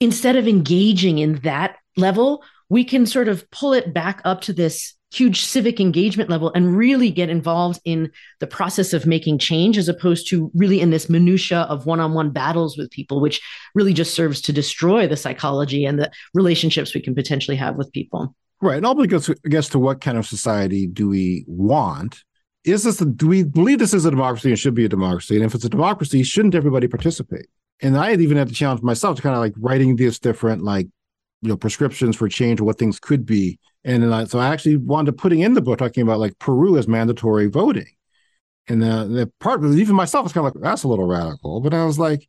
Instead 0.00 0.36
of 0.36 0.48
engaging 0.48 1.18
in 1.18 1.36
that 1.40 1.76
level, 1.96 2.42
we 2.68 2.84
can 2.84 3.04
sort 3.04 3.28
of 3.28 3.50
pull 3.50 3.74
it 3.74 3.92
back 3.92 4.22
up 4.24 4.40
to 4.42 4.52
this 4.52 4.94
huge 5.12 5.44
civic 5.44 5.78
engagement 5.78 6.30
level 6.30 6.50
and 6.54 6.76
really 6.76 7.10
get 7.10 7.28
involved 7.28 7.80
in 7.84 8.10
the 8.40 8.46
process 8.46 8.92
of 8.92 9.06
making 9.06 9.38
change 9.38 9.76
as 9.76 9.88
opposed 9.88 10.28
to 10.28 10.50
really 10.54 10.80
in 10.80 10.90
this 10.90 11.10
minutia 11.10 11.60
of 11.62 11.86
one-on-one 11.86 12.30
battles 12.30 12.78
with 12.78 12.90
people 12.90 13.20
which 13.20 13.40
really 13.74 13.92
just 13.92 14.14
serves 14.14 14.40
to 14.40 14.52
destroy 14.52 15.06
the 15.06 15.16
psychology 15.16 15.84
and 15.84 15.98
the 15.98 16.10
relationships 16.34 16.94
we 16.94 17.00
can 17.00 17.14
potentially 17.14 17.56
have 17.56 17.76
with 17.76 17.92
people. 17.92 18.34
Right 18.60 18.76
and 18.76 18.86
all 18.86 18.94
goes 18.94 19.28
I 19.28 19.34
guess 19.48 19.68
to 19.70 19.78
what 19.78 20.00
kind 20.00 20.16
of 20.16 20.26
society 20.26 20.86
do 20.86 21.08
we 21.08 21.44
want. 21.46 22.22
Is 22.64 22.84
this 22.84 23.00
a, 23.00 23.04
do 23.04 23.26
we 23.26 23.42
believe 23.42 23.80
this 23.80 23.92
is 23.92 24.04
a 24.04 24.10
democracy 24.10 24.50
and 24.50 24.58
should 24.58 24.74
be 24.74 24.84
a 24.84 24.88
democracy? 24.88 25.36
And 25.36 25.44
if 25.44 25.54
it's 25.54 25.64
a 25.64 25.68
democracy 25.68 26.22
shouldn't 26.22 26.54
everybody 26.54 26.88
participate? 26.88 27.46
And 27.80 27.98
i 27.98 28.12
even 28.12 28.36
had 28.36 28.48
to 28.48 28.54
challenge 28.54 28.82
myself 28.82 29.16
to 29.16 29.22
kind 29.22 29.34
of 29.34 29.40
like 29.40 29.54
writing 29.58 29.96
these 29.96 30.18
different 30.18 30.62
like 30.62 30.88
you 31.42 31.48
know 31.48 31.56
prescriptions 31.56 32.16
for 32.16 32.28
change 32.28 32.60
or 32.60 32.64
what 32.64 32.78
things 32.78 32.98
could 32.98 33.26
be 33.26 33.58
and 33.84 34.14
I, 34.14 34.24
so 34.24 34.38
I 34.38 34.48
actually 34.48 34.76
wanted 34.76 35.06
to 35.06 35.12
putting 35.12 35.40
in 35.40 35.54
the 35.54 35.60
book 35.60 35.78
talking 35.78 36.02
about 36.02 36.20
like 36.20 36.38
Peru 36.38 36.76
as 36.78 36.86
mandatory 36.86 37.46
voting. 37.46 37.88
And 38.68 38.80
the, 38.80 39.08
the 39.08 39.32
part 39.40 39.62
even 39.64 39.96
myself 39.96 40.24
was 40.24 40.32
kind 40.32 40.46
of 40.46 40.54
like, 40.54 40.62
that's 40.62 40.84
a 40.84 40.88
little 40.88 41.06
radical. 41.06 41.60
But 41.60 41.74
I 41.74 41.84
was 41.84 41.98
like, 41.98 42.28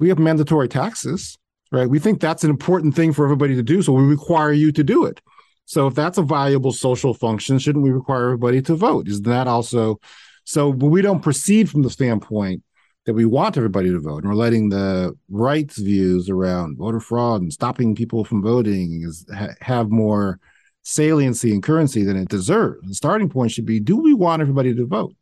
we 0.00 0.08
have 0.08 0.18
mandatory 0.18 0.66
taxes, 0.66 1.38
right? 1.70 1.88
We 1.88 2.00
think 2.00 2.20
that's 2.20 2.42
an 2.42 2.50
important 2.50 2.96
thing 2.96 3.12
for 3.12 3.24
everybody 3.24 3.54
to 3.54 3.62
do. 3.62 3.80
So 3.80 3.92
we 3.92 4.02
require 4.02 4.52
you 4.52 4.72
to 4.72 4.82
do 4.82 5.04
it. 5.04 5.20
So 5.64 5.86
if 5.86 5.94
that's 5.94 6.18
a 6.18 6.22
valuable 6.22 6.72
social 6.72 7.14
function, 7.14 7.60
shouldn't 7.60 7.84
we 7.84 7.90
require 7.90 8.24
everybody 8.24 8.60
to 8.62 8.74
vote? 8.74 9.06
Is 9.06 9.22
that 9.22 9.46
also 9.46 10.00
so? 10.42 10.72
But 10.72 10.88
we 10.88 11.00
don't 11.00 11.22
proceed 11.22 11.70
from 11.70 11.82
the 11.82 11.90
standpoint 11.90 12.64
that 13.04 13.14
we 13.14 13.24
want 13.24 13.56
everybody 13.56 13.90
to 13.90 13.98
vote, 13.98 14.22
and 14.22 14.28
we're 14.28 14.34
letting 14.34 14.68
the 14.68 15.16
rights 15.28 15.78
views 15.78 16.28
around 16.28 16.78
voter 16.78 17.00
fraud 17.00 17.42
and 17.42 17.52
stopping 17.52 17.94
people 17.94 18.24
from 18.24 18.42
voting 18.42 19.02
is 19.04 19.26
ha- 19.34 19.54
have 19.60 19.90
more 19.90 20.38
saliency 20.82 21.52
and 21.52 21.62
currency 21.62 22.04
than 22.04 22.16
it 22.16 22.28
deserves. 22.28 22.86
The 22.88 22.94
starting 22.94 23.28
point 23.28 23.50
should 23.50 23.66
be 23.66 23.80
do 23.80 23.96
we 23.96 24.14
want 24.14 24.42
everybody 24.42 24.74
to 24.74 24.86
vote? 24.86 25.14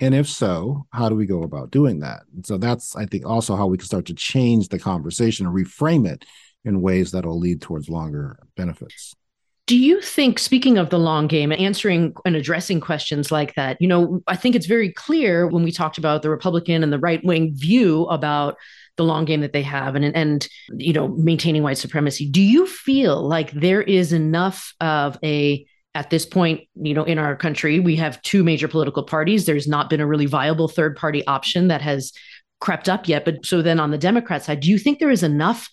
And 0.00 0.14
if 0.14 0.28
so, 0.28 0.86
how 0.90 1.08
do 1.08 1.14
we 1.14 1.26
go 1.26 1.42
about 1.42 1.70
doing 1.70 2.00
that? 2.00 2.22
And 2.34 2.44
so 2.44 2.58
that's, 2.58 2.96
I 2.96 3.06
think, 3.06 3.24
also 3.24 3.54
how 3.54 3.66
we 3.66 3.78
can 3.78 3.86
start 3.86 4.06
to 4.06 4.14
change 4.14 4.68
the 4.68 4.78
conversation 4.78 5.46
and 5.46 5.54
reframe 5.54 6.06
it 6.06 6.24
in 6.64 6.80
ways 6.80 7.12
that 7.12 7.24
will 7.24 7.38
lead 7.38 7.60
towards 7.60 7.88
longer 7.88 8.38
benefits. 8.56 9.14
Do 9.66 9.78
you 9.78 10.02
think, 10.02 10.38
speaking 10.38 10.76
of 10.76 10.90
the 10.90 10.98
long 10.98 11.26
game, 11.26 11.50
and 11.50 11.60
answering 11.60 12.12
and 12.26 12.36
addressing 12.36 12.80
questions 12.80 13.32
like 13.32 13.54
that, 13.54 13.78
you 13.80 13.88
know, 13.88 14.20
I 14.26 14.36
think 14.36 14.54
it's 14.54 14.66
very 14.66 14.92
clear 14.92 15.46
when 15.46 15.62
we 15.62 15.72
talked 15.72 15.96
about 15.96 16.20
the 16.20 16.28
Republican 16.28 16.82
and 16.82 16.92
the 16.92 16.98
right 16.98 17.24
wing 17.24 17.54
view 17.54 18.04
about 18.06 18.56
the 18.96 19.04
long 19.04 19.24
game 19.24 19.40
that 19.40 19.52
they 19.52 19.62
have 19.62 19.96
and 19.96 20.04
and 20.04 20.48
you 20.76 20.92
know 20.92 21.08
maintaining 21.08 21.64
white 21.64 21.78
supremacy 21.78 22.28
do 22.30 22.40
you 22.40 22.64
feel 22.64 23.26
like 23.26 23.50
there 23.50 23.82
is 23.82 24.12
enough 24.12 24.72
of 24.80 25.18
a 25.24 25.66
at 25.94 26.10
this 26.10 26.26
point 26.26 26.62
you 26.74 26.94
know 26.94 27.04
in 27.04 27.18
our 27.18 27.36
country 27.36 27.80
we 27.80 27.96
have 27.96 28.20
two 28.22 28.44
major 28.44 28.68
political 28.68 29.02
parties. 29.02 29.46
There's 29.46 29.68
not 29.68 29.90
been 29.90 30.00
a 30.00 30.06
really 30.06 30.26
viable 30.26 30.68
third 30.68 30.96
party 30.96 31.26
option 31.26 31.68
that 31.68 31.82
has 31.82 32.12
crept 32.60 32.88
up 32.88 33.08
yet. 33.08 33.24
But 33.24 33.44
so 33.44 33.62
then 33.62 33.80
on 33.80 33.90
the 33.90 33.98
democrat 33.98 34.44
side 34.44 34.60
do 34.60 34.70
you 34.70 34.78
think 34.78 34.98
there 34.98 35.10
is 35.10 35.22
enough 35.22 35.68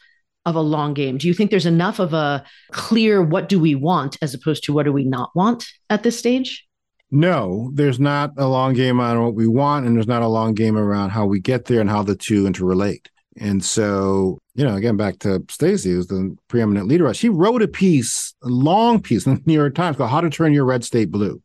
of 0.45 0.55
a 0.55 0.61
long 0.61 0.93
game 0.93 1.17
do 1.17 1.27
you 1.27 1.33
think 1.33 1.51
there's 1.51 1.65
enough 1.65 1.99
of 1.99 2.13
a 2.13 2.43
clear 2.71 3.21
what 3.21 3.47
do 3.47 3.59
we 3.59 3.75
want 3.75 4.17
as 4.21 4.33
opposed 4.33 4.63
to 4.63 4.73
what 4.73 4.83
do 4.83 4.91
we 4.91 5.03
not 5.03 5.29
want 5.35 5.65
at 5.89 6.03
this 6.03 6.17
stage 6.17 6.67
no, 7.13 7.71
there's 7.73 7.99
not 7.99 8.31
a 8.37 8.47
long 8.47 8.73
game 8.73 9.01
on 9.01 9.21
what 9.21 9.35
we 9.35 9.45
want, 9.45 9.85
and 9.85 9.97
there's 9.97 10.07
not 10.07 10.21
a 10.21 10.27
long 10.27 10.53
game 10.53 10.77
around 10.77 11.09
how 11.09 11.25
we 11.25 11.41
get 11.41 11.65
there 11.65 11.81
and 11.81 11.89
how 11.89 12.03
the 12.03 12.15
two 12.15 12.45
interrelate. 12.45 13.07
And 13.37 13.63
so, 13.63 14.39
you 14.55 14.63
know, 14.63 14.75
again, 14.75 14.95
back 14.95 15.19
to 15.19 15.43
Stacey, 15.49 15.91
who's 15.91 16.07
the 16.07 16.35
preeminent 16.47 16.87
leader. 16.87 17.13
She 17.13 17.27
wrote 17.27 17.61
a 17.61 17.67
piece, 17.67 18.33
a 18.41 18.47
long 18.47 19.01
piece 19.01 19.25
in 19.25 19.35
the 19.35 19.41
New 19.45 19.53
York 19.53 19.75
Times 19.75 19.97
called 19.97 20.09
How 20.09 20.21
to 20.21 20.29
Turn 20.29 20.53
Your 20.53 20.65
Red 20.65 20.85
State 20.85 21.11
Blue. 21.11 21.41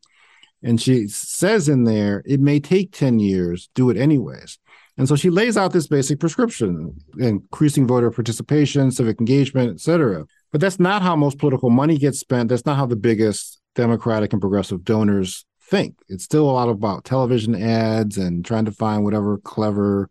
And 0.62 0.80
she 0.80 1.08
says 1.08 1.68
in 1.68 1.84
there, 1.84 2.22
it 2.26 2.40
may 2.40 2.60
take 2.60 2.92
10 2.92 3.18
years, 3.18 3.68
do 3.74 3.90
it 3.90 3.96
anyways. 3.96 4.58
And 4.98 5.06
so 5.06 5.14
she 5.16 5.30
lays 5.30 5.56
out 5.56 5.72
this 5.72 5.86
basic 5.86 6.20
prescription, 6.20 6.96
increasing 7.18 7.86
voter 7.86 8.10
participation, 8.10 8.90
civic 8.90 9.20
engagement, 9.20 9.70
et 9.70 9.80
cetera. 9.80 10.24
But 10.52 10.60
that's 10.60 10.80
not 10.80 11.02
how 11.02 11.16
most 11.16 11.38
political 11.38 11.68
money 11.68 11.98
gets 11.98 12.18
spent. 12.18 12.48
That's 12.48 12.64
not 12.64 12.76
how 12.76 12.86
the 12.86 12.96
biggest 12.96 13.60
Democratic 13.74 14.32
and 14.32 14.40
progressive 14.40 14.84
donors 14.84 15.44
think. 15.60 15.96
It's 16.08 16.24
still 16.24 16.48
a 16.48 16.52
lot 16.52 16.70
about 16.70 17.04
television 17.04 17.54
ads 17.54 18.16
and 18.16 18.44
trying 18.44 18.64
to 18.64 18.72
find 18.72 19.04
whatever 19.04 19.38
clever 19.38 20.08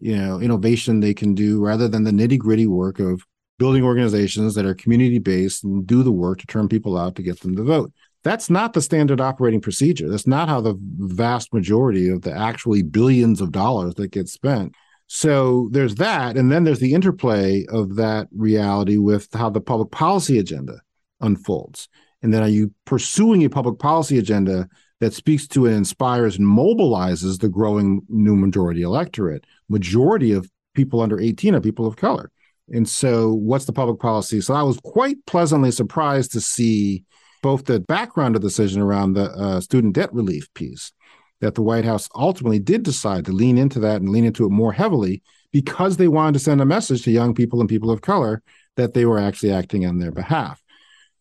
you 0.00 0.16
know 0.16 0.40
innovation 0.40 1.00
they 1.00 1.14
can 1.14 1.34
do 1.34 1.64
rather 1.64 1.88
than 1.88 2.04
the 2.04 2.10
nitty 2.10 2.38
gritty 2.38 2.66
work 2.66 2.98
of 2.98 3.22
building 3.58 3.82
organizations 3.82 4.54
that 4.54 4.66
are 4.66 4.74
community 4.74 5.18
based 5.18 5.64
and 5.64 5.86
do 5.86 6.02
the 6.02 6.12
work 6.12 6.38
to 6.38 6.46
turn 6.46 6.68
people 6.68 6.98
out 6.98 7.14
to 7.14 7.22
get 7.22 7.40
them 7.40 7.56
to 7.56 7.62
vote 7.62 7.92
that's 8.26 8.50
not 8.50 8.72
the 8.72 8.82
standard 8.82 9.20
operating 9.20 9.60
procedure 9.60 10.08
that's 10.08 10.26
not 10.26 10.48
how 10.48 10.60
the 10.60 10.76
vast 10.98 11.52
majority 11.54 12.08
of 12.08 12.22
the 12.22 12.32
actually 12.32 12.82
billions 12.82 13.40
of 13.40 13.52
dollars 13.52 13.94
that 13.94 14.08
get 14.08 14.28
spent 14.28 14.74
so 15.06 15.68
there's 15.72 15.94
that 15.94 16.36
and 16.36 16.50
then 16.50 16.64
there's 16.64 16.80
the 16.80 16.94
interplay 16.94 17.64
of 17.70 17.96
that 17.96 18.28
reality 18.36 18.96
with 18.96 19.28
how 19.32 19.48
the 19.48 19.60
public 19.60 19.90
policy 19.90 20.38
agenda 20.38 20.80
unfolds 21.20 21.88
and 22.22 22.34
then 22.34 22.42
are 22.42 22.48
you 22.48 22.72
pursuing 22.84 23.44
a 23.44 23.48
public 23.48 23.78
policy 23.78 24.18
agenda 24.18 24.68
that 25.00 25.14
speaks 25.14 25.46
to 25.48 25.66
and 25.66 25.76
inspires 25.76 26.38
and 26.38 26.46
mobilizes 26.46 27.38
the 27.38 27.48
growing 27.48 28.02
new 28.08 28.34
majority 28.34 28.82
electorate. 28.82 29.44
Majority 29.68 30.32
of 30.32 30.50
people 30.74 31.00
under 31.00 31.20
18 31.20 31.54
are 31.54 31.60
people 31.60 31.86
of 31.86 31.96
color. 31.96 32.30
And 32.68 32.88
so, 32.88 33.32
what's 33.32 33.66
the 33.66 33.72
public 33.72 34.00
policy? 34.00 34.40
So, 34.40 34.54
I 34.54 34.62
was 34.62 34.80
quite 34.82 35.24
pleasantly 35.26 35.70
surprised 35.70 36.32
to 36.32 36.40
see 36.40 37.04
both 37.42 37.64
the 37.64 37.80
background 37.80 38.36
of 38.36 38.42
the 38.42 38.48
decision 38.48 38.80
around 38.82 39.12
the 39.12 39.30
uh, 39.30 39.60
student 39.60 39.94
debt 39.94 40.12
relief 40.12 40.52
piece, 40.54 40.92
that 41.40 41.54
the 41.54 41.62
White 41.62 41.84
House 41.84 42.08
ultimately 42.14 42.58
did 42.58 42.82
decide 42.82 43.24
to 43.26 43.32
lean 43.32 43.58
into 43.58 43.78
that 43.80 44.00
and 44.00 44.08
lean 44.10 44.24
into 44.24 44.46
it 44.46 44.50
more 44.50 44.72
heavily 44.72 45.22
because 45.52 45.96
they 45.96 46.08
wanted 46.08 46.34
to 46.34 46.44
send 46.44 46.60
a 46.60 46.66
message 46.66 47.02
to 47.02 47.10
young 47.10 47.34
people 47.34 47.60
and 47.60 47.68
people 47.68 47.90
of 47.90 48.00
color 48.00 48.42
that 48.76 48.94
they 48.94 49.04
were 49.04 49.18
actually 49.18 49.52
acting 49.52 49.86
on 49.86 49.98
their 49.98 50.12
behalf. 50.12 50.62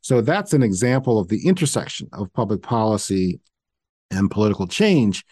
So 0.01 0.21
that's 0.21 0.53
an 0.53 0.61
example 0.61 1.19
of 1.19 1.29
the 1.29 1.47
intersection 1.47 2.09
of 2.13 2.31
public 2.33 2.61
policy 2.61 3.39
and 4.11 4.29
political 4.29 4.67
change, 4.67 5.25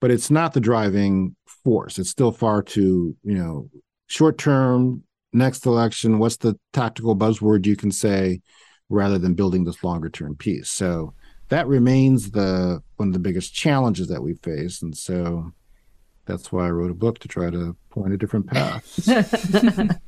but 0.00 0.10
it's 0.10 0.30
not 0.30 0.52
the 0.52 0.60
driving 0.60 1.36
force. 1.64 1.98
It's 1.98 2.10
still 2.10 2.32
far 2.32 2.62
too, 2.62 3.16
you 3.22 3.34
know, 3.34 3.68
short 4.06 4.38
term, 4.38 5.02
next 5.32 5.66
election, 5.66 6.18
what's 6.18 6.36
the 6.38 6.58
tactical 6.72 7.16
buzzword 7.16 7.66
you 7.66 7.76
can 7.76 7.90
say 7.90 8.40
rather 8.94 9.18
than 9.18 9.34
building 9.34 9.64
this 9.64 9.84
longer 9.84 10.08
term 10.08 10.36
piece. 10.36 10.70
So 10.70 11.12
that 11.48 11.66
remains 11.66 12.30
the 12.30 12.82
one 12.96 13.08
of 13.08 13.12
the 13.12 13.18
biggest 13.18 13.52
challenges 13.54 14.08
that 14.08 14.22
we 14.22 14.34
face. 14.34 14.80
And 14.82 14.96
so 14.96 15.52
that's 16.26 16.50
why 16.50 16.66
I 16.66 16.70
wrote 16.70 16.90
a 16.90 16.94
book 16.94 17.18
to 17.20 17.28
try 17.28 17.50
to 17.50 17.76
point 17.90 18.14
a 18.14 18.16
different 18.16 18.46
path. 18.46 19.08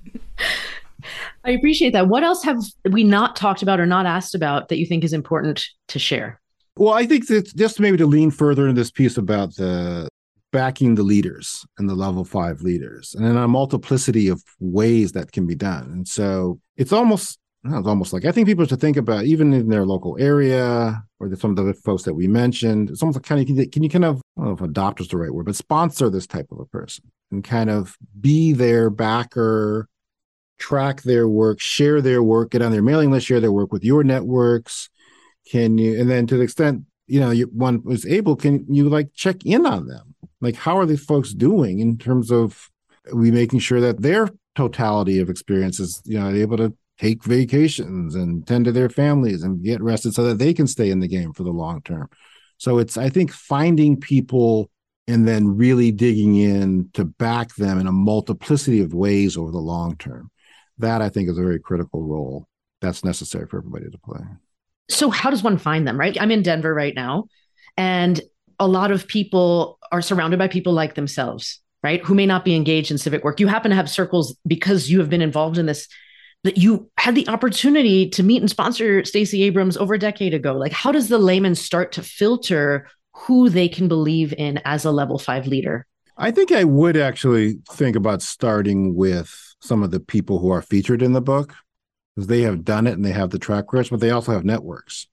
I 1.44 1.50
appreciate 1.50 1.92
that. 1.92 2.08
What 2.08 2.24
else 2.24 2.42
have 2.44 2.58
we 2.90 3.04
not 3.04 3.36
talked 3.36 3.62
about 3.62 3.78
or 3.78 3.86
not 3.86 4.06
asked 4.06 4.34
about 4.34 4.68
that 4.68 4.78
you 4.78 4.86
think 4.86 5.04
is 5.04 5.12
important 5.12 5.64
to 5.88 5.98
share? 5.98 6.40
Well, 6.76 6.94
I 6.94 7.06
think 7.06 7.28
that 7.28 7.54
just 7.54 7.80
maybe 7.80 7.96
to 7.98 8.06
lean 8.06 8.30
further 8.30 8.66
in 8.68 8.74
this 8.74 8.90
piece 8.90 9.16
about 9.16 9.54
the 9.56 10.08
backing 10.52 10.94
the 10.94 11.02
leaders 11.02 11.66
and 11.78 11.88
the 11.88 11.94
level 11.94 12.24
five 12.24 12.62
leaders, 12.62 13.14
and 13.14 13.24
then 13.24 13.36
a 13.36 13.46
multiplicity 13.46 14.28
of 14.28 14.42
ways 14.58 15.12
that 15.12 15.32
can 15.32 15.46
be 15.46 15.54
done. 15.54 15.90
And 15.92 16.08
so 16.08 16.60
it's 16.76 16.92
almost 16.92 17.38
it's 17.74 17.88
almost 17.88 18.12
like 18.12 18.24
I 18.24 18.32
think 18.32 18.46
people 18.46 18.66
should 18.66 18.80
think 18.80 18.96
about 18.96 19.24
even 19.24 19.52
in 19.52 19.68
their 19.68 19.86
local 19.86 20.16
area 20.18 21.02
or 21.20 21.28
the, 21.28 21.36
some 21.36 21.56
of 21.56 21.64
the 21.64 21.74
folks 21.74 22.02
that 22.04 22.14
we 22.14 22.26
mentioned. 22.26 22.90
It's 22.90 23.02
almost 23.02 23.16
like 23.16 23.24
kind 23.24 23.40
of 23.40 23.46
can 23.46 23.56
you, 23.56 23.68
can 23.68 23.82
you 23.82 23.88
kind 23.88 24.04
of 24.04 24.16
I 24.36 24.40
don't 24.40 24.46
know 24.46 24.54
if 24.54 24.60
adopt 24.60 25.00
is 25.00 25.08
the 25.08 25.16
right 25.16 25.32
word, 25.32 25.46
but 25.46 25.56
sponsor 25.56 26.10
this 26.10 26.26
type 26.26 26.46
of 26.50 26.60
a 26.60 26.66
person 26.66 27.10
and 27.30 27.42
kind 27.42 27.70
of 27.70 27.96
be 28.20 28.52
their 28.52 28.90
backer, 28.90 29.88
track 30.58 31.02
their 31.02 31.28
work, 31.28 31.60
share 31.60 32.00
their 32.00 32.22
work, 32.22 32.50
get 32.50 32.62
on 32.62 32.72
their 32.72 32.82
mailing 32.82 33.10
list, 33.10 33.26
share 33.26 33.40
their 33.40 33.52
work 33.52 33.72
with 33.72 33.84
your 33.84 34.04
networks. 34.04 34.90
Can 35.50 35.78
you 35.78 36.00
and 36.00 36.10
then 36.10 36.26
to 36.26 36.36
the 36.36 36.42
extent 36.42 36.82
you 37.06 37.20
know 37.20 37.30
you, 37.30 37.46
one 37.46 37.82
was 37.84 38.04
able, 38.06 38.36
can 38.36 38.66
you 38.68 38.88
like 38.88 39.14
check 39.14 39.44
in 39.44 39.66
on 39.66 39.86
them? 39.86 40.14
Like 40.40 40.56
how 40.56 40.78
are 40.78 40.86
these 40.86 41.04
folks 41.04 41.32
doing 41.32 41.80
in 41.80 41.98
terms 41.98 42.30
of 42.30 42.70
we 43.12 43.30
making 43.30 43.60
sure 43.60 43.80
that 43.80 44.02
their 44.02 44.28
totality 44.56 45.20
of 45.20 45.30
experiences, 45.30 46.02
you 46.04 46.18
know, 46.18 46.28
able 46.30 46.56
to 46.56 46.74
take 46.98 47.24
vacations 47.24 48.14
and 48.14 48.46
tend 48.46 48.64
to 48.64 48.72
their 48.72 48.88
families 48.88 49.42
and 49.42 49.62
get 49.62 49.82
rested 49.82 50.14
so 50.14 50.24
that 50.24 50.38
they 50.38 50.54
can 50.54 50.66
stay 50.66 50.90
in 50.90 51.00
the 51.00 51.08
game 51.08 51.32
for 51.32 51.42
the 51.42 51.50
long 51.50 51.82
term. 51.82 52.08
So 52.58 52.78
it's, 52.78 52.96
I 52.96 53.10
think, 53.10 53.32
finding 53.32 54.00
people 54.00 54.70
and 55.06 55.26
then 55.28 55.56
really 55.56 55.92
digging 55.92 56.36
in 56.36 56.90
to 56.94 57.04
back 57.04 57.54
them 57.56 57.78
in 57.78 57.86
a 57.86 57.92
multiplicity 57.92 58.80
of 58.80 58.94
ways 58.94 59.36
over 59.36 59.50
the 59.50 59.58
long 59.58 59.96
term. 59.96 60.30
That 60.78 61.00
I 61.00 61.08
think 61.08 61.28
is 61.28 61.38
a 61.38 61.42
very 61.42 61.60
critical 61.60 62.02
role 62.02 62.48
that's 62.80 63.04
necessary 63.04 63.46
for 63.46 63.58
everybody 63.58 63.90
to 63.90 63.98
play. 63.98 64.20
So, 64.88 65.10
how 65.10 65.30
does 65.30 65.42
one 65.42 65.58
find 65.58 65.86
them, 65.86 65.98
right? 65.98 66.20
I'm 66.20 66.30
in 66.30 66.42
Denver 66.42 66.72
right 66.72 66.94
now, 66.94 67.28
and 67.76 68.20
a 68.58 68.66
lot 68.66 68.90
of 68.90 69.08
people 69.08 69.78
are 69.90 70.02
surrounded 70.02 70.38
by 70.38 70.48
people 70.48 70.72
like 70.72 70.94
themselves, 70.94 71.60
right? 71.82 72.02
Who 72.04 72.14
may 72.14 72.26
not 72.26 72.44
be 72.44 72.54
engaged 72.54 72.90
in 72.90 72.98
civic 72.98 73.24
work. 73.24 73.40
You 73.40 73.48
happen 73.48 73.70
to 73.70 73.76
have 73.76 73.90
circles 73.90 74.36
because 74.46 74.90
you 74.90 74.98
have 75.00 75.10
been 75.10 75.22
involved 75.22 75.58
in 75.58 75.66
this 75.66 75.88
that 76.44 76.58
you 76.58 76.90
had 76.96 77.14
the 77.14 77.28
opportunity 77.28 78.08
to 78.10 78.22
meet 78.22 78.40
and 78.40 78.50
sponsor 78.50 79.04
Stacey 79.04 79.42
Abrams 79.42 79.76
over 79.76 79.94
a 79.94 79.98
decade 79.98 80.34
ago. 80.34 80.52
Like, 80.52 80.72
how 80.72 80.92
does 80.92 81.08
the 81.08 81.18
layman 81.18 81.54
start 81.54 81.92
to 81.92 82.02
filter 82.02 82.88
who 83.14 83.48
they 83.48 83.68
can 83.68 83.88
believe 83.88 84.32
in 84.34 84.60
as 84.64 84.84
a 84.84 84.92
level 84.92 85.18
five 85.18 85.46
leader? 85.46 85.86
I 86.16 86.30
think 86.30 86.52
I 86.52 86.64
would 86.64 86.96
actually 86.96 87.58
think 87.70 87.96
about 87.96 88.22
starting 88.22 88.94
with 88.94 89.54
some 89.60 89.82
of 89.82 89.90
the 89.90 90.00
people 90.00 90.38
who 90.38 90.50
are 90.50 90.62
featured 90.62 91.02
in 91.02 91.12
the 91.12 91.20
book 91.20 91.54
because 92.14 92.28
they 92.28 92.42
have 92.42 92.64
done 92.64 92.86
it 92.86 92.92
and 92.92 93.04
they 93.04 93.12
have 93.12 93.30
the 93.30 93.38
track 93.38 93.72
record, 93.72 93.90
but 93.90 94.00
they 94.00 94.10
also 94.10 94.32
have 94.32 94.44
networks. 94.44 95.06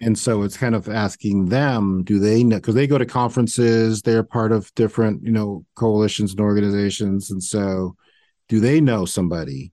And 0.00 0.18
so 0.18 0.42
it's 0.42 0.56
kind 0.56 0.74
of 0.74 0.88
asking 0.88 1.46
them, 1.46 2.02
do 2.02 2.18
they 2.18 2.42
know? 2.42 2.56
Because 2.56 2.74
they 2.74 2.88
go 2.88 2.98
to 2.98 3.06
conferences, 3.06 4.02
they're 4.02 4.24
part 4.24 4.50
of 4.50 4.74
different, 4.74 5.22
you 5.22 5.30
know, 5.30 5.64
coalitions 5.76 6.32
and 6.32 6.40
organizations. 6.40 7.30
And 7.30 7.42
so 7.42 7.94
do 8.48 8.58
they 8.58 8.80
know 8.80 9.04
somebody 9.04 9.72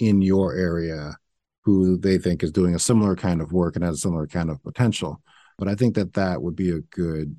in 0.00 0.22
your 0.22 0.54
area 0.54 1.16
who 1.62 1.96
they 1.98 2.18
think 2.18 2.42
is 2.42 2.50
doing 2.50 2.74
a 2.74 2.78
similar 2.78 3.14
kind 3.14 3.40
of 3.40 3.52
work 3.52 3.76
and 3.76 3.84
has 3.84 3.96
a 3.96 4.00
similar 4.00 4.26
kind 4.26 4.50
of 4.50 4.62
potential. 4.62 5.20
But 5.58 5.68
I 5.68 5.74
think 5.74 5.94
that 5.94 6.14
that 6.14 6.42
would 6.42 6.56
be 6.56 6.70
a 6.70 6.80
good 6.80 7.36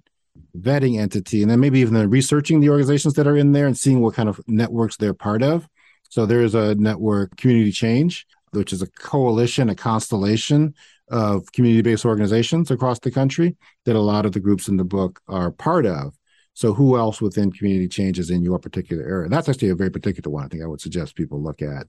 vetting 0.57 0.99
entity. 0.99 1.41
And 1.41 1.49
then 1.49 1.59
maybe 1.59 1.79
even 1.79 1.93
then 1.93 2.09
researching 2.09 2.59
the 2.59 2.69
organizations 2.69 3.15
that 3.15 3.27
are 3.27 3.35
in 3.35 3.51
there 3.51 3.67
and 3.67 3.77
seeing 3.77 3.99
what 4.01 4.13
kind 4.13 4.29
of 4.29 4.39
networks 4.47 4.97
they're 4.97 5.13
part 5.13 5.41
of. 5.41 5.67
So 6.09 6.25
there's 6.25 6.55
a 6.55 6.75
network, 6.75 7.35
Community 7.37 7.71
Change, 7.71 8.27
which 8.51 8.73
is 8.73 8.81
a 8.81 8.87
coalition, 8.87 9.69
a 9.69 9.75
constellation 9.75 10.75
of 11.09 11.51
community 11.51 11.81
based 11.81 12.05
organizations 12.05 12.71
across 12.71 12.99
the 12.99 13.11
country 13.11 13.57
that 13.85 13.95
a 13.95 13.99
lot 13.99 14.25
of 14.25 14.31
the 14.31 14.39
groups 14.39 14.67
in 14.67 14.77
the 14.77 14.83
book 14.83 15.21
are 15.27 15.51
part 15.51 15.85
of. 15.85 16.17
So, 16.53 16.73
who 16.73 16.97
else 16.97 17.21
within 17.21 17.51
community 17.51 17.87
change 17.87 18.19
is 18.19 18.29
in 18.29 18.43
your 18.43 18.59
particular 18.59 19.03
area? 19.03 19.29
That's 19.29 19.47
actually 19.47 19.69
a 19.69 19.75
very 19.75 19.89
particular 19.89 20.29
one. 20.29 20.45
I 20.45 20.47
think 20.47 20.63
I 20.63 20.67
would 20.67 20.81
suggest 20.81 21.15
people 21.15 21.41
look 21.41 21.61
at 21.61 21.87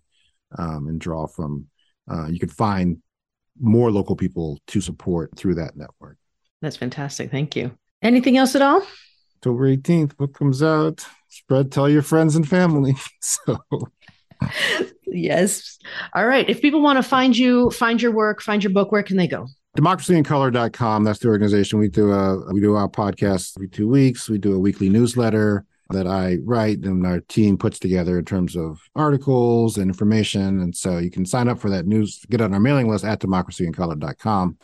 um, 0.59 0.89
and 0.89 1.01
draw 1.01 1.27
from. 1.27 1.67
Uh, 2.11 2.27
you 2.27 2.39
can 2.39 2.49
find 2.49 2.99
more 3.61 3.91
local 3.91 4.17
people 4.17 4.59
to 4.67 4.81
support 4.81 5.31
through 5.37 5.55
that 5.55 5.77
network. 5.77 6.17
That's 6.61 6.77
fantastic. 6.77 7.31
Thank 7.31 7.55
you. 7.55 7.73
Anything 8.03 8.37
else 8.37 8.55
at 8.55 8.63
all? 8.63 8.85
October 9.37 9.77
18th, 9.77 10.17
book 10.17 10.35
comes 10.35 10.63
out. 10.63 11.05
Spread, 11.29 11.73
tell 11.73 11.89
your 11.89 12.03
friends 12.03 12.37
and 12.37 12.49
family. 12.49 12.95
So, 13.21 13.59
yes. 15.07 15.79
All 16.15 16.27
right. 16.27 16.49
If 16.51 16.61
people 16.61 16.83
want 16.83 16.97
to 16.97 17.03
find 17.05 17.37
you, 17.37 17.71
find 17.71 18.03
your 18.03 18.11
work, 18.11 18.43
find 18.43 18.63
your 18.63 18.73
book, 18.73 18.91
where 18.91 19.05
can 19.05 19.17
they 19.17 19.29
go? 19.29 19.47
democracyincolor.com 19.79 21.03
that's 21.03 21.21
the 21.21 21.29
organization 21.29 21.79
we 21.79 21.89
do 21.89 22.13
a 22.13 22.53
we 22.53 22.61
do 22.61 22.75
our 22.75 22.89
podcast 22.89 23.57
every 23.57 23.69
two 23.69 23.89
weeks 23.89 24.29
we 24.29 24.37
do 24.37 24.55
a 24.55 24.59
weekly 24.59 24.91
newsletter 24.91 25.65
that 25.91 26.07
I 26.07 26.39
write 26.45 26.79
and 26.81 27.07
our 27.07 27.21
team 27.21 27.57
puts 27.59 27.79
together 27.79 28.19
in 28.19 28.25
terms 28.25 28.57
of 28.57 28.81
articles 28.95 29.79
and 29.79 29.91
information. 29.91 30.61
And 30.61 30.75
so 30.75 30.99
you 30.99 31.11
can 31.11 31.27
sign 31.27 31.49
up 31.49 31.59
for 31.59 31.71
that 31.71 31.87
news, 31.87 32.25
get 32.31 32.41
on 32.41 32.55
our 32.55 32.61
mailing 32.61 32.89
list 32.89 33.05
at 33.05 33.21
democracyincolor.com 33.21 34.59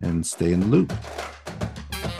and 0.00 0.26
stay 0.26 0.52
in 0.52 0.60
the 0.60 0.66
loop. 0.66 0.92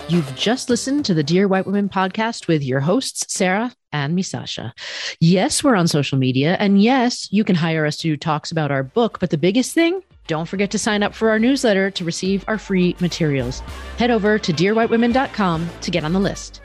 You've 0.09 0.35
just 0.35 0.71
listened 0.71 1.05
to 1.05 1.15
the 1.15 1.23
Dear 1.23 1.49
White 1.49 1.67
Women 1.67 1.89
podcast 1.91 2.49
with 2.49 2.63
your 2.63 2.81
hosts, 2.81 3.31
Sarah 3.33 3.73
and 3.93 4.17
Misasha. 4.19 4.73
Yes, 5.21 5.63
we're 5.63 5.77
on 5.77 5.87
social 5.87 6.17
media. 6.17 6.57
And 6.59 6.83
yes, 6.83 7.29
you 7.31 7.45
can 7.45 7.55
hire 7.55 7.85
us 7.85 7.99
to 7.99 8.09
do 8.09 8.17
talks 8.17 8.51
about 8.51 8.71
our 8.71 8.83
book. 8.83 9.19
But 9.21 9.29
the 9.31 9.37
biggest 9.37 9.75
thing, 9.75 10.03
don't 10.27 10.49
forget 10.49 10.71
to 10.71 10.79
sign 10.79 11.03
up 11.03 11.15
for 11.15 11.29
our 11.29 11.39
newsletter 11.39 11.91
to 11.91 12.05
receive 12.05 12.43
our 12.49 12.57
free 12.57 12.97
materials. 13.01 13.61
Head 13.99 14.11
over 14.11 14.39
to 14.39 14.53
dearwhitewomen.com 14.53 15.69
to 15.83 15.91
get 15.91 16.05
on 16.05 16.15
the 16.15 16.21
list. 16.21 16.63